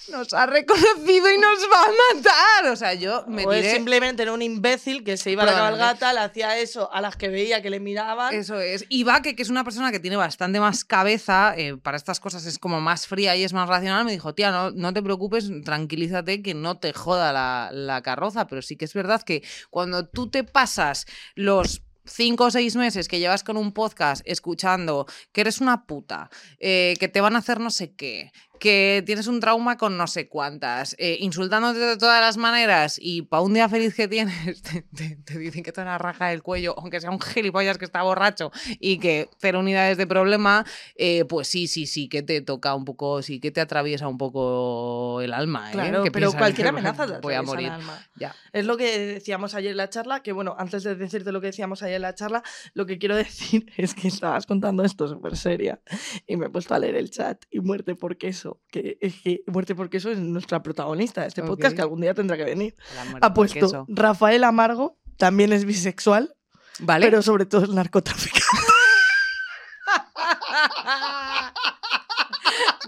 [0.08, 2.72] nos ha reconocido y nos va a matar.
[2.72, 5.52] O sea, yo me o es simplemente era un imbécil que se iba a la
[5.52, 8.34] cabalgata, le hacía eso a las que veía que le miraban.
[8.34, 8.84] Eso es.
[8.88, 12.46] Y Vaque, que es una persona que tiene bastante más cabeza, eh, para estas cosas
[12.46, 15.50] es como más fría y es más racional, me dijo, tía, no, no te preocupes,
[15.64, 18.46] tranquilízate que no te joda la, la carroza.
[18.46, 23.08] Pero sí que es verdad que cuando tú te pasas los cinco o seis meses
[23.08, 27.40] que llevas con un podcast escuchando que eres una puta, eh, que te van a
[27.40, 31.96] hacer no sé qué, que tienes un trauma con no sé cuántas, eh, insultándote de
[31.96, 35.72] todas las maneras y para un día feliz que tienes te, te- te dicen que
[35.72, 38.50] te van a rajar el cuello, aunque sea un gilipollas que está borracho
[38.80, 40.64] y que cero unidades de problema,
[40.96, 44.18] eh, pues sí, sí, sí, que te toca un poco, sí que te atraviesa un
[44.18, 45.70] poco el alma.
[45.70, 45.72] ¿eh?
[45.72, 47.68] Claro, Que pero cualquier "Voy- amenaza te voy a atraviesa el morir.
[47.70, 48.06] alma.
[48.16, 48.34] Ya.
[48.52, 51.48] Es lo que decíamos ayer en la charla, que bueno, antes de decirte lo que
[51.48, 52.42] decíamos ayer en la charla,
[52.74, 55.80] lo que quiero decir es que estabas contando esto súper seria
[56.26, 58.16] y me he puesto a leer el chat y muerte por
[58.46, 62.00] queso, que es que muerte por queso es nuestra protagonista de este podcast que algún
[62.00, 62.74] día tendrá que venir.
[63.20, 63.86] Ha puesto.
[63.88, 66.36] Rafael Amargo, también es bisexual,
[66.80, 67.06] ¿Vale?
[67.06, 68.46] pero sobre todo es narcotraficante.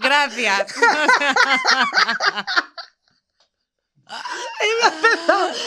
[0.01, 0.73] Gracias.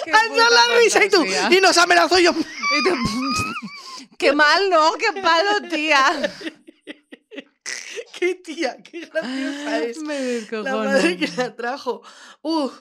[0.04, 1.24] Qué ¡A echar la risa y tú!
[1.50, 2.32] Y nos amenazó yo.
[2.74, 4.94] Y Qué mal, ¿no?
[4.94, 6.32] Qué palo, tía.
[8.26, 8.76] ¡Qué tía!
[8.82, 9.98] ¡Qué graciosa es!
[9.98, 12.02] Me La madre que la trajo.
[12.42, 12.72] Uf.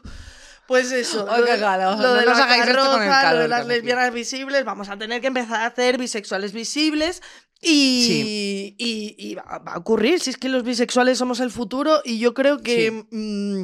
[0.68, 1.26] Pues eso.
[1.30, 1.58] Ay, lo de-.
[1.58, 4.64] Lo No de la hagáis esto con el carroza, lo calor de las lesbianas visibles.
[4.64, 7.22] Vamos a tener que empezar a hacer bisexuales visibles.
[7.64, 10.20] Y, y, y va, va a ocurrir.
[10.20, 12.02] Si es que los bisexuales somos el futuro.
[12.06, 13.64] Y yo creo que mm,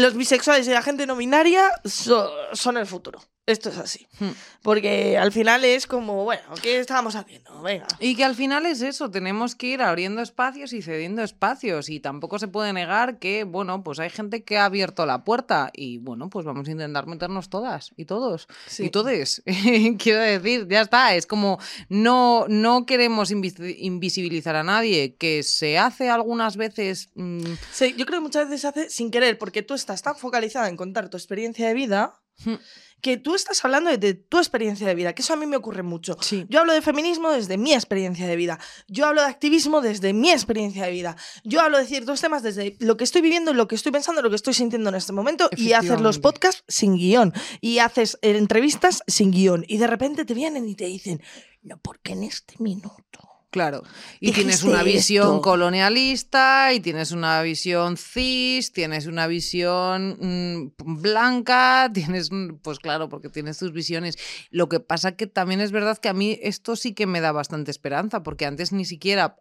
[0.00, 3.20] los bisexuales y la gente no binaria so- son el futuro.
[3.50, 4.06] Esto es así.
[4.18, 4.30] Hmm.
[4.62, 7.62] Porque al final es como, bueno, ¿qué estábamos haciendo?
[7.62, 7.86] Venga.
[7.98, 11.98] Y que al final es eso, tenemos que ir abriendo espacios y cediendo espacios y
[12.00, 15.98] tampoco se puede negar que, bueno, pues hay gente que ha abierto la puerta y,
[15.98, 18.84] bueno, pues vamos a intentar meternos todas y todos Sí.
[18.86, 19.42] y todes.
[19.98, 21.58] Quiero decir, ya está, es como
[21.88, 27.10] no, no queremos invis- invisibilizar a nadie, que se hace algunas veces...
[27.14, 27.40] mm,
[27.72, 30.68] Sí, yo creo que muchas veces se hace sin querer, porque tú estás tan focalizada
[30.68, 32.54] en contar tu experiencia de vida Hmm.
[33.00, 35.56] Que tú estás hablando de, de tu experiencia de vida, que eso a mí me
[35.56, 36.16] ocurre mucho.
[36.20, 36.46] Sí.
[36.48, 38.58] Yo hablo de feminismo desde mi experiencia de vida.
[38.88, 41.16] Yo hablo de activismo desde mi experiencia de vida.
[41.44, 44.30] Yo hablo de ciertos temas desde lo que estoy viviendo, lo que estoy pensando, lo
[44.30, 48.36] que estoy sintiendo en este momento y haces los podcasts sin guion y haces eh,
[48.36, 51.22] entrevistas sin guion y de repente te vienen y te dicen,
[51.62, 53.29] no, porque en este minuto.
[53.50, 53.82] Claro.
[54.20, 55.40] Y tienes una visión esto.
[55.42, 60.72] colonialista, y tienes una visión cis, tienes una visión mm,
[61.02, 64.16] blanca, tienes, un- pues claro, porque tienes tus visiones.
[64.50, 67.32] Lo que pasa que también es verdad que a mí esto sí que me da
[67.32, 69.36] bastante esperanza, porque antes ni siquiera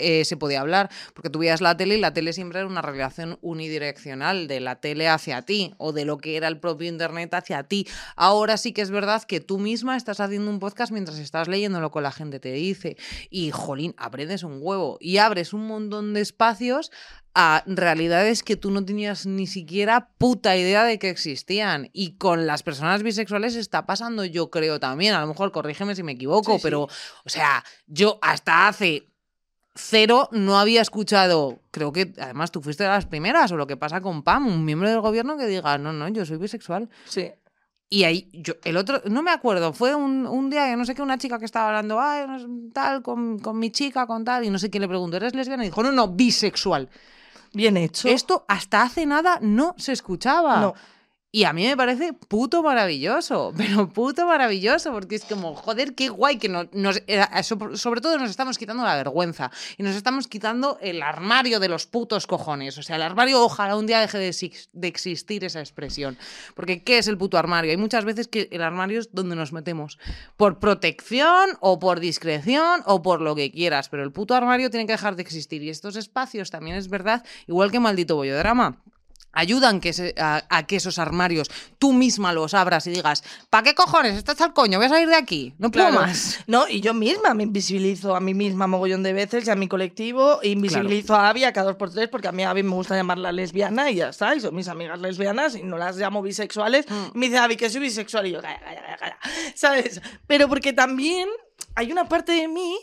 [0.00, 2.82] eh, se podía hablar, porque tú veías la tele y la tele siempre era una
[2.82, 7.32] relación unidireccional de la tele hacia ti o de lo que era el propio Internet
[7.34, 7.86] hacia ti.
[8.16, 11.80] Ahora sí que es verdad que tú misma estás haciendo un podcast mientras estás leyendo
[11.80, 12.96] lo que la gente te dice
[13.30, 16.90] y, jolín, aprendes un huevo y abres un montón de espacios
[17.32, 21.88] a realidades que tú no tenías ni siquiera puta idea de que existían.
[21.92, 25.14] Y con las personas bisexuales está pasando, yo creo también.
[25.14, 26.62] A lo mejor corrígeme si me equivoco, Sí, sí.
[26.64, 29.09] pero, o sea, yo hasta hace
[29.80, 33.76] cero no había escuchado, creo que además tú fuiste de las primeras, o lo que
[33.76, 36.88] pasa con Pam, un miembro del gobierno que diga, no, no, yo soy bisexual.
[37.06, 37.32] Sí.
[37.88, 41.02] Y ahí, yo, el otro, no me acuerdo, fue un, un día no sé qué,
[41.02, 42.24] una chica que estaba hablando, ay,
[42.72, 45.64] tal, con, con mi chica, con tal, y no sé quién le preguntó, ¿eres lesbiana?
[45.64, 46.88] Y dijo, no, no, bisexual.
[47.52, 48.08] Bien hecho.
[48.08, 50.60] Esto hasta hace nada no se escuchaba.
[50.60, 50.74] No.
[51.32, 56.08] Y a mí me parece puto maravilloso, pero puto maravilloso, porque es como, joder, qué
[56.08, 59.94] guay que no- nos, eh, so- sobre todo nos estamos quitando la vergüenza y nos
[59.94, 62.78] estamos quitando el armario de los putos cojones.
[62.78, 66.18] O sea, el armario ojalá un día deje de, de existir esa expresión.
[66.56, 67.70] Porque ¿qué es el puto armario?
[67.70, 69.98] Hay muchas veces que el armario es donde nos metemos,
[70.36, 74.86] por protección o por discreción o por lo que quieras, pero el puto armario tiene
[74.86, 75.62] que dejar de existir.
[75.62, 78.82] Y estos espacios también es verdad, igual que maldito bollodrama
[79.32, 83.62] ayudan que se- a, a que esos armarios tú misma los abras y digas, ¿para
[83.62, 84.16] qué cojones?
[84.16, 86.00] Estás al coño, voy a salir de aquí, no puedo Claro.
[86.06, 86.40] más.
[86.46, 89.68] No, y yo misma me invisibilizo a mí misma mogollón de veces y a mi
[89.68, 92.62] colectivo, e invisibilizo a Abby a cada dos por tres, porque a mí a Abby
[92.62, 95.96] me gusta llamarla lesbiana y ya está, y son mis amigas lesbianas y no las
[95.96, 96.86] llamo bisexuales.
[96.90, 97.18] Mm.
[97.18, 99.18] Me dice Abby que soy bisexual y yo, calla, calla, calla",
[99.54, 100.00] ¿sabes?
[100.26, 101.28] Pero porque también
[101.76, 102.76] hay una parte de mí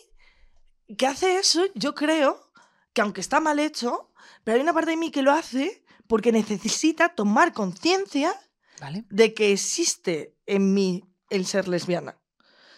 [0.97, 2.49] que hace eso, yo creo,
[2.93, 4.09] que aunque está mal hecho,
[4.43, 8.33] pero hay una parte de mí que lo hace porque necesita tomar conciencia
[8.79, 9.05] ¿Vale?
[9.09, 12.17] de que existe en mí el ser lesbiana.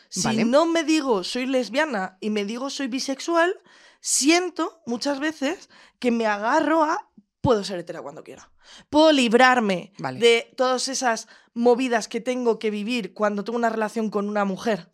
[0.10, 0.45] Si Vale.
[0.45, 3.56] no me digo soy lesbiana y me digo soy bisexual,
[4.01, 5.69] siento muchas veces
[5.99, 7.10] que me agarro a
[7.41, 8.51] puedo ser hetera cuando quiera.
[8.89, 10.19] Puedo librarme Vale.
[10.19, 14.89] de todas esas movidas que tengo que vivir cuando tengo una relación con una mujer.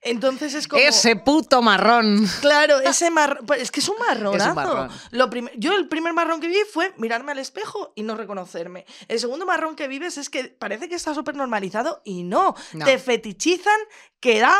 [0.00, 0.80] Entonces es como...
[0.82, 2.24] Ese puto marrón.
[2.40, 3.44] Claro, ese marrón.
[3.58, 4.54] Es que es un marronazo.
[4.54, 4.90] marrón.
[5.10, 8.86] Lo prim- Yo el primer marrón que vi fue mirarme al espejo y no reconocerme.
[9.08, 12.54] El segundo marrón que vives es que parece que está súper normalizado y no.
[12.72, 12.84] No.
[12.84, 13.78] Te fetichizan
[14.20, 14.54] que da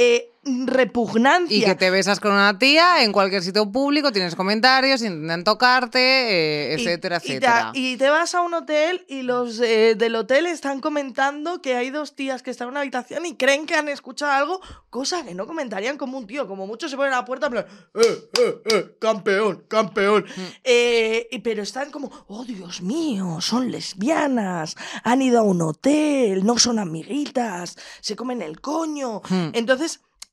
[0.00, 0.30] eh,
[0.66, 1.56] repugnancia.
[1.56, 5.98] Y que te besas con una tía en cualquier sitio público, tienes comentarios, intentan tocarte,
[5.98, 7.72] eh, etcétera, y etcétera.
[7.74, 11.90] Y te, vas a un hotel y los eh, del hotel están comentando que hay
[11.90, 15.34] dos tías que están en una habitación y creen que han escuchado algo, cosa que
[15.34, 16.46] no comentarían como un tío.
[16.46, 20.24] Como mucho se ponen a la puerta plan, eh, eh, eh, campeón, campeón.
[20.24, 21.42] Mm.
[21.42, 26.78] Pero están como, oh Dios mío, son lesbianas, han ido a un hotel, no son
[26.78, 29.22] amiguitas, se comen el coño.
[29.28, 29.50] Hmm.
[29.54, 29.87] Entonces,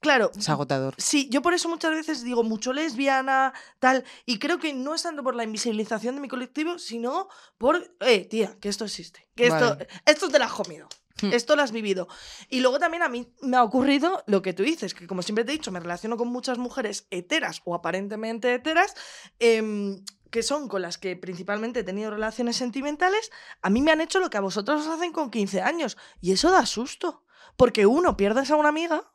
[0.06, 0.94] claro, Es agotador.
[0.98, 5.02] Sí, yo por eso muchas veces digo mucho lesbiana, tal, y creo que no es
[5.02, 7.27] tanto por la invisibilización de mi colectivo, sino
[7.57, 9.88] por, eh, tía, que esto existe, que esto, Vale.
[10.06, 10.88] esto te lo has comido.
[11.22, 11.32] Hmm.
[11.32, 12.07] Esto lo has vivido.
[12.49, 15.45] Y luego también a mí me ha ocurrido lo que tú dices, que como siempre
[15.45, 18.94] te he dicho, me relaciono con muchas mujeres heteras o aparentemente heteras,
[19.40, 24.02] em, que son con las que principalmente he tenido relaciones sentimentales, a mí me han
[24.02, 25.98] hecho lo que a vosotros os hacen con 15 años.
[26.19, 27.23] Y eso da susto.
[27.56, 29.10] Porque uno, pierdes a una amiga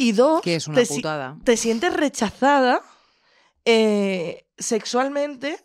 [0.00, 1.36] y dos, Que es una te, putada.
[1.44, 2.80] te sientes rechazada
[3.64, 5.62] eh, sexualmente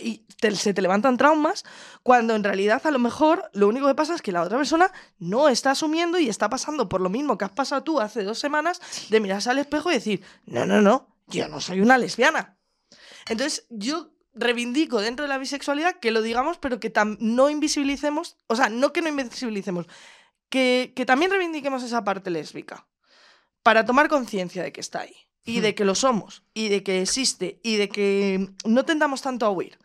[0.00, 1.64] y te- se te levantan traumas
[2.02, 4.92] cuando en realidad a lo mejor lo único que pasa es que la otra persona
[5.18, 8.38] no está asumiendo y está pasando por lo mismo que has pasado tú hace dos
[8.38, 12.56] semanas de mirarse al espejo y decir, no, no, no, yo no soy una lesbiana.
[13.28, 18.54] Entonces yo reivindico dentro de la bisexualidad que lo digamos, pero que no invisibilicemos, o
[18.54, 19.86] sea, no que no invisibilicemos,
[20.50, 22.86] que, que también reivindiquemos esa parte lésbica
[23.62, 27.02] para tomar conciencia de que está ahí y de que lo somos y de que
[27.02, 29.78] existe y de que no tendamos tanto a huir.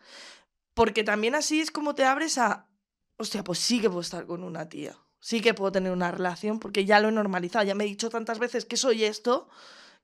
[0.74, 2.68] Porque también así es como te abres a,
[3.16, 6.60] hostia, pues sí que puedo estar con una tía, sí que puedo tener una relación
[6.60, 9.48] porque ya lo he normalizado, ya me he dicho tantas veces que soy esto,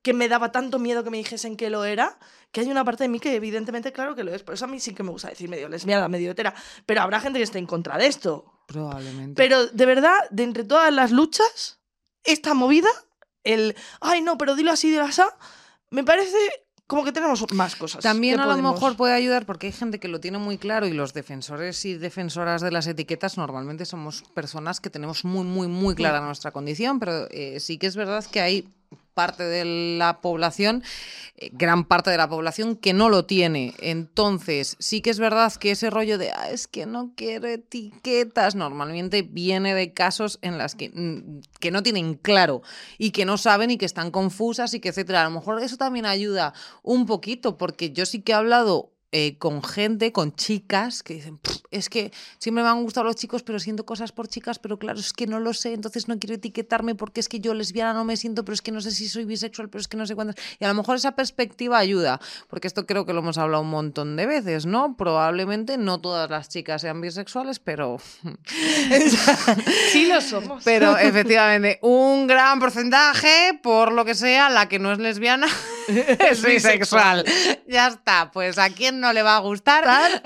[0.01, 2.19] que me daba tanto miedo que me dijesen que lo era,
[2.51, 4.67] que hay una parte de mí que evidentemente claro que lo es, por eso a
[4.67, 6.53] mí sí que me gusta decir medio lesbiana, medio hetera,
[6.85, 8.51] pero habrá gente que esté en contra de esto.
[8.67, 9.35] Probablemente.
[9.35, 11.79] Pero de verdad, de entre todas las luchas,
[12.23, 12.89] esta movida,
[13.43, 15.21] el, ay no, pero dilo así, dilo así,
[15.89, 16.37] me parece
[16.87, 18.03] como que tenemos más cosas.
[18.03, 20.93] También a lo mejor puede ayudar porque hay gente que lo tiene muy claro y
[20.93, 25.95] los defensores y defensoras de las etiquetas normalmente somos personas que tenemos muy, muy, muy
[25.95, 28.67] clara nuestra condición, pero eh, sí que es verdad que hay
[29.13, 30.83] parte de la población,
[31.37, 33.73] eh, gran parte de la población que no lo tiene.
[33.79, 38.55] Entonces, sí que es verdad que ese rollo de, "Ah, es que no quiero etiquetas,
[38.55, 42.61] normalmente viene de casos en las que, mm, que no tienen claro
[42.97, 45.21] y que no saben y que están confusas y que etcétera.
[45.21, 46.53] A lo mejor eso también ayuda
[46.83, 51.37] un poquito, porque yo sí que he hablado eh, con gente, con chicas, que dicen,
[51.37, 54.79] "Pff, es que siempre me han gustado los chicos, pero siento cosas por chicas, pero
[54.79, 57.93] claro, es que no lo sé, entonces no quiero etiquetarme porque es que yo lesbiana
[57.93, 60.07] no me siento, pero es que no sé si soy bisexual, pero es que no
[60.07, 60.35] sé cuántas.
[60.59, 62.19] Y a lo mejor esa perspectiva ayuda,
[62.49, 64.97] porque esto creo que lo hemos hablado un montón de veces, ¿no?
[64.97, 67.97] Probablemente no todas las chicas sean bisexuales, pero
[69.91, 70.63] Sí lo somos.
[70.63, 75.47] pero efectivamente, un gran porcentaje, por lo que sea, la que no es lesbiana
[76.19, 77.25] es bisexual.
[77.67, 79.83] Ya está, pues a quién no le va a gustar.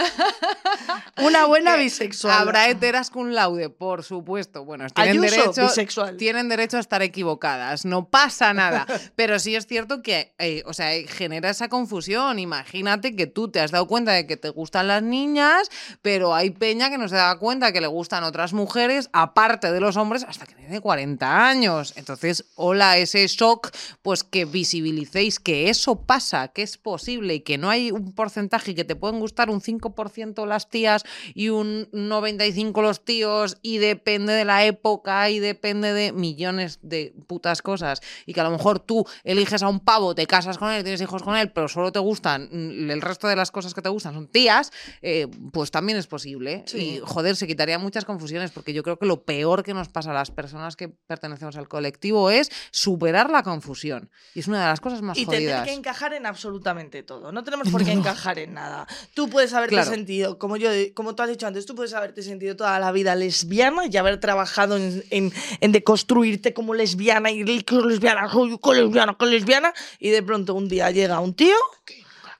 [1.18, 2.38] Una buena bisexual.
[2.38, 4.66] Habrá heteras cum laude, por supuesto.
[4.66, 6.18] Bueno, tienen Ayuso, derecho, bisexual.
[6.18, 8.86] tienen derecho a estar equivocadas, no pasa nada.
[9.16, 12.40] Pero sí es cierto que, eh, o sea, genera esa confusión.
[12.40, 15.70] Imagínate que tú te has dado cuenta de que te gustan las niñas,
[16.02, 19.80] pero hay peña que no se da cuenta que le gustan otras mujeres, aparte de
[19.80, 21.94] los hombres, hasta que tiene 40 años.
[21.96, 23.72] Entonces, hola, ese shock,
[24.02, 28.72] pues que visibilicéis que eso pasa, que es posible y que no hay un porcentaje
[28.72, 33.78] y que te pueden gustar un 5% las tías y un 95% los tíos y
[33.78, 38.52] depende de la época y depende de millones de putas cosas y que a lo
[38.52, 41.69] mejor tú eliges a un pavo, te casas con él, tienes hijos con él, pero
[41.69, 45.72] solo te gustan, el resto de las cosas que te gustan son tías, eh, pues
[45.72, 46.65] también es posible.
[46.74, 50.11] Y joder, se quitaría muchas confusiones porque yo creo que lo peor que nos pasa
[50.11, 54.10] a las personas que pertenecemos al colectivo es superar la confusión.
[54.36, 55.68] Y es una de las cosas más Y tener jodidas.
[55.68, 57.32] que encajar en absolutamente todo.
[57.32, 58.88] No tenemos por qué encajar en nada.
[59.14, 59.90] Tú puedes haberte Claro.
[59.90, 63.16] sentido, como yo, como tú has dicho antes, tú puedes haberte sentido toda la vida
[63.16, 69.16] lesbiana y haber trabajado en, en, en deconstruirte como lesbiana y que lesbiana, soy lesbiana,
[69.20, 71.56] que lesbiana, y de pronto un día llega un tío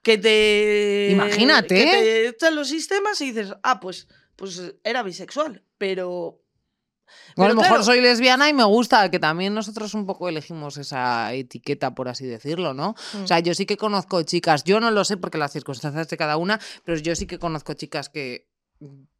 [0.02, 1.08] que te.
[1.12, 1.74] Imagínate.
[1.74, 6.40] Que te echa los sistemas y dices, ah, pues, pues era bisexual, pero.
[7.36, 10.76] A lo mejor claro, soy lesbiana y me gusta, que también nosotros un poco elegimos
[10.76, 12.90] esa etiqueta, por así decirlo, ¿no?
[13.14, 13.26] O Mm.
[13.26, 16.36] sea, yo sí que conozco chicas, yo no lo sé porque las circunstancias de cada
[16.36, 18.48] una, pero yo sí que conozco chicas que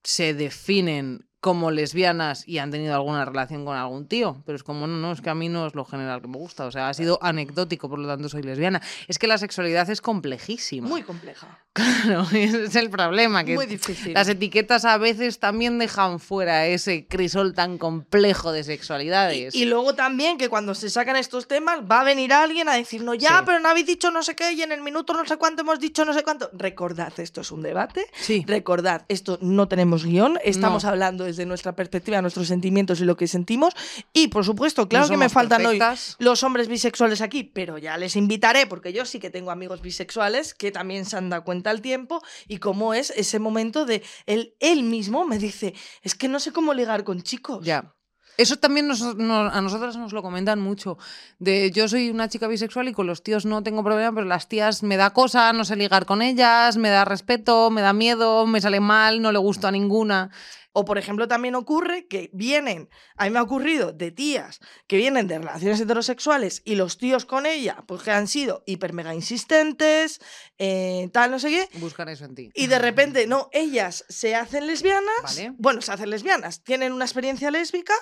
[0.03, 4.87] se definen como lesbianas y han tenido alguna relación con algún tío, pero es como,
[4.87, 6.89] no, no, es que a mí no es lo general que me gusta, o sea,
[6.89, 8.83] ha sido anecdótico, por lo tanto soy lesbiana.
[9.07, 10.89] Es que la sexualidad es complejísima.
[10.89, 11.59] Muy compleja.
[11.79, 14.13] Claro, ese es el problema, que Muy difícil.
[14.13, 19.55] las etiquetas a veces también dejan fuera ese crisol tan complejo de sexualidades.
[19.55, 23.19] Y luego también que cuando se sacan estos temas va a venir alguien a decirnos,
[23.19, 23.43] ya, Sí.
[23.47, 25.79] pero no habéis dicho no sé qué y en el minuto no sé cuánto hemos
[25.79, 26.51] dicho no sé cuánto.
[26.53, 28.07] Recordad, esto es un debate.
[28.19, 28.45] Sí.
[28.49, 30.91] Recordad, esto no tenemos guion, estamos No.
[30.91, 33.75] hablando desde nuestra perspectiva, nuestros sentimientos y lo que sentimos.
[34.13, 36.17] Y por supuesto, claro No que me faltan hoy perfectas.
[36.19, 40.55] los hombres bisexuales aquí, pero ya les invitaré porque yo sí que tengo amigos bisexuales
[40.55, 44.55] que también se han dado cuenta al tiempo y cómo es ese momento de él,
[44.61, 47.65] él mismo me dice, es que no sé cómo ligar con chicos.
[47.65, 47.95] Ya.
[48.37, 50.97] Eso también nos- no- a nosotras nos lo comentan mucho.
[51.41, 54.47] De yo soy una chica bisexual y con los tíos no tengo problema, pero las
[54.49, 58.47] tías me da cosa, no sé ligar con ellas, me da respeto, me da miedo,
[58.47, 60.31] me sale mal, no le gusto a ninguna.
[60.73, 64.97] O, por ejemplo, también ocurre que vienen, a mí me ha ocurrido de tías que
[64.97, 69.15] vienen de relaciones heterosexuales y los tíos con ella, pues que han sido hiper mega
[69.15, 70.21] insistentes,
[70.59, 71.79] eh, tal, no sé qué.
[71.79, 72.51] Buscar eso en ti.
[72.55, 75.23] Y de repente, no, ellas se hacen lesbianas.
[75.23, 75.55] Vale.
[75.59, 77.95] Bueno, se hacen lesbianas, tienen una experiencia lésbica,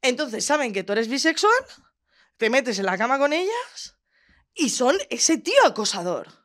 [0.00, 1.52] entonces saben que tú eres bisexual,
[2.36, 3.96] te metes en la cama con ellas
[4.54, 6.41] y son ese tío acosador.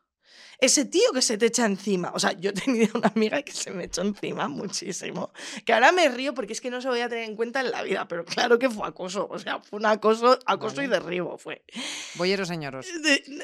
[0.60, 2.12] Ese tío que se te echa encima.
[2.16, 5.32] O sea, yo he tenido una amiga que se me echó encima muchísimo.
[5.66, 7.72] Que ahora me río porque es que no se voy a tener en cuenta en
[7.72, 9.28] la vida, pero claro que fue acoso.
[9.30, 11.64] O sea, fue un acoso, acoso y derribo fue.
[12.16, 12.88] Boyeros señoros.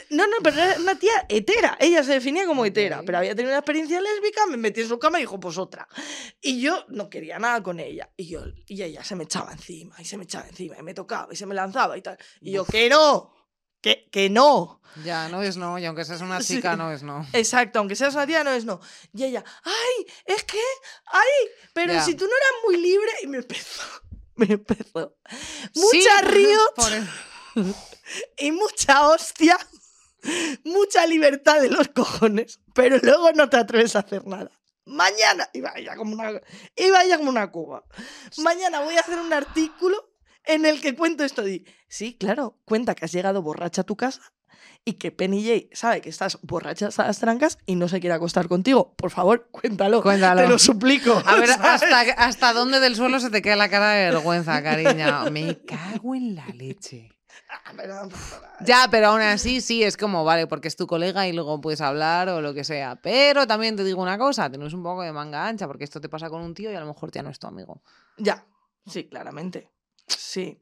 [0.09, 1.77] No, no, pero era una tía hetera.
[1.79, 4.97] Ella se definía como hetera, pero había tenido una experiencia lésbica, me metí en su
[4.97, 5.87] cama y dijo, pues otra.
[6.41, 8.09] Y yo no quería nada con ella.
[8.17, 10.93] Y, yo, y ella se me echaba encima, y se me echaba encima, y me
[10.93, 12.17] tocaba, y se me lanzaba y tal.
[12.41, 13.31] Y yo, que no,
[13.83, 14.81] que, que no.
[15.03, 16.55] Ya, no es no, y aunque seas una Sí.
[16.55, 17.27] chica, no es no.
[17.33, 18.79] Exacto, aunque seas una tía, no es no.
[19.13, 20.61] Y ella, ay, es que,
[21.07, 22.03] ay, pero Ya.
[22.03, 23.81] si tú no eras muy libre, y me empezó,
[24.35, 25.15] me empezó.
[25.73, 26.21] Sí, Mucha
[26.75, 27.75] por el-
[28.37, 29.57] y mucha hostia,
[30.63, 34.51] mucha libertad de los cojones, pero luego no te atreves a hacer nada.
[34.85, 36.39] mañana, iba ella como una,
[36.75, 37.83] iba ella como una cuba.
[38.37, 40.12] Mañana voy a hacer un artículo
[40.45, 41.43] en el que cuento esto.
[41.43, 44.33] Di, sí, claro, cuenta que has llegado borracha a tu casa
[44.85, 48.15] y que Penny J sabe que estás borracha hasta las trancas y no se quiere
[48.15, 48.93] acostar contigo.
[48.95, 50.01] Por favor, cuéntalo.
[50.01, 50.41] Cuéntalo.
[50.41, 51.21] Te lo suplico.
[51.25, 55.25] A ver, hasta, hasta dónde del suelo se te queda la cara de vergüenza, cariño.
[55.31, 57.09] Me cago en la leche.
[57.49, 58.07] Ah.
[58.61, 61.81] Ya, pero aún así sí, es como, vale, porque es tu colega y luego puedes
[61.81, 62.95] hablar o lo que sea.
[62.97, 66.09] Pero también te digo una cosa, tenés un poco de manga ancha, porque esto te
[66.09, 67.81] pasa con un tío y a lo mejor ya no es tu amigo.
[68.17, 68.45] Ya,
[68.85, 69.72] sí, claramente.
[70.07, 70.59] Sí.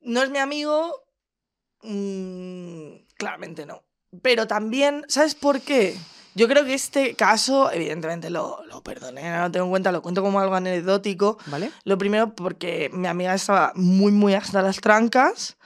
[0.00, 1.04] No es mi amigo.
[1.82, 3.84] mm, claramente no.
[4.22, 5.96] Pero también, ¿sabes por qué?
[6.34, 10.02] Yo creo que este caso, evidentemente lo, lo perdoné, no lo tengo en cuenta, lo
[10.02, 11.38] cuento como algo anecdótico.
[11.46, 11.72] ¿Vale?
[11.84, 15.56] Lo primero, porque mi amiga estaba muy, muy hasta las trancas.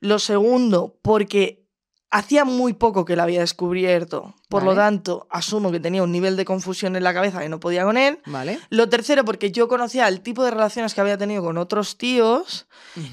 [0.00, 1.66] Lo segundo, porque
[2.10, 4.34] hacía muy poco que la había descubierto.
[4.48, 7.60] Por lo tanto, asumo que tenía un nivel de confusión en la cabeza que no
[7.60, 8.20] podía con él.
[8.26, 8.58] ¿Vale?
[8.70, 12.66] Lo tercero, porque yo conocía el tipo de relaciones que había tenido con otros tíos.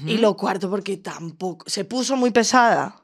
[0.04, 1.68] Y lo cuarto, porque tampoco.
[1.68, 3.02] Se puso muy pesada.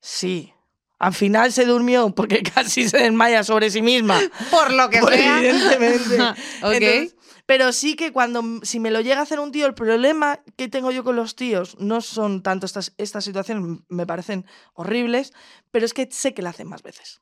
[0.00, 0.50] Sí.
[0.98, 4.18] Al final se durmió porque casi se desmaya sobre sí misma.
[4.50, 5.38] Por lo que Pues, sea.
[5.38, 6.20] Evidentemente.
[6.62, 6.72] ok.
[6.72, 7.13] Entonces,
[7.46, 10.68] pero sí que cuando, si me lo llega a hacer un tío, el problema que
[10.68, 15.32] tengo yo con los tíos no son tanto estas, estas situaciones, me parecen horribles,
[15.70, 17.20] pero es que sé que lo hacen más veces.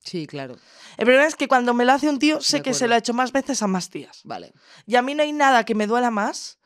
[0.00, 0.56] sí, claro.
[0.96, 2.98] El problema es que cuando me lo hace un tío, sé que se lo ha
[2.98, 4.22] hecho más veces a más tías.
[4.24, 4.54] Vale.
[4.86, 6.58] Y a mí no hay nada que me duela más.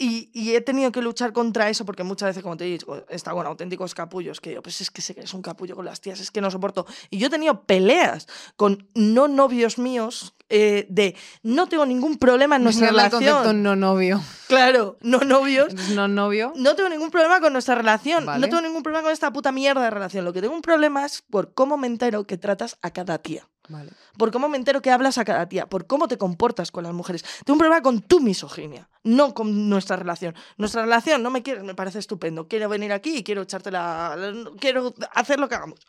[0.00, 3.32] Y, y he tenido que luchar contra eso porque muchas veces, como te digo, está
[3.32, 6.00] con auténticos capullos que yo, pues es que sé que es un capullo con las
[6.00, 6.86] tías, es que no soporto.
[7.10, 12.56] Y yo he tenido peleas con no novios míos eh, de no tengo ningún problema
[12.56, 13.62] en nuestra Mira el concepto relación.
[13.62, 14.20] no novio.
[14.48, 15.74] Claro, no novios.
[15.74, 16.52] ¿Eres no novio?
[16.56, 18.24] No tengo ningún problema con nuestra relación.
[18.24, 18.40] Vale.
[18.40, 20.24] No tengo ningún problema con esta puta mierda de relación.
[20.24, 23.46] Lo que tengo un problema es por cómo me entero que tratas a cada tía
[23.68, 23.90] Vale.
[24.16, 26.94] por cómo me entero que hablas a cada tía, por cómo te comportas con las
[26.94, 27.22] mujeres.
[27.44, 30.34] Tengo un problema con tu misoginia, no con nuestra relación.
[30.56, 32.48] Nuestra relación no me quieres, me parece estupendo.
[32.48, 34.16] Quiero venir aquí y quiero echarte la-
[34.58, 35.80] Quiero hacer lo que hagamos.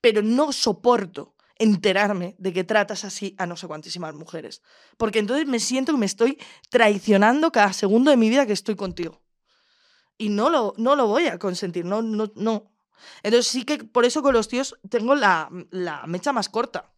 [0.00, 4.62] Pero no soporto enterarme de que tratas así a no sé cuantísimas mujeres.
[4.96, 6.38] Porque entonces me siento que me estoy
[6.70, 9.22] traicionando cada segundo de mi vida que estoy contigo.
[10.16, 12.72] Y no lo, no lo voy a consentir, no, no, no.
[13.22, 16.92] Entonces sí que por eso con los tíos tengo la, la mecha más corta.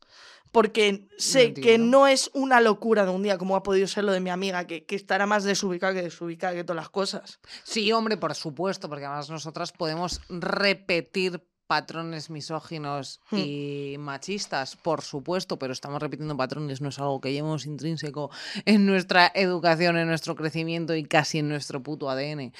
[0.52, 4.10] Porque sé que no es una locura de un día como ha podido ser lo
[4.10, 7.38] de mi amiga, que, que estará más desubicada que desubicada que todas las cosas.
[7.62, 11.40] Sí, hombre, por supuesto, porque además nosotras podemos repetir
[11.70, 13.36] patrones misóginos Hmm.
[13.36, 18.28] y machistas, por supuesto, pero estamos repitiendo patrones, no es algo que llevemos intrínseco
[18.64, 22.52] en nuestra educación, en nuestro crecimiento y casi en nuestro puto ADN.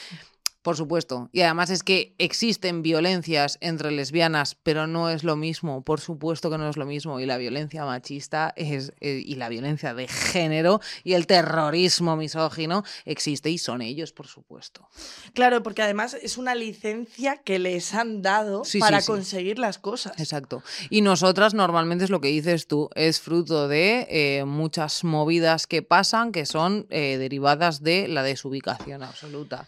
[0.63, 1.31] Por supuesto.
[1.33, 5.83] Y además es que existen violencias entre lesbianas, pero no es lo mismo.
[5.83, 7.19] Por supuesto que no es lo mismo.
[7.19, 12.85] Y la violencia machista es, eh, y la violencia de género y el terrorismo misógino
[13.07, 14.87] existe y son ellos, por supuesto.
[15.33, 19.07] Claro, porque además es una licencia que les han dado Sí, para sí.
[19.07, 20.19] conseguir las cosas.
[20.21, 20.63] Exacto.
[20.91, 25.83] Y nosotras normalmente es lo que dices tú, es fruto de eh, muchas movidas que
[25.83, 29.67] pasan que son eh, derivadas de la desubicación absoluta.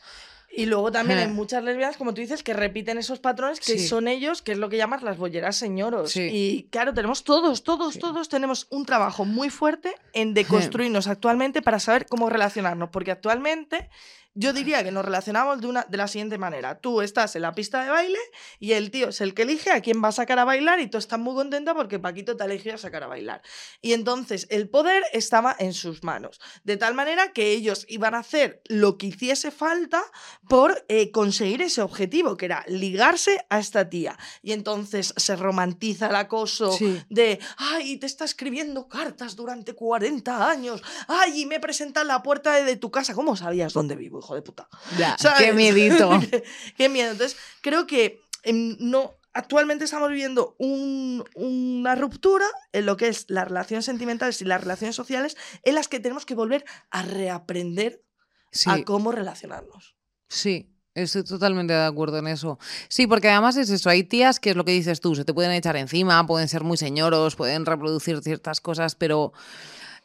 [0.54, 3.88] Y luego también hay muchas lesbianas, como tú dices, que repiten esos patrones que Sí.
[3.88, 6.12] son ellos, que es lo que llamas las bolleras señoros.
[6.12, 6.28] Sí.
[6.30, 8.00] Y claro, tenemos todos, todos, Sí.
[8.00, 12.90] todos tenemos un trabajo muy fuerte en deconstruirnos actualmente para saber cómo relacionarnos.
[12.90, 13.88] Porque actualmente
[14.34, 16.78] yo diría que nos relacionamos de, una, de la siguiente manera.
[16.80, 18.18] Tú estás en la pista de baile
[18.58, 20.86] y el tío es el que elige a quién va a sacar a bailar y
[20.86, 23.42] tú estás muy contenta porque Paquito te ha elegido a sacar a bailar.
[23.80, 26.40] Y entonces el poder estaba en sus manos.
[26.64, 30.02] De tal manera que ellos iban a hacer lo que hiciese falta
[30.48, 34.18] por eh, conseguir ese objetivo, que era ligarse a esta tía.
[34.42, 37.02] Y entonces se romantiza el acoso Sí.
[37.10, 42.22] de, ay, te está escribiendo cartas durante 40 años, ay, y me presenta en la
[42.22, 43.14] puerta de, de tu casa.
[43.14, 44.68] ¿Cómo sabías dónde vivo, hijo de puta?
[44.98, 45.40] Ya, ¿Sabes?
[45.42, 46.10] qué miedito.
[46.76, 47.10] qué, miedo.
[47.12, 49.14] Entonces, creo que em, no.
[49.34, 54.60] Actualmente estamos viviendo un- una ruptura en lo que es las relaciones sentimentales y las
[54.60, 58.02] relaciones sociales, en las que tenemos que volver a reaprender
[58.50, 58.68] Sí.
[58.68, 59.96] a cómo relacionarnos.
[60.28, 62.58] Sí, estoy totalmente de acuerdo en eso.
[62.90, 65.32] Sí, porque además es eso, hay tías que es lo que dices tú, se te
[65.32, 69.32] pueden echar encima, pueden ser muy señoros, pueden reproducir ciertas cosas, pero...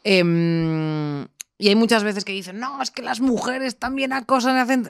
[0.06, 1.28] em,
[1.58, 4.90] y hay muchas veces que dicen, no, es que las mujeres también acosan y hacen...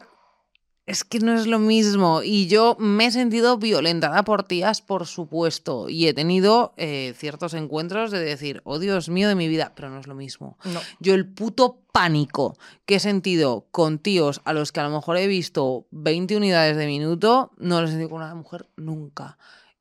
[0.85, 2.23] Es que no es lo mismo.
[2.23, 5.89] Y yo me he sentido violentada por tías, por supuesto.
[5.89, 9.89] Y he tenido eh, ciertos encuentros de decir, oh Dios mío de mi vida, pero
[9.89, 10.57] no es lo mismo.
[10.63, 10.79] No.
[11.01, 15.17] Yo el puto pánico que he sentido con tíos a los que a lo mejor
[15.17, 19.37] he visto 20 unidades de minuto, no lo he sentido con una mujer nunca.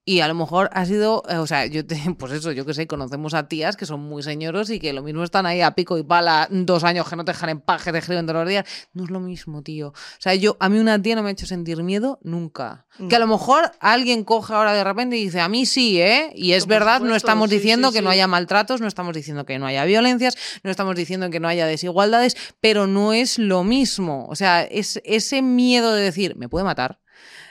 [0.08, 2.74] Y a lo mejor ha sido, eh, o sea, yo te, pues eso, yo que
[2.74, 5.72] sé, conocemos a tías que son muy señoros y que lo mismo están ahí a
[5.72, 8.42] pico y pala dos años que no te dejan en paz, que te escriben todos
[8.42, 8.64] los días.
[8.92, 9.88] No es lo mismo, tío.
[9.88, 12.86] O sea, yo, a mí una tía no me ha hecho sentir miedo nunca.
[13.08, 16.30] Que a lo mejor alguien coge ahora de repente y dice, a mí sí, ¿eh?
[16.36, 19.44] Y es verdad, no estamos sí, diciendo sí, que no haya maltratos, no estamos diciendo
[19.44, 23.64] que no haya violencias, no estamos diciendo que no haya desigualdades, pero no es lo
[23.64, 24.26] mismo.
[24.28, 27.00] O sea, es ese miedo de decir, me puede matar.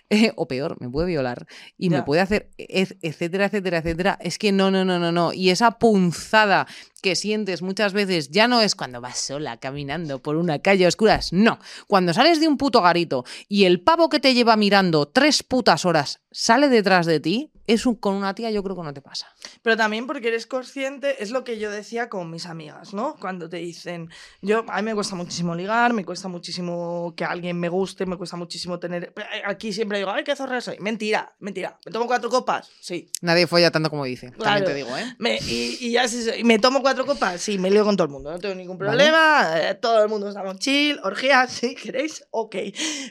[0.10, 4.18] Eh, o peor, me puede violar y me puede hacer, et- etcétera, etcétera, etcétera.
[4.22, 5.34] Es que no, no, no, no, no.
[5.34, 6.68] Y esa punzada
[7.02, 10.88] que sientes muchas veces ya no es cuando vas sola caminando por una calle a
[10.90, 11.60] oscuras, no.
[11.88, 15.86] Cuando sales de un puto garito y el pavo que te lleva mirando tres putas
[15.86, 19.02] horas sale detrás de ti, es un, con una tía yo creo que no te
[19.02, 19.28] pasa.
[19.62, 23.16] Pero también porque eres consciente, es lo que yo decía con mis amigas, ¿no?
[23.20, 24.10] Cuando te dicen,
[24.42, 28.18] yo, a mí me cuesta muchísimo ligar, me cuesta muchísimo que alguien me guste, me
[28.18, 29.14] cuesta muchísimo tener...
[29.46, 30.78] Aquí siempre digo, ay, qué zorra soy.
[30.80, 31.80] Mentira, mentira.
[31.86, 32.70] ¿Me tomo cuatro copas?
[32.80, 33.10] Sí.
[33.22, 34.66] Nadie folla tanto como dice, también Claro.
[34.66, 35.16] te digo, ¿eh?
[35.18, 36.44] Me- y, y ya sí soy.
[36.44, 37.42] ¿Me tomo cuatro copas?
[37.42, 38.92] Sí, me lío con todo el mundo, no tengo ningún Vale.
[38.92, 39.54] problema.
[39.60, 42.56] eh, todo el mundo estamos chill, orgías, si queréis, ok.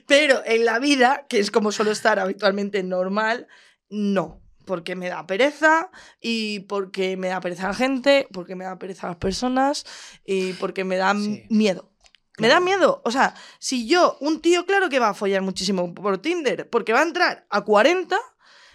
[0.07, 3.49] Pero en la vida, que es como suelo estar habitualmente normal,
[3.91, 4.41] no.
[4.65, 9.07] Porque me da pereza y porque me da pereza la gente, porque me da pereza
[9.09, 9.85] las personas
[10.25, 11.45] y porque me da Sí.
[11.51, 11.91] miedo.
[12.39, 13.01] Me da miedo.
[13.05, 16.93] O sea, si yo, un tío, claro que va a follar muchísimo por Tinder, porque
[16.93, 18.17] va a entrar a 40.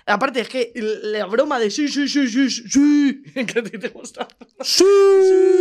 [0.09, 3.77] Aparte, es que la broma de sí, sí, sí, sí, sí, sí, que a ti
[3.77, 4.27] te gusta.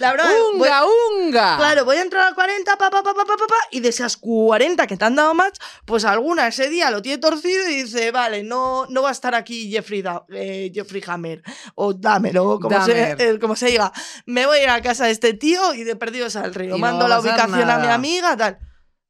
[0.00, 0.82] La broma de, voy- ¡Unga,
[1.18, 1.56] unga!
[1.56, 4.16] Claro, voy a entrar a 40, pa, pa, pa, pa, pa, pa, y de esas
[4.16, 8.10] 40 que te han dado match, pues alguna ese día lo tiene torcido y dice,
[8.10, 11.42] vale, no, no va a estar aquí Jeffrey, Da- eh, Jeffrey Hammer,
[11.74, 13.92] o Dahmer, o como se, eh, como se diga.
[14.26, 16.70] Me voy a ir a casa de este tío y de perdidos al río.
[16.70, 17.94] Y no Mando a la ubicación a mi nada.
[17.94, 18.58] amiga, tal.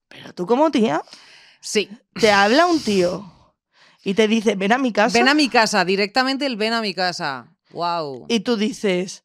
[0.08, 1.02] Pero tú como tía,
[1.60, 1.88] Sí.
[2.14, 3.32] te habla un tío
[4.04, 5.18] y te dice, ven a mi casa.
[5.18, 7.56] Ven a mi casa, directamente el ven a mi casa.
[7.72, 8.26] Wow.
[8.28, 9.24] Y tú dices,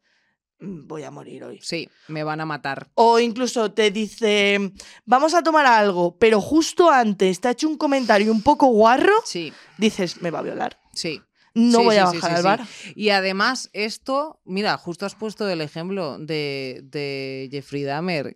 [0.59, 1.59] "Mm, voy a morir hoy.
[1.61, 2.89] Sí, me van a matar.
[2.95, 4.71] O incluso te dice,
[5.05, 9.13] vamos a tomar algo, pero justo antes te ha hecho un comentario un poco guarro,
[9.25, 10.79] Sí, dices, me va a violar.
[10.93, 11.21] sí.
[11.57, 12.67] No Sí, voy a sí, bajar sí, al bar.
[12.97, 18.35] Y además, esto, mira, justo has puesto el ejemplo de, de Jeffrey Dahmer.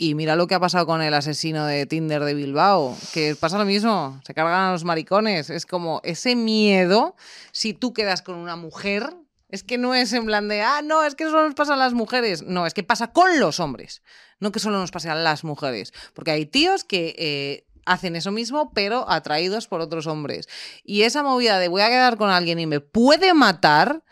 [0.00, 3.58] Y mira lo que ha pasado con el asesino de Tinder de Bilbao, que pasa
[3.58, 5.50] lo mismo, se cargan a los maricones.
[5.50, 7.16] Es como ese miedo,
[7.50, 9.12] si tú quedas con una mujer,
[9.48, 11.76] es que no es en plan de, ah, no, es que solo nos pasa a
[11.76, 12.42] las mujeres.
[12.42, 14.02] No, es que pasa con los hombres,
[14.38, 15.92] no que solo nos pase a las mujeres.
[16.14, 20.48] Porque hay tíos que eh, hacen eso mismo, pero atraídos por otros hombres.
[20.84, 24.04] Y esa movida de voy a quedar con alguien y me puede matar.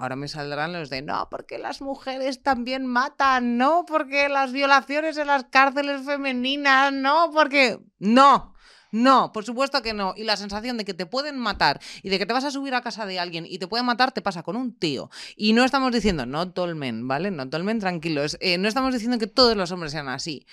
[0.00, 5.18] Ahora me saldrán los de no, porque las mujeres también matan, no, porque las violaciones
[5.18, 7.78] en las cárceles femeninas, no, porque.
[7.98, 8.54] No.
[8.92, 10.14] No, por supuesto que no.
[10.16, 12.74] Y la sensación de que te pueden matar y de que te vas a subir
[12.74, 15.10] a casa de alguien y te pueden matar te pasa con un tío.
[15.36, 17.30] Y no estamos diciendo, no tolmen, ¿vale?
[17.30, 18.38] No tolmen, tranquilos.
[18.40, 20.46] Eh, no estamos diciendo que todos los hombres sean así.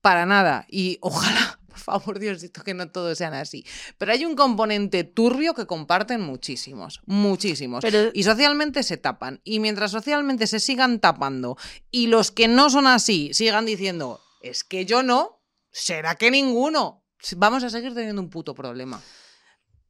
[0.00, 0.64] Para nada.
[0.70, 3.64] Y ojalá, por favor, Diosito, que no todos sean así.
[3.98, 7.82] Pero hay un componente turbio que comparten muchísimos, muchísimos.
[7.82, 9.40] Pero- Y socialmente se tapan.
[9.44, 11.56] Y mientras socialmente se sigan tapando
[11.90, 17.04] y los que no son así sigan diciendo, es que yo no, será que ninguno.
[17.36, 19.02] Vamos a seguir teniendo un puto problema.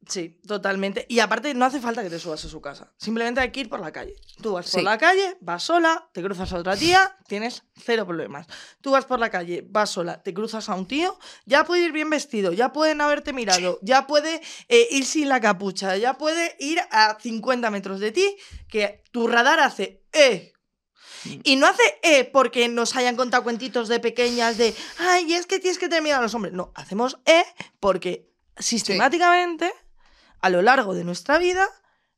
[0.07, 1.05] Sí, totalmente.
[1.09, 2.93] Y aparte, no hace falta que te subas a su casa.
[2.97, 4.15] Simplemente hay que ir por la calle.
[4.41, 4.85] Tú vas por Sí.
[4.85, 8.47] la calle, vas sola, te cruzas a otra tía, tienes cero problemas.
[8.81, 11.91] Tú vas por la calle, vas sola, te cruzas a un tío, ya puede ir
[11.91, 16.55] bien vestido, ya pueden haberte mirado, ya puede eh, ir sin la capucha, ya puede
[16.59, 18.37] ir a 50 metros de ti,
[18.69, 20.53] que tu radar hace ¡eh!
[21.43, 25.59] Y no hace eh porque nos hayan contado cuentitos de pequeñas de ay, es que
[25.59, 26.53] tienes que tener miedo a los hombres.
[26.53, 27.43] No, hacemos eh
[27.81, 29.73] porque sistemáticamente
[30.41, 31.67] a lo largo de nuestra vida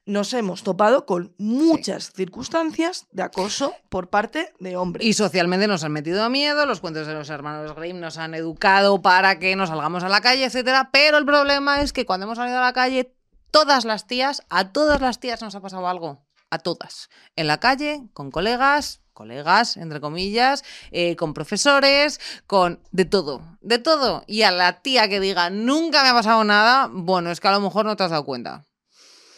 [0.06, 5.06] nos hemos topado con muchas circunstancias de acoso por parte de hombres.
[5.06, 9.02] Y socialmente nos han metido miedo, los cuentos de los hermanos Grimm nos han educado
[9.02, 10.90] para que nos salgamos a la calle, etcétera.
[10.92, 13.14] Pero el problema es que cuando hemos salido a la calle,
[13.52, 16.26] todas las tías, a todas las tías nos ha pasado algo.
[16.50, 17.10] A todas.
[17.36, 23.78] En la calle, con colegas, colegas, entre comillas, eh, con profesores, con de todo, de
[23.80, 24.24] todo.
[24.28, 27.52] Y a la tía que diga, nunca me ha pasado nada, bueno, es que a
[27.52, 28.66] lo mejor no te has dado cuenta.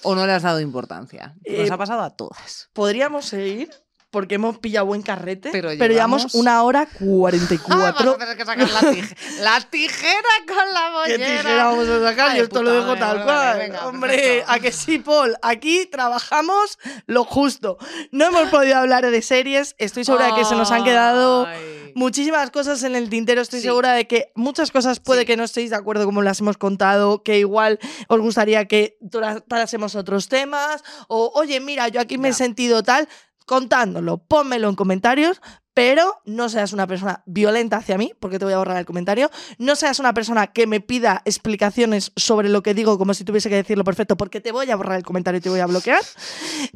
[0.03, 1.35] O no le has dado importancia.
[1.47, 2.69] Nos Eh, ha pasado a todas.
[2.73, 3.69] Podríamos seguir,
[4.11, 8.05] porque hemos pillado buen carrete, Pero pero, llevamos llevamos- una hora Ah, 44.
[8.05, 11.41] vas a tener que sacar la, tij- la tijera con la ¿Qué bollera.
[11.41, 12.29] tijera vamos a sacar?
[12.31, 13.57] Ay, Yo esto lo dejo madre, tal cual.
[13.57, 14.51] venga, Hombre, perfecto.
[14.51, 15.35] a que sí, Paul.
[15.41, 16.77] Aquí trabajamos
[17.07, 17.77] lo justo.
[18.11, 19.75] No hemos podido hablar de series.
[19.77, 21.93] Estoy segura de que se nos han quedado Ay.
[21.95, 23.41] muchísimas cosas en el tintero.
[23.41, 23.67] Estoy Sí.
[23.67, 25.25] segura de que muchas cosas puede Sí.
[25.27, 27.79] que no estéis de acuerdo como las hemos contado, que igual
[28.09, 30.83] os gustaría que tratásemos otros temas.
[31.07, 33.07] O, oye, mira, yo aquí me he sentido tal.
[33.51, 35.41] Contándolo, pónmelo en comentarios.
[35.73, 39.29] Pero no seas una persona violenta hacia mí, porque te voy a borrar el comentario.
[39.57, 43.49] No seas una persona que me pida explicaciones sobre lo que digo como si tuviese
[43.49, 46.01] que decirlo perfecto, porque te voy a borrar el comentario y te voy a bloquear.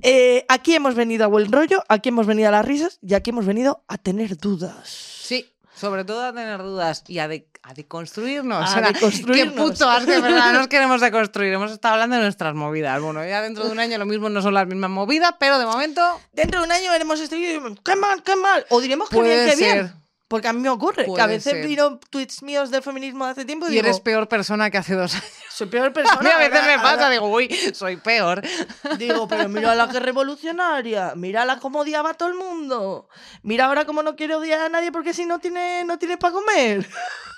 [0.01, 3.29] Eh, aquí hemos venido a buen rollo, aquí hemos venido a las risas y aquí
[3.29, 4.89] hemos venido a tener dudas.
[4.89, 8.75] Sí, sobre todo a tener dudas y a, de, a deconstruirnos.
[8.75, 9.53] A deconstruirnos.
[9.53, 11.51] Qué puto asco, de verdad, nos queremos deconstruir.
[11.51, 13.01] Hemos estado hablando de nuestras movidas.
[13.01, 15.65] Bueno, ya dentro de un año lo mismo no son las mismas movidas, pero de
[15.65, 16.01] momento
[16.31, 18.65] Dentro de un año veremos este vídeo y diremos, qué mal, qué mal.
[18.69, 19.73] O diremos que bien, qué ser.
[19.73, 20.04] bien.
[20.27, 21.65] Porque a mí me ocurre que a Puede veces ser.
[21.67, 24.79] miro tweets míos de feminismo de hace tiempo y, y digo, eres peor persona que
[24.79, 25.25] hace dos años.
[25.51, 26.21] soy peor A persona.
[26.21, 28.41] mí a veces ahora- me pasa, ahora- digo, uy, soy peor.
[28.97, 29.99] Digo, pero mira la que
[30.39, 33.07] revolucionaria, mírala cómo odiaba a todo el mundo.
[33.43, 36.33] Mira ahora cómo no quiere odiar a nadie porque si no tiene, no tiene para
[36.33, 36.87] comer.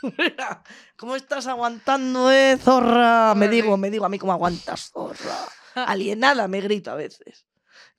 [0.18, 0.64] Mira,
[0.96, 3.34] ¿cómo estás aguantando, eh, zorra?
[3.36, 5.36] Me digo, me digo a mí cómo aguantas, zorra.
[5.76, 7.46] Alienada me grito a veces.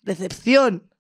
[0.03, 0.91] Decepción.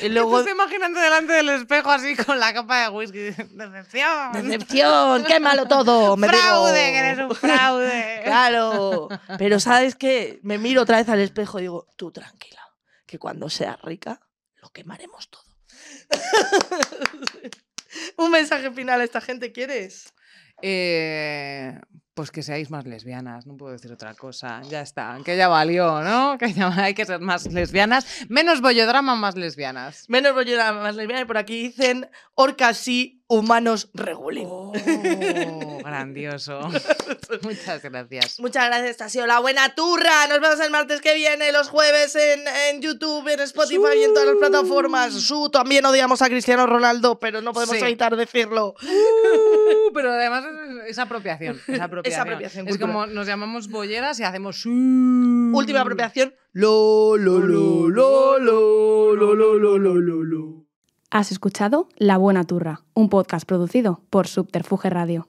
[0.00, 3.18] Y Luego estoy imaginando delante del espejo así con la capa de whisky.
[3.18, 4.32] Decepción.
[4.32, 6.16] decepción, qué malo todo.
[6.16, 6.92] Me fraude, digo.
[6.92, 8.20] que eres un fraude.
[8.24, 9.08] Claro.
[9.38, 10.40] Pero ¿sabes qué?
[10.42, 12.62] Me miro otra vez al espejo y digo, tú tranquila,
[13.06, 14.20] que cuando seas rica,
[14.62, 15.44] lo quemaremos todo.
[18.16, 20.12] Un mensaje final a esta gente, ¿quieres?
[20.62, 21.78] Eh,
[22.16, 24.62] pues que seáis más lesbianas, no puedo decir otra cosa.
[24.70, 26.38] Ya está, que ya valió, ¿no?
[26.38, 28.06] Que ya hay que ser más lesbianas.
[28.30, 30.08] Menos bollodrama, más lesbianas.
[30.08, 34.46] Menos bollera más lesbiana y por aquí dicen orcas sí, humanos regulín.
[34.50, 34.72] Oh,
[35.84, 36.60] grandioso.
[37.42, 38.38] Muchas gracias.
[38.40, 40.26] Muchas gracias, esta ha sido la buena turra.
[40.28, 42.40] Nos vemos el martes que viene, los jueves en,
[42.70, 45.12] en YouTube, en Spotify y en todas las plataformas.
[45.14, 47.82] Su, también odiamos a Cristiano Ronaldo, pero no podemos Sí.
[47.84, 48.74] evitar decirlo.
[48.82, 50.44] Uh, pero además
[50.84, 51.60] es, es apropiación.
[51.66, 52.68] Es apropiación.
[52.68, 54.60] Es como nos llamamos bolleras y hacemos.
[54.60, 54.70] su.
[54.70, 56.34] Última apropiación.
[56.52, 60.65] Lo, lo, lo, lo, lo, lo, lo, lo, lo, lo.
[61.10, 65.28] Has escuchado La Buena Turra, un podcast producido por Subterfuge Radio.